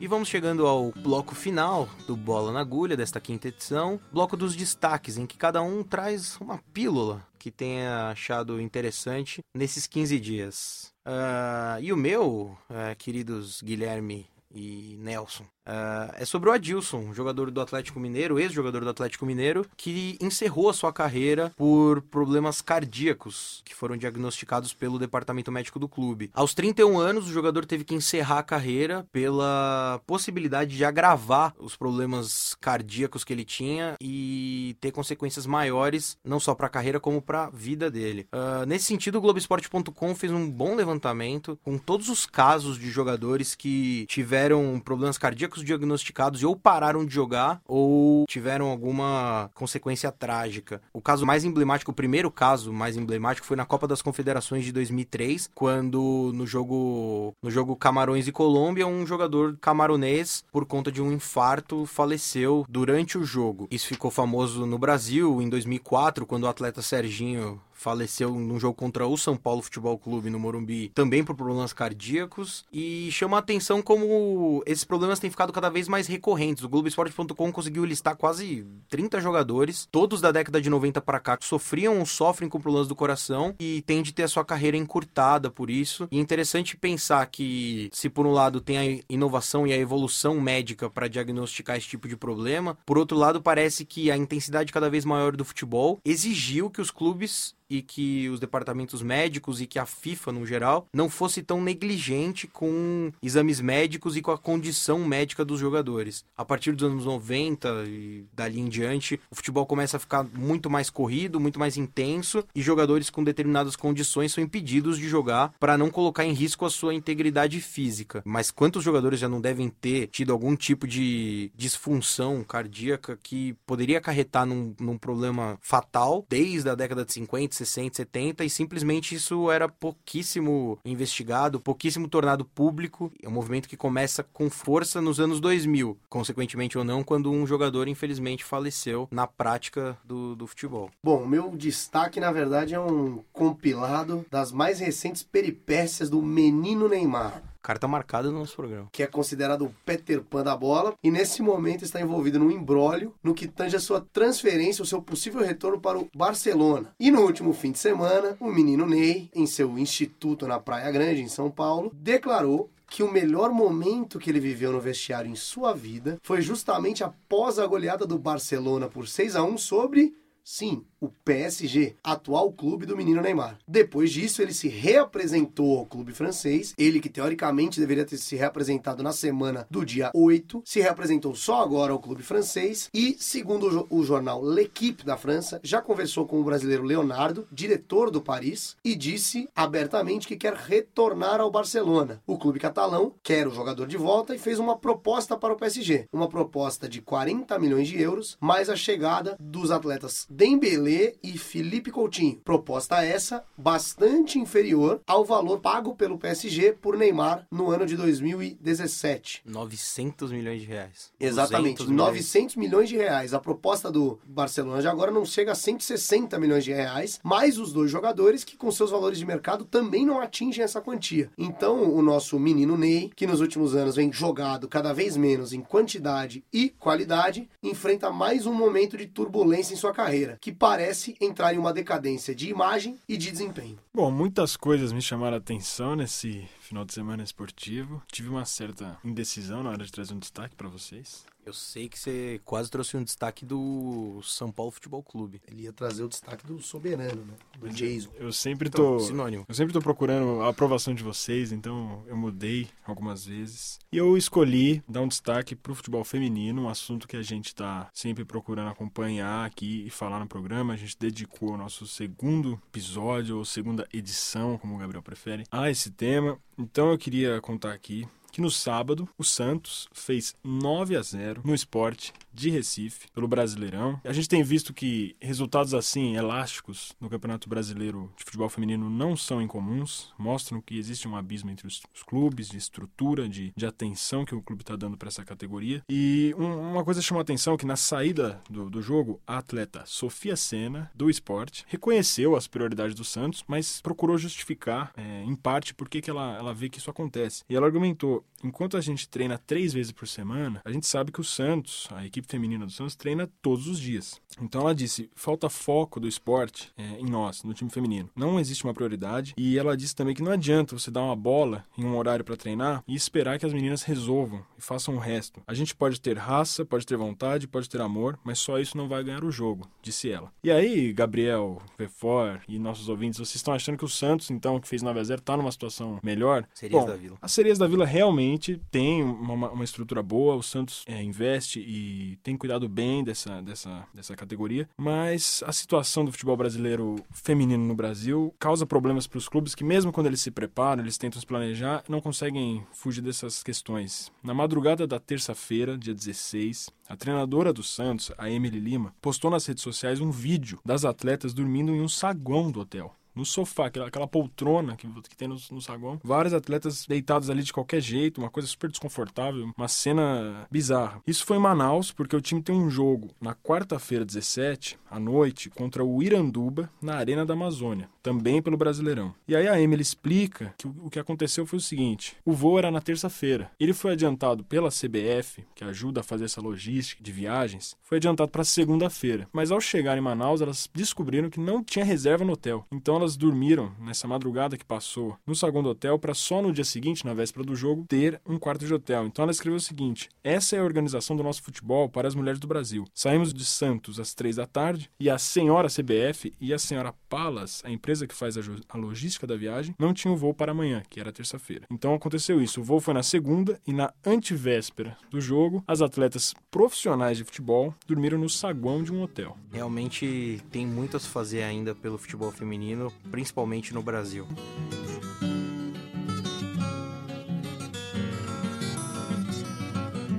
E 0.00 0.06
vamos 0.06 0.28
chegando 0.28 0.64
ao 0.64 0.92
bloco 0.92 1.34
final 1.34 1.88
do 2.06 2.16
Bola 2.16 2.52
na 2.52 2.60
Agulha 2.60 2.96
desta 2.96 3.20
quinta 3.20 3.48
edição, 3.48 4.00
bloco 4.12 4.36
dos 4.36 4.54
destaques, 4.54 5.18
em 5.18 5.26
que 5.26 5.36
cada 5.36 5.60
um 5.60 5.82
traz 5.82 6.36
uma 6.40 6.58
pílula 6.72 7.26
que 7.36 7.50
tenha 7.50 8.08
achado 8.10 8.60
interessante 8.60 9.40
nesses 9.52 9.88
15 9.88 10.20
dias. 10.20 10.92
Uh, 11.04 11.82
e 11.82 11.92
o 11.92 11.96
meu, 11.96 12.56
uh, 12.70 12.94
queridos 12.96 13.60
Guilherme 13.60 14.28
e 14.54 14.96
Nelson, 15.00 15.44
Uh, 15.68 16.08
é 16.16 16.24
sobre 16.24 16.48
o 16.48 16.52
Adilson, 16.52 17.12
jogador 17.12 17.50
do 17.50 17.60
Atlético 17.60 18.00
Mineiro, 18.00 18.40
ex-jogador 18.40 18.84
do 18.84 18.88
Atlético 18.88 19.26
Mineiro, 19.26 19.66
que 19.76 20.16
encerrou 20.18 20.70
a 20.70 20.72
sua 20.72 20.90
carreira 20.90 21.52
por 21.56 22.00
problemas 22.00 22.62
cardíacos 22.62 23.60
que 23.66 23.74
foram 23.74 23.94
diagnosticados 23.94 24.72
pelo 24.72 24.98
departamento 24.98 25.52
médico 25.52 25.78
do 25.78 25.86
clube. 25.86 26.30
Aos 26.32 26.54
31 26.54 26.98
anos, 26.98 27.28
o 27.28 27.32
jogador 27.32 27.66
teve 27.66 27.84
que 27.84 27.94
encerrar 27.94 28.38
a 28.38 28.42
carreira 28.42 29.06
pela 29.12 30.00
possibilidade 30.06 30.74
de 30.74 30.86
agravar 30.86 31.54
os 31.58 31.76
problemas 31.76 32.56
cardíacos 32.58 33.22
que 33.22 33.34
ele 33.34 33.44
tinha 33.44 33.94
e 34.00 34.74
ter 34.80 34.90
consequências 34.90 35.44
maiores, 35.44 36.16
não 36.24 36.40
só 36.40 36.54
para 36.54 36.66
a 36.66 36.70
carreira, 36.70 36.98
como 36.98 37.20
para 37.20 37.44
a 37.44 37.50
vida 37.50 37.90
dele. 37.90 38.26
Uh, 38.32 38.64
nesse 38.64 38.86
sentido, 38.86 39.18
o 39.18 39.20
Globoesporte.com 39.20 40.14
fez 40.14 40.32
um 40.32 40.50
bom 40.50 40.74
levantamento 40.74 41.58
com 41.62 41.76
todos 41.76 42.08
os 42.08 42.24
casos 42.24 42.78
de 42.78 42.90
jogadores 42.90 43.54
que 43.54 44.06
tiveram 44.08 44.37
problemas 44.84 45.18
cardíacos 45.18 45.64
diagnosticados 45.64 46.42
e 46.42 46.46
ou 46.46 46.56
pararam 46.56 47.04
de 47.04 47.12
jogar 47.12 47.60
ou 47.66 48.24
tiveram 48.28 48.68
alguma 48.68 49.50
consequência 49.54 50.10
trágica. 50.12 50.80
O 50.92 51.00
caso 51.00 51.26
mais 51.26 51.44
emblemático, 51.44 51.90
o 51.90 51.94
primeiro 51.94 52.30
caso 52.30 52.72
mais 52.72 52.96
emblemático 52.96 53.46
foi 53.46 53.56
na 53.56 53.64
Copa 53.64 53.86
das 53.86 54.02
Confederações 54.02 54.64
de 54.64 54.72
2003, 54.72 55.50
quando 55.54 56.32
no 56.34 56.46
jogo 56.46 57.32
no 57.42 57.50
jogo 57.50 57.76
Camarões 57.76 58.28
e 58.28 58.32
Colômbia, 58.32 58.86
um 58.86 59.06
jogador 59.06 59.56
camaronês 59.60 60.44
por 60.52 60.64
conta 60.66 60.90
de 60.90 61.02
um 61.02 61.12
infarto 61.12 61.86
faleceu 61.86 62.64
durante 62.68 63.18
o 63.18 63.24
jogo. 63.24 63.68
Isso 63.70 63.86
ficou 63.86 64.10
famoso 64.10 64.66
no 64.66 64.78
Brasil 64.78 65.40
em 65.42 65.48
2004, 65.48 66.26
quando 66.26 66.44
o 66.44 66.48
atleta 66.48 66.82
Serginho 66.82 67.60
faleceu 67.78 68.34
num 68.34 68.58
jogo 68.58 68.74
contra 68.74 69.06
o 69.06 69.16
São 69.16 69.36
Paulo 69.36 69.62
Futebol 69.62 69.96
Clube 69.98 70.28
no 70.28 70.38
Morumbi, 70.38 70.90
também 70.94 71.24
por 71.24 71.36
problemas 71.36 71.72
cardíacos, 71.72 72.64
e 72.72 73.08
chama 73.12 73.36
a 73.36 73.40
atenção 73.40 73.80
como 73.80 74.62
esses 74.66 74.84
problemas 74.84 75.20
têm 75.20 75.30
ficado 75.30 75.52
cada 75.52 75.70
vez 75.70 75.88
mais 75.88 76.06
recorrentes. 76.06 76.64
O 76.64 76.68
Globoesporte.com 76.68 77.52
conseguiu 77.52 77.84
listar 77.84 78.16
quase 78.16 78.66
30 78.88 79.20
jogadores, 79.20 79.88
todos 79.90 80.20
da 80.20 80.32
década 80.32 80.60
de 80.60 80.68
90 80.68 81.00
para 81.00 81.20
cá, 81.20 81.36
que 81.36 81.44
sofriam 81.44 82.00
ou 82.00 82.06
sofrem 82.06 82.48
com 82.48 82.60
problemas 82.60 82.88
do 82.88 82.96
coração 82.96 83.54
e 83.60 83.82
têm 83.82 84.02
de 84.02 84.12
ter 84.12 84.24
a 84.24 84.28
sua 84.28 84.44
carreira 84.44 84.76
encurtada 84.76 85.50
por 85.50 85.70
isso. 85.70 86.08
E 86.10 86.18
é 86.18 86.20
interessante 86.20 86.76
pensar 86.76 87.24
que, 87.26 87.88
se 87.92 88.10
por 88.10 88.26
um 88.26 88.32
lado 88.32 88.60
tem 88.60 88.78
a 88.78 89.02
inovação 89.08 89.66
e 89.66 89.72
a 89.72 89.76
evolução 89.76 90.40
médica 90.40 90.90
para 90.90 91.08
diagnosticar 91.08 91.76
esse 91.76 91.86
tipo 91.86 92.08
de 92.08 92.16
problema, 92.16 92.76
por 92.84 92.98
outro 92.98 93.16
lado, 93.16 93.40
parece 93.40 93.84
que 93.84 94.10
a 94.10 94.16
intensidade 94.16 94.72
cada 94.72 94.90
vez 94.90 95.04
maior 95.04 95.36
do 95.36 95.44
futebol 95.44 96.00
exigiu 96.04 96.70
que 96.70 96.80
os 96.80 96.90
clubes 96.90 97.54
e 97.70 97.82
que 97.82 98.28
os 98.28 98.40
departamentos 98.40 99.02
médicos 99.02 99.60
e 99.60 99.66
que 99.66 99.78
a 99.78 99.86
FIFA, 99.86 100.32
no 100.32 100.46
geral, 100.46 100.86
não 100.92 101.08
fosse 101.08 101.42
tão 101.42 101.62
negligente 101.62 102.46
com 102.46 103.12
exames 103.22 103.60
médicos 103.60 104.16
e 104.16 104.22
com 104.22 104.30
a 104.30 104.38
condição 104.38 105.04
médica 105.04 105.44
dos 105.44 105.60
jogadores. 105.60 106.24
A 106.36 106.44
partir 106.44 106.72
dos 106.72 106.88
anos 106.88 107.04
90 107.04 107.84
e 107.86 108.24
dali 108.32 108.60
em 108.60 108.68
diante, 108.68 109.20
o 109.30 109.34
futebol 109.34 109.66
começa 109.66 109.96
a 109.96 110.00
ficar 110.00 110.24
muito 110.24 110.70
mais 110.70 110.90
corrido, 110.90 111.40
muito 111.40 111.58
mais 111.58 111.76
intenso 111.76 112.44
e 112.54 112.62
jogadores 112.62 113.10
com 113.10 113.22
determinadas 113.22 113.76
condições 113.76 114.32
são 114.32 114.42
impedidos 114.42 114.98
de 114.98 115.08
jogar 115.08 115.52
para 115.58 115.76
não 115.76 115.90
colocar 115.90 116.24
em 116.24 116.32
risco 116.32 116.64
a 116.64 116.70
sua 116.70 116.94
integridade 116.94 117.60
física. 117.60 118.22
Mas 118.24 118.50
quantos 118.50 118.82
jogadores 118.82 119.20
já 119.20 119.28
não 119.28 119.40
devem 119.40 119.68
ter 119.68 120.08
tido 120.08 120.32
algum 120.32 120.56
tipo 120.56 120.86
de 120.86 121.50
disfunção 121.54 122.42
cardíaca 122.44 123.18
que 123.22 123.54
poderia 123.66 123.98
acarretar 123.98 124.46
num, 124.46 124.74
num 124.80 124.96
problema 124.96 125.58
fatal 125.60 126.24
desde 126.28 126.68
a 126.68 126.74
década 126.74 127.04
de 127.04 127.12
50, 127.12 127.57
60, 127.58 127.96
70 127.96 128.44
e 128.44 128.50
simplesmente 128.50 129.14
isso 129.14 129.50
era 129.50 129.68
pouquíssimo 129.68 130.78
investigado, 130.84 131.60
pouquíssimo 131.60 132.08
tornado 132.08 132.44
público. 132.44 133.12
É 133.22 133.28
um 133.28 133.32
movimento 133.32 133.68
que 133.68 133.76
começa 133.76 134.22
com 134.22 134.48
força 134.48 135.00
nos 135.00 135.20
anos 135.20 135.40
2000, 135.40 135.98
consequentemente 136.08 136.78
ou 136.78 136.84
não, 136.84 137.02
quando 137.04 137.30
um 137.30 137.46
jogador 137.46 137.88
infelizmente 137.88 138.44
faleceu 138.44 139.08
na 139.10 139.26
prática 139.26 139.96
do, 140.04 140.34
do 140.34 140.46
futebol. 140.46 140.90
Bom, 141.02 141.26
meu 141.26 141.56
destaque 141.56 142.20
na 142.20 142.32
verdade 142.32 142.74
é 142.74 142.80
um 142.80 143.22
compilado 143.32 144.24
das 144.30 144.52
mais 144.52 144.80
recentes 144.80 145.22
peripécias 145.22 146.08
do 146.08 146.22
menino 146.22 146.88
Neymar 146.88 147.42
cara 147.68 147.78
tá 147.78 147.86
marcado 147.86 148.32
no 148.32 148.38
nosso 148.38 148.56
programa. 148.56 148.88
Que 148.90 149.02
é 149.02 149.06
considerado 149.06 149.66
o 149.66 149.74
Peter 149.84 150.22
Pan 150.22 150.42
da 150.42 150.56
bola 150.56 150.94
e 151.04 151.10
nesse 151.10 151.42
momento 151.42 151.84
está 151.84 152.00
envolvido 152.00 152.38
num 152.38 152.50
embrólio 152.50 153.12
no 153.22 153.34
que 153.34 153.46
tange 153.46 153.76
a 153.76 153.80
sua 153.80 154.00
transferência, 154.00 154.82
o 154.82 154.86
seu 154.86 155.02
possível 155.02 155.42
retorno 155.42 155.78
para 155.78 155.98
o 155.98 156.08
Barcelona. 156.14 156.94
E 156.98 157.10
no 157.10 157.20
último 157.20 157.52
fim 157.52 157.70
de 157.70 157.78
semana, 157.78 158.38
o 158.40 158.50
menino 158.50 158.86
Ney, 158.86 159.28
em 159.34 159.46
seu 159.46 159.78
instituto 159.78 160.46
na 160.46 160.58
Praia 160.58 160.90
Grande, 160.90 161.20
em 161.20 161.28
São 161.28 161.50
Paulo, 161.50 161.92
declarou 161.94 162.70
que 162.88 163.02
o 163.02 163.12
melhor 163.12 163.50
momento 163.52 164.18
que 164.18 164.30
ele 164.30 164.40
viveu 164.40 164.72
no 164.72 164.80
vestiário 164.80 165.30
em 165.30 165.36
sua 165.36 165.74
vida 165.74 166.16
foi 166.22 166.40
justamente 166.40 167.04
após 167.04 167.58
a 167.58 167.66
goleada 167.66 168.06
do 168.06 168.18
Barcelona 168.18 168.88
por 168.88 169.06
6 169.06 169.36
a 169.36 169.42
1 169.42 169.58
sobre, 169.58 170.14
sim, 170.42 170.86
o 171.00 171.08
PSG, 171.24 171.94
atual 172.02 172.50
clube 172.52 172.86
do 172.86 172.96
menino 172.96 173.22
Neymar. 173.22 173.58
Depois 173.66 174.10
disso, 174.10 174.42
ele 174.42 174.52
se 174.52 174.68
reapresentou 174.68 175.78
ao 175.78 175.86
clube 175.86 176.12
francês, 176.12 176.74
ele 176.76 177.00
que 177.00 177.08
teoricamente 177.08 177.80
deveria 177.80 178.04
ter 178.04 178.16
se 178.16 178.36
reapresentado 178.36 179.02
na 179.02 179.12
semana 179.12 179.66
do 179.70 179.84
dia 179.84 180.10
8, 180.14 180.62
se 180.64 180.80
reapresentou 180.80 181.34
só 181.34 181.62
agora 181.62 181.92
ao 181.92 181.98
clube 181.98 182.22
francês 182.22 182.88
e, 182.92 183.16
segundo 183.18 183.86
o 183.90 184.02
jornal 184.02 184.42
L'Equipe 184.42 185.04
da 185.04 185.16
França, 185.16 185.60
já 185.62 185.80
conversou 185.80 186.26
com 186.26 186.40
o 186.40 186.44
brasileiro 186.44 186.82
Leonardo, 186.82 187.46
diretor 187.52 188.10
do 188.10 188.20
Paris, 188.20 188.76
e 188.84 188.94
disse 188.94 189.48
abertamente 189.54 190.26
que 190.26 190.36
quer 190.36 190.54
retornar 190.54 191.40
ao 191.40 191.50
Barcelona. 191.50 192.20
O 192.26 192.38
clube 192.38 192.58
catalão 192.58 193.12
quer 193.22 193.46
o 193.46 193.54
jogador 193.54 193.86
de 193.86 193.96
volta 193.96 194.34
e 194.34 194.38
fez 194.38 194.58
uma 194.58 194.76
proposta 194.76 195.36
para 195.36 195.52
o 195.52 195.56
PSG, 195.56 196.06
uma 196.12 196.28
proposta 196.28 196.88
de 196.88 197.00
40 197.00 197.58
milhões 197.58 197.88
de 197.88 198.00
euros, 198.00 198.36
mais 198.40 198.68
a 198.68 198.76
chegada 198.76 199.36
dos 199.38 199.70
atletas 199.70 200.26
Dembélé 200.30 200.87
e 200.88 201.36
Felipe 201.36 201.90
Coutinho. 201.90 202.40
Proposta 202.44 203.04
essa 203.04 203.44
bastante 203.56 204.38
inferior 204.38 205.00
ao 205.06 205.24
valor 205.24 205.60
pago 205.60 205.94
pelo 205.94 206.18
PSG 206.18 206.72
por 206.72 206.96
Neymar 206.96 207.46
no 207.50 207.70
ano 207.70 207.84
de 207.84 207.96
2017. 207.96 209.42
900 209.44 210.32
milhões 210.32 210.60
de 210.62 210.66
reais. 210.66 211.12
Exatamente, 211.20 211.86
900 211.86 212.56
milhões 212.56 212.88
de 212.88 212.96
reais. 212.96 213.34
A 213.34 213.38
proposta 213.38 213.90
do 213.90 214.18
Barcelona 214.24 214.80
de 214.80 214.88
agora 214.88 215.10
não 215.10 215.24
chega 215.24 215.52
a 215.52 215.54
160 215.54 216.38
milhões 216.38 216.64
de 216.64 216.72
reais, 216.72 217.20
mais 217.22 217.58
os 217.58 217.72
dois 217.72 217.90
jogadores 217.90 218.44
que 218.44 218.56
com 218.56 218.70
seus 218.70 218.90
valores 218.90 219.18
de 219.18 219.26
mercado 219.26 219.64
também 219.64 220.06
não 220.06 220.20
atingem 220.20 220.64
essa 220.64 220.80
quantia. 220.80 221.30
Então, 221.36 221.94
o 221.94 222.00
nosso 222.00 222.38
menino 222.38 222.76
Ney, 222.76 223.10
que 223.14 223.26
nos 223.26 223.40
últimos 223.40 223.74
anos 223.74 223.96
vem 223.96 224.12
jogado 224.12 224.68
cada 224.68 224.92
vez 224.92 225.16
menos 225.16 225.52
em 225.52 225.60
quantidade 225.60 226.44
e 226.52 226.70
qualidade, 226.70 227.48
enfrenta 227.62 228.10
mais 228.10 228.46
um 228.46 228.54
momento 228.54 228.96
de 228.96 229.06
turbulência 229.06 229.74
em 229.74 229.76
sua 229.76 229.92
carreira, 229.92 230.38
que 230.40 230.52
parece 230.52 230.77
parece 230.78 231.16
entrar 231.20 231.52
em 231.52 231.58
uma 231.58 231.72
decadência 231.72 232.32
de 232.32 232.48
imagem 232.48 233.00
e 233.08 233.16
de 233.16 233.32
desempenho. 233.32 233.76
Bom, 233.92 234.12
muitas 234.12 234.56
coisas 234.56 234.92
me 234.92 235.02
chamaram 235.02 235.34
a 235.34 235.38
atenção 235.38 235.96
nesse 235.96 236.46
final 236.60 236.84
de 236.84 236.94
semana 236.94 237.24
esportivo. 237.24 238.00
Tive 238.06 238.28
uma 238.28 238.44
certa 238.44 238.96
indecisão 239.04 239.64
na 239.64 239.70
hora 239.70 239.84
de 239.84 239.90
trazer 239.90 240.14
um 240.14 240.20
destaque 240.20 240.54
para 240.54 240.68
vocês. 240.68 241.26
Eu 241.48 241.54
sei 241.54 241.88
que 241.88 241.98
você 241.98 242.38
quase 242.44 242.70
trouxe 242.70 242.94
um 242.94 243.02
destaque 243.02 243.42
do 243.42 244.20
São 244.22 244.52
Paulo 244.52 244.70
Futebol 244.70 245.02
Clube. 245.02 245.40
Ele 245.50 245.62
ia 245.62 245.72
trazer 245.72 246.04
o 246.04 246.08
destaque 246.08 246.46
do 246.46 246.60
soberano, 246.60 247.24
né? 247.24 247.32
Do 247.58 247.70
Jason. 247.70 248.10
Eu 248.18 248.30
sempre 248.32 248.68
tô. 248.68 248.96
Então, 248.96 249.06
sinônimo. 249.06 249.46
Eu 249.48 249.54
sempre 249.54 249.72
tô 249.72 249.80
procurando 249.80 250.42
a 250.42 250.50
aprovação 250.50 250.94
de 250.94 251.02
vocês, 251.02 251.50
então 251.50 252.04
eu 252.06 252.18
mudei 252.18 252.68
algumas 252.84 253.24
vezes. 253.24 253.78
E 253.90 253.96
eu 253.96 254.14
escolhi 254.14 254.82
dar 254.86 255.00
um 255.00 255.08
destaque 255.08 255.56
pro 255.56 255.74
futebol 255.74 256.04
feminino, 256.04 256.64
um 256.64 256.68
assunto 256.68 257.08
que 257.08 257.16
a 257.16 257.22
gente 257.22 257.54
tá 257.54 257.88
sempre 257.94 258.26
procurando 258.26 258.68
acompanhar 258.68 259.46
aqui 259.46 259.86
e 259.86 259.88
falar 259.88 260.20
no 260.20 260.26
programa. 260.26 260.74
A 260.74 260.76
gente 260.76 260.98
dedicou 260.98 261.52
o 261.52 261.56
nosso 261.56 261.86
segundo 261.86 262.60
episódio, 262.68 263.38
ou 263.38 263.44
segunda 263.46 263.88
edição, 263.90 264.58
como 264.58 264.74
o 264.74 264.78
Gabriel 264.78 265.02
prefere, 265.02 265.44
a 265.50 265.70
esse 265.70 265.90
tema. 265.90 266.38
Então 266.58 266.90
eu 266.90 266.98
queria 266.98 267.40
contar 267.40 267.72
aqui 267.72 268.06
que 268.38 268.42
no 268.42 268.52
sábado 268.52 269.08
o 269.18 269.24
Santos 269.24 269.88
fez 269.92 270.36
9 270.44 270.96
a 270.96 271.02
0 271.02 271.42
no 271.44 271.52
esporte 271.52 272.12
de 272.38 272.50
Recife, 272.50 273.08
pelo 273.12 273.26
Brasileirão. 273.26 274.00
A 274.04 274.12
gente 274.12 274.28
tem 274.28 274.42
visto 274.42 274.72
que 274.72 275.16
resultados 275.20 275.74
assim, 275.74 276.16
elásticos, 276.16 276.92
no 277.00 277.10
Campeonato 277.10 277.48
Brasileiro 277.48 278.12
de 278.16 278.24
Futebol 278.24 278.48
Feminino 278.48 278.88
não 278.88 279.16
são 279.16 279.42
incomuns, 279.42 280.12
mostram 280.16 280.60
que 280.60 280.78
existe 280.78 281.08
um 281.08 281.16
abismo 281.16 281.50
entre 281.50 281.66
os, 281.66 281.82
clubes, 282.06 282.48
de 282.48 282.56
estrutura, 282.56 283.28
de, 283.28 283.52
de 283.54 283.66
atenção 283.66 284.24
que 284.24 284.34
o 284.34 284.40
clube 284.40 284.62
está 284.62 284.76
dando 284.76 284.96
para 284.96 285.08
essa 285.08 285.24
categoria. 285.24 285.82
E 285.88 286.34
um, 286.38 286.70
uma 286.70 286.84
coisa 286.84 287.02
chamou 287.02 287.18
a 287.18 287.22
atenção 287.22 287.56
que 287.56 287.66
na 287.66 287.76
saída 287.76 288.40
do, 288.48 288.70
do 288.70 288.80
jogo, 288.80 289.20
a 289.26 289.38
atleta 289.38 289.82
Sofia 289.84 290.36
Sena, 290.36 290.90
do 290.94 291.10
esporte, 291.10 291.64
reconheceu 291.66 292.36
as 292.36 292.46
prioridades 292.46 292.94
do 292.94 293.04
Santos, 293.04 293.44
mas 293.46 293.80
procurou 293.80 294.16
justificar, 294.16 294.92
é, 294.96 295.24
em 295.24 295.34
parte, 295.34 295.74
por 295.74 295.88
que 295.88 296.08
ela, 296.08 296.36
ela 296.36 296.54
vê 296.54 296.68
que 296.68 296.78
isso 296.78 296.90
acontece. 296.90 297.42
E 297.48 297.56
ela 297.56 297.66
argumentou: 297.66 298.24
enquanto 298.42 298.76
a 298.76 298.80
gente 298.80 299.08
treina 299.08 299.38
três 299.38 299.72
vezes 299.72 299.92
por 299.92 300.06
semana, 300.06 300.60
a 300.64 300.70
gente 300.70 300.86
sabe 300.86 301.10
que 301.10 301.20
o 301.20 301.24
Santos, 301.24 301.88
a 301.90 302.06
equipe 302.06 302.27
feminina 302.28 302.66
do 302.66 302.72
Santos 302.72 302.94
treina 302.94 303.28
todos 303.42 303.66
os 303.66 303.80
dias. 303.80 304.20
Então 304.40 304.60
ela 304.60 304.74
disse: 304.74 305.10
falta 305.14 305.48
foco 305.48 305.98
do 305.98 306.06
esporte 306.06 306.70
é, 306.76 307.00
em 307.00 307.06
nós, 307.06 307.42
no 307.42 307.54
time 307.54 307.70
feminino. 307.70 308.10
Não 308.14 308.38
existe 308.38 308.64
uma 308.64 308.74
prioridade. 308.74 309.34
E 309.36 309.58
ela 309.58 309.76
disse 309.76 309.94
também 309.94 310.14
que 310.14 310.22
não 310.22 310.32
adianta 310.32 310.78
você 310.78 310.90
dar 310.90 311.02
uma 311.02 311.16
bola 311.16 311.64
em 311.76 311.84
um 311.84 311.96
horário 311.96 312.24
para 312.24 312.36
treinar 312.36 312.84
e 312.86 312.94
esperar 312.94 313.38
que 313.38 313.46
as 313.46 313.52
meninas 313.52 313.82
resolvam 313.82 314.44
e 314.56 314.62
façam 314.62 314.94
o 314.94 314.98
resto. 314.98 315.42
A 315.46 315.54
gente 315.54 315.74
pode 315.74 316.00
ter 316.00 316.16
raça, 316.16 316.64
pode 316.64 316.86
ter 316.86 316.96
vontade, 316.96 317.48
pode 317.48 317.68
ter 317.68 317.80
amor, 317.80 318.18
mas 318.22 318.38
só 318.38 318.58
isso 318.58 318.76
não 318.76 318.88
vai 318.88 319.02
ganhar 319.02 319.24
o 319.24 319.30
jogo, 319.30 319.68
disse 319.82 320.10
ela. 320.10 320.32
E 320.42 320.50
aí, 320.50 320.92
Gabriel, 320.92 321.60
Vefor 321.78 322.40
e 322.48 322.58
nossos 322.58 322.88
ouvintes, 322.88 323.18
vocês 323.18 323.36
estão 323.36 323.54
achando 323.54 323.78
que 323.78 323.84
o 323.84 323.88
Santos, 323.88 324.30
então, 324.30 324.60
que 324.60 324.68
fez 324.68 324.82
9 324.82 325.00
a 325.00 325.04
0 325.04 325.22
tá 325.22 325.36
numa 325.36 325.52
situação 325.52 325.98
melhor? 326.02 326.46
Serias 326.54 326.80
Bom, 326.80 326.86
da 326.86 326.96
Vila. 326.96 327.18
As 327.20 327.32
Serias 327.32 327.58
da 327.58 327.66
Vila 327.66 327.86
realmente 327.86 328.60
tem 328.70 329.02
uma, 329.02 329.50
uma 329.50 329.64
estrutura 329.64 330.02
boa, 330.02 330.34
o 330.34 330.42
Santos 330.42 330.84
é, 330.86 331.02
investe 331.02 331.60
e 331.60 332.17
tem 332.22 332.36
cuidado 332.36 332.68
bem 332.68 333.02
dessa, 333.02 333.40
dessa, 333.42 333.86
dessa 333.94 334.16
categoria, 334.16 334.68
mas 334.76 335.42
a 335.46 335.52
situação 335.52 336.04
do 336.04 336.12
futebol 336.12 336.36
brasileiro 336.36 336.96
feminino 337.10 337.64
no 337.64 337.74
Brasil 337.74 338.34
causa 338.38 338.66
problemas 338.66 339.06
para 339.06 339.18
os 339.18 339.28
clubes 339.28 339.54
que, 339.54 339.64
mesmo 339.64 339.92
quando 339.92 340.06
eles 340.06 340.20
se 340.20 340.30
preparam, 340.30 340.82
eles 340.82 340.98
tentam 340.98 341.20
se 341.20 341.26
planejar, 341.26 341.84
não 341.88 342.00
conseguem 342.00 342.66
fugir 342.72 343.00
dessas 343.00 343.42
questões. 343.42 344.12
Na 344.22 344.34
madrugada 344.34 344.86
da 344.86 344.98
terça-feira, 344.98 345.76
dia 345.76 345.94
16, 345.94 346.70
a 346.88 346.96
treinadora 346.96 347.52
do 347.52 347.62
Santos, 347.62 348.12
a 348.16 348.30
Emily 348.30 348.58
Lima, 348.58 348.94
postou 349.00 349.30
nas 349.30 349.46
redes 349.46 349.62
sociais 349.62 350.00
um 350.00 350.10
vídeo 350.10 350.58
das 350.64 350.84
atletas 350.84 351.34
dormindo 351.34 351.72
em 351.72 351.80
um 351.80 351.88
saguão 351.88 352.50
do 352.50 352.60
hotel 352.60 352.94
no 353.18 353.24
sofá, 353.24 353.66
aquela, 353.66 353.88
aquela 353.88 354.06
poltrona 354.06 354.76
que, 354.76 354.86
que 354.86 355.16
tem 355.16 355.26
no, 355.26 355.36
no 355.50 355.60
saguão. 355.60 356.00
Vários 356.04 356.32
atletas 356.32 356.86
deitados 356.86 357.28
ali 357.28 357.42
de 357.42 357.52
qualquer 357.52 357.80
jeito, 357.80 358.20
uma 358.20 358.30
coisa 358.30 358.48
super 358.48 358.70
desconfortável, 358.70 359.52
uma 359.56 359.68
cena 359.68 360.46
bizarra. 360.50 361.02
Isso 361.06 361.26
foi 361.26 361.36
em 361.36 361.40
Manaus, 361.40 361.90
porque 361.90 362.14
o 362.14 362.20
time 362.20 362.40
tem 362.40 362.54
um 362.54 362.70
jogo 362.70 363.10
na 363.20 363.34
quarta-feira, 363.34 364.04
17, 364.04 364.78
à 364.88 365.00
noite, 365.00 365.50
contra 365.50 365.84
o 365.84 366.02
Iranduba, 366.02 366.70
na 366.80 366.94
Arena 366.94 367.26
da 367.26 367.34
Amazônia, 367.34 367.88
também 368.02 368.40
pelo 368.40 368.56
Brasileirão. 368.56 369.12
E 369.26 369.34
aí 369.34 369.48
a 369.48 369.60
Emily 369.60 369.82
explica 369.82 370.54
que 370.56 370.68
o, 370.68 370.74
o 370.84 370.90
que 370.90 370.98
aconteceu 370.98 371.44
foi 371.44 371.58
o 371.58 371.62
seguinte: 371.62 372.16
o 372.24 372.32
voo 372.32 372.58
era 372.58 372.70
na 372.70 372.80
terça-feira. 372.80 373.50
Ele 373.58 373.72
foi 373.72 373.92
adiantado 373.92 374.44
pela 374.44 374.70
CBF, 374.70 375.44
que 375.54 375.64
ajuda 375.64 376.00
a 376.00 376.04
fazer 376.04 376.26
essa 376.26 376.40
logística 376.40 377.02
de 377.02 377.10
viagens, 377.10 377.76
foi 377.82 377.98
adiantado 377.98 378.30
para 378.30 378.44
segunda-feira. 378.44 379.28
Mas 379.32 379.50
ao 379.50 379.60
chegar 379.60 379.98
em 379.98 380.00
Manaus, 380.00 380.40
elas 380.40 380.70
descobriram 380.72 381.28
que 381.28 381.40
não 381.40 381.64
tinha 381.64 381.84
reserva 381.84 382.24
no 382.24 382.32
hotel. 382.32 382.64
Então 382.70 382.96
elas 382.96 383.07
elas 383.08 383.16
dormiram 383.16 383.72
nessa 383.80 384.06
madrugada 384.06 384.58
que 384.58 384.64
passou 384.64 385.16
no 385.26 385.34
saguão 385.34 385.62
do 385.62 385.70
hotel 385.70 385.98
para 385.98 386.12
só 386.12 386.42
no 386.42 386.52
dia 386.52 386.64
seguinte, 386.64 387.06
na 387.06 387.14
véspera 387.14 387.44
do 387.44 387.56
jogo, 387.56 387.86
ter 387.88 388.20
um 388.26 388.38
quarto 388.38 388.66
de 388.66 388.74
hotel. 388.74 389.06
Então 389.06 389.22
ela 389.22 389.32
escreveu 389.32 389.56
o 389.56 389.60
seguinte: 389.60 390.10
Essa 390.22 390.56
é 390.56 390.58
a 390.58 390.64
organização 390.64 391.16
do 391.16 391.22
nosso 391.22 391.42
futebol 391.42 391.88
para 391.88 392.06
as 392.06 392.14
mulheres 392.14 392.38
do 392.38 392.46
Brasil. 392.46 392.84
Saímos 392.92 393.32
de 393.32 393.44
Santos 393.46 393.98
às 393.98 394.12
três 394.12 394.36
da 394.36 394.46
tarde 394.46 394.90
e 395.00 395.08
a 395.08 395.16
senhora 395.16 395.68
CBF 395.68 396.34
e 396.38 396.52
a 396.52 396.58
senhora 396.58 396.92
Palas, 397.08 397.62
a 397.64 397.70
empresa 397.70 398.06
que 398.06 398.14
faz 398.14 398.36
a, 398.36 398.76
logística 398.76 399.26
da 399.26 399.36
viagem, 399.36 399.74
não 399.78 399.94
tinham 399.94 400.16
voo 400.16 400.34
para 400.34 400.52
amanhã, 400.52 400.82
que 400.90 401.00
era 401.00 401.10
terça-feira. 401.10 401.66
Então 401.70 401.94
aconteceu 401.94 402.42
isso. 402.42 402.60
O 402.60 402.64
voo 402.64 402.80
foi 402.80 402.92
na 402.92 403.02
segunda 403.02 403.58
e 403.66 403.72
na 403.72 403.92
antivéspera 404.04 404.96
do 405.10 405.20
jogo, 405.20 405.64
as 405.66 405.80
atletas 405.80 406.34
profissionais 406.50 407.16
de 407.16 407.24
futebol 407.24 407.74
dormiram 407.86 408.18
no 408.18 408.28
saguão 408.28 408.82
de 408.82 408.92
um 408.92 409.02
hotel. 409.02 409.36
Realmente 409.50 410.42
tem 410.50 410.66
muito 410.66 410.96
a 410.96 411.00
se 411.00 411.08
fazer 411.08 411.42
ainda 411.42 411.74
pelo 411.74 411.96
futebol 411.96 412.30
feminino, 412.30 412.92
principalmente 413.10 413.72
no 413.72 413.82
Brasil. 413.82 414.26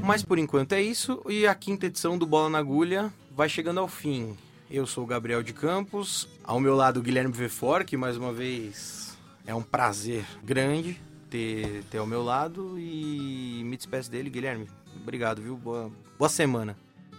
Mas 0.03 0.23
por 0.23 0.39
enquanto 0.39 0.73
é 0.73 0.81
isso, 0.81 1.21
e 1.29 1.45
a 1.45 1.53
quinta 1.53 1.85
edição 1.85 2.17
do 2.17 2.25
Bola 2.25 2.49
na 2.49 2.57
Agulha 2.57 3.13
vai 3.35 3.47
chegando 3.47 3.79
ao 3.79 3.87
fim. 3.87 4.35
Eu 4.69 4.87
sou 4.87 5.03
o 5.03 5.07
Gabriel 5.07 5.43
de 5.43 5.53
Campos, 5.53 6.27
ao 6.43 6.59
meu 6.59 6.75
lado 6.75 6.99
o 6.99 7.03
Guilherme 7.03 7.31
Vefor, 7.31 7.85
que 7.85 7.95
mais 7.95 8.17
uma 8.17 8.33
vez 8.33 9.15
é 9.45 9.53
um 9.53 9.61
prazer 9.61 10.25
grande 10.43 10.99
ter, 11.29 11.83
ter 11.91 11.99
ao 11.99 12.07
meu 12.07 12.23
lado, 12.23 12.77
e 12.79 13.61
me 13.63 13.77
despeço 13.77 14.09
dele, 14.09 14.29
Guilherme. 14.29 14.67
Obrigado, 14.99 15.41
viu? 15.41 15.55
Boa, 15.55 15.91
boa 16.17 16.29
semana. 16.29 16.75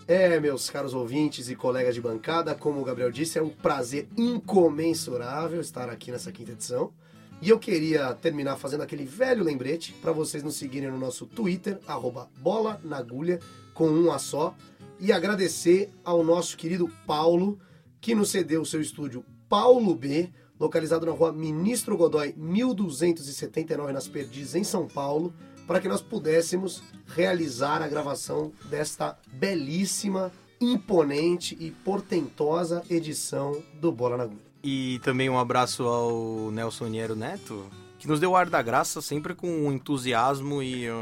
É, 0.07 0.41
meus 0.41 0.69
caros 0.69 0.93
ouvintes 0.93 1.49
e 1.49 1.55
colegas 1.55 1.95
de 1.95 2.01
bancada, 2.01 2.55
como 2.55 2.81
o 2.81 2.85
Gabriel 2.85 3.11
disse, 3.11 3.39
é 3.39 3.43
um 3.43 3.51
prazer 3.51 4.09
incomensurável 4.17 5.61
estar 5.61 5.89
aqui 5.89 6.11
nessa 6.11 6.33
quinta 6.33 6.53
edição. 6.53 6.93
E 7.41 7.49
eu 7.49 7.59
queria 7.59 8.13
terminar 8.15 8.57
fazendo 8.57 8.83
aquele 8.83 9.05
velho 9.05 9.43
lembrete 9.43 9.93
para 9.95 10.13
vocês 10.13 10.43
nos 10.43 10.57
seguirem 10.57 10.91
no 10.91 10.99
nosso 10.99 11.27
Twitter, 11.27 11.79
arroba 11.87 12.29
bola 12.39 12.81
na 12.85 12.99
agulha, 12.99 13.39
com 13.73 13.89
um 13.89 14.13
a 14.13 14.19
só, 14.19 14.55
e 14.99 15.11
agradecer 15.13 15.91
ao 16.05 16.23
nosso 16.23 16.57
querido 16.57 16.87
Paulo, 17.07 17.59
que 18.01 18.15
nos 18.15 18.31
cedeu 18.31 18.61
o 18.61 18.67
seu 18.67 18.81
estúdio 18.81 19.25
Paulo 19.49 19.95
B, 19.95 20.29
localizado 20.59 21.07
na 21.07 21.13
rua 21.13 21.33
Ministro 21.33 21.97
Godói 21.97 22.35
1279, 22.37 23.93
nas 23.93 24.07
Perdizes, 24.07 24.55
em 24.55 24.65
São 24.65 24.87
Paulo, 24.87 25.33
para 25.67 25.81
que 25.81 25.89
nós 25.89 26.01
pudéssemos 26.01 26.83
realizar 27.07 27.83
a 27.83 27.89
gravação 27.89 28.53
desta 28.65 29.19
belíssima, 29.33 30.33
imponente 30.61 31.57
e 31.59 31.71
portentosa 31.71 32.83
edição 32.91 33.63
do 33.81 33.91
Bola 33.91 34.17
na 34.17 34.25
Agulha. 34.25 34.51
E 34.63 35.01
também 35.03 35.31
um 35.31 35.39
abraço 35.39 35.85
ao 35.85 36.51
Nelson 36.51 36.89
Niero 36.89 37.17
Neto, 37.17 37.65
que 37.99 38.07
nos 38.07 38.21
deu 38.21 38.33
o 38.33 38.37
ar 38.37 38.49
da 38.49 38.61
graça 38.61 39.01
sempre 39.01 39.35
com 39.35 39.49
um 39.49 39.73
entusiasmo 39.73 40.63
e 40.63 40.89
uh, 40.89 40.95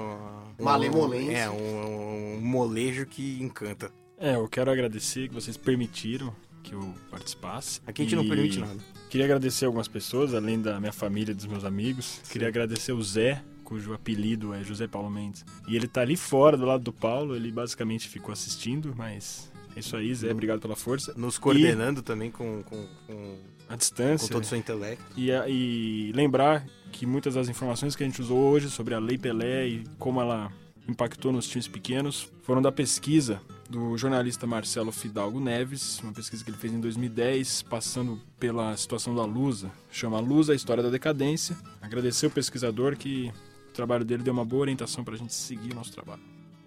um, 0.58 0.64
Malemolência. 0.64 1.32
É, 1.32 1.50
um, 1.50 2.36
um 2.36 2.40
molejo 2.40 3.06
que 3.06 3.40
encanta. 3.40 3.90
É, 4.18 4.34
eu 4.34 4.48
quero 4.48 4.70
agradecer 4.70 5.28
que 5.28 5.34
vocês 5.34 5.56
permitiram 5.56 6.34
que 6.62 6.74
eu 6.74 6.94
participasse. 7.10 7.80
Aqui 7.86 8.02
a 8.02 8.04
gente 8.04 8.16
não 8.16 8.24
E 8.24 8.28
permite 8.28 8.58
nada. 8.58 8.78
Queria 9.08 9.24
agradecer 9.24 9.64
algumas 9.64 9.88
pessoas, 9.88 10.34
além 10.34 10.60
da 10.60 10.78
minha 10.78 10.92
família 10.92 11.32
e 11.32 11.34
dos 11.34 11.46
meus 11.46 11.64
amigos. 11.64 12.20
Queria 12.30 12.48
agradecer 12.48 12.92
o 12.92 13.02
Zé, 13.02 13.42
cujo 13.68 13.92
apelido 13.92 14.54
é 14.54 14.64
José 14.64 14.88
Paulo 14.88 15.10
Mendes. 15.10 15.44
E 15.68 15.76
ele 15.76 15.86
tá 15.86 16.00
ali 16.00 16.16
fora, 16.16 16.56
do 16.56 16.64
lado 16.64 16.82
do 16.82 16.92
Paulo. 16.92 17.36
Ele 17.36 17.52
basicamente 17.52 18.08
ficou 18.08 18.32
assistindo, 18.32 18.94
mas 18.96 19.52
é 19.76 19.80
isso 19.80 19.94
aí, 19.94 20.14
Zé. 20.14 20.32
Obrigado 20.32 20.58
pela 20.58 20.74
força. 20.74 21.12
Nos 21.18 21.36
coordenando 21.36 22.00
também 22.00 22.30
com, 22.30 22.62
com, 22.62 22.88
com, 23.06 23.36
A 23.68 23.72
com 23.72 23.76
distância. 23.76 24.30
todo 24.30 24.42
o 24.42 24.46
seu 24.46 24.56
intelecto. 24.56 25.04
E, 25.14 25.28
e 25.46 26.12
lembrar 26.14 26.64
que 26.90 27.04
muitas 27.04 27.34
das 27.34 27.50
informações 27.50 27.94
que 27.94 28.02
a 28.02 28.06
gente 28.06 28.22
usou 28.22 28.38
hoje 28.38 28.70
sobre 28.70 28.94
a 28.94 28.98
Lei 28.98 29.18
Pelé 29.18 29.68
e 29.68 29.84
como 29.98 30.18
ela 30.18 30.50
impactou 30.88 31.30
nos 31.30 31.46
times 31.46 31.68
pequenos 31.68 32.32
foram 32.44 32.62
da 32.62 32.72
pesquisa 32.72 33.38
do 33.68 33.98
jornalista 33.98 34.46
Marcelo 34.46 34.90
Fidalgo 34.90 35.38
Neves, 35.38 36.00
uma 36.02 36.14
pesquisa 36.14 36.42
que 36.42 36.48
ele 36.48 36.56
fez 36.56 36.72
em 36.72 36.80
2010, 36.80 37.64
passando 37.64 38.18
pela 38.40 38.74
situação 38.78 39.14
da 39.14 39.26
Lusa. 39.26 39.70
Chama 39.90 40.18
Lusa, 40.20 40.54
a 40.54 40.56
História 40.56 40.82
da 40.82 40.88
Decadência. 40.88 41.54
Agradecer 41.82 42.28
o 42.28 42.30
pesquisador 42.30 42.96
que 42.96 43.30
trabalho 43.78 44.04
dele 44.04 44.24
deu 44.24 44.32
uma 44.32 44.44
boa 44.44 44.62
orientação 44.62 45.04
para 45.04 45.14
a 45.14 45.16
gente 45.16 45.32
seguir 45.32 45.70
o 45.70 45.74
nosso 45.76 45.92
trabalho. 45.92 46.20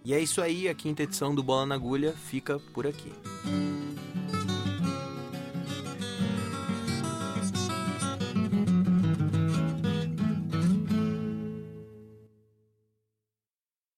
E 0.04 0.14
é 0.14 0.20
isso 0.20 0.42
aí, 0.42 0.70
a 0.70 0.74
quinta 0.74 1.04
edição 1.04 1.36
do 1.36 1.44
Bola 1.44 1.66
na 1.66 1.76
Agulha 1.76 2.14
fica 2.14 2.58
por 2.74 2.88
aqui. 2.88 3.12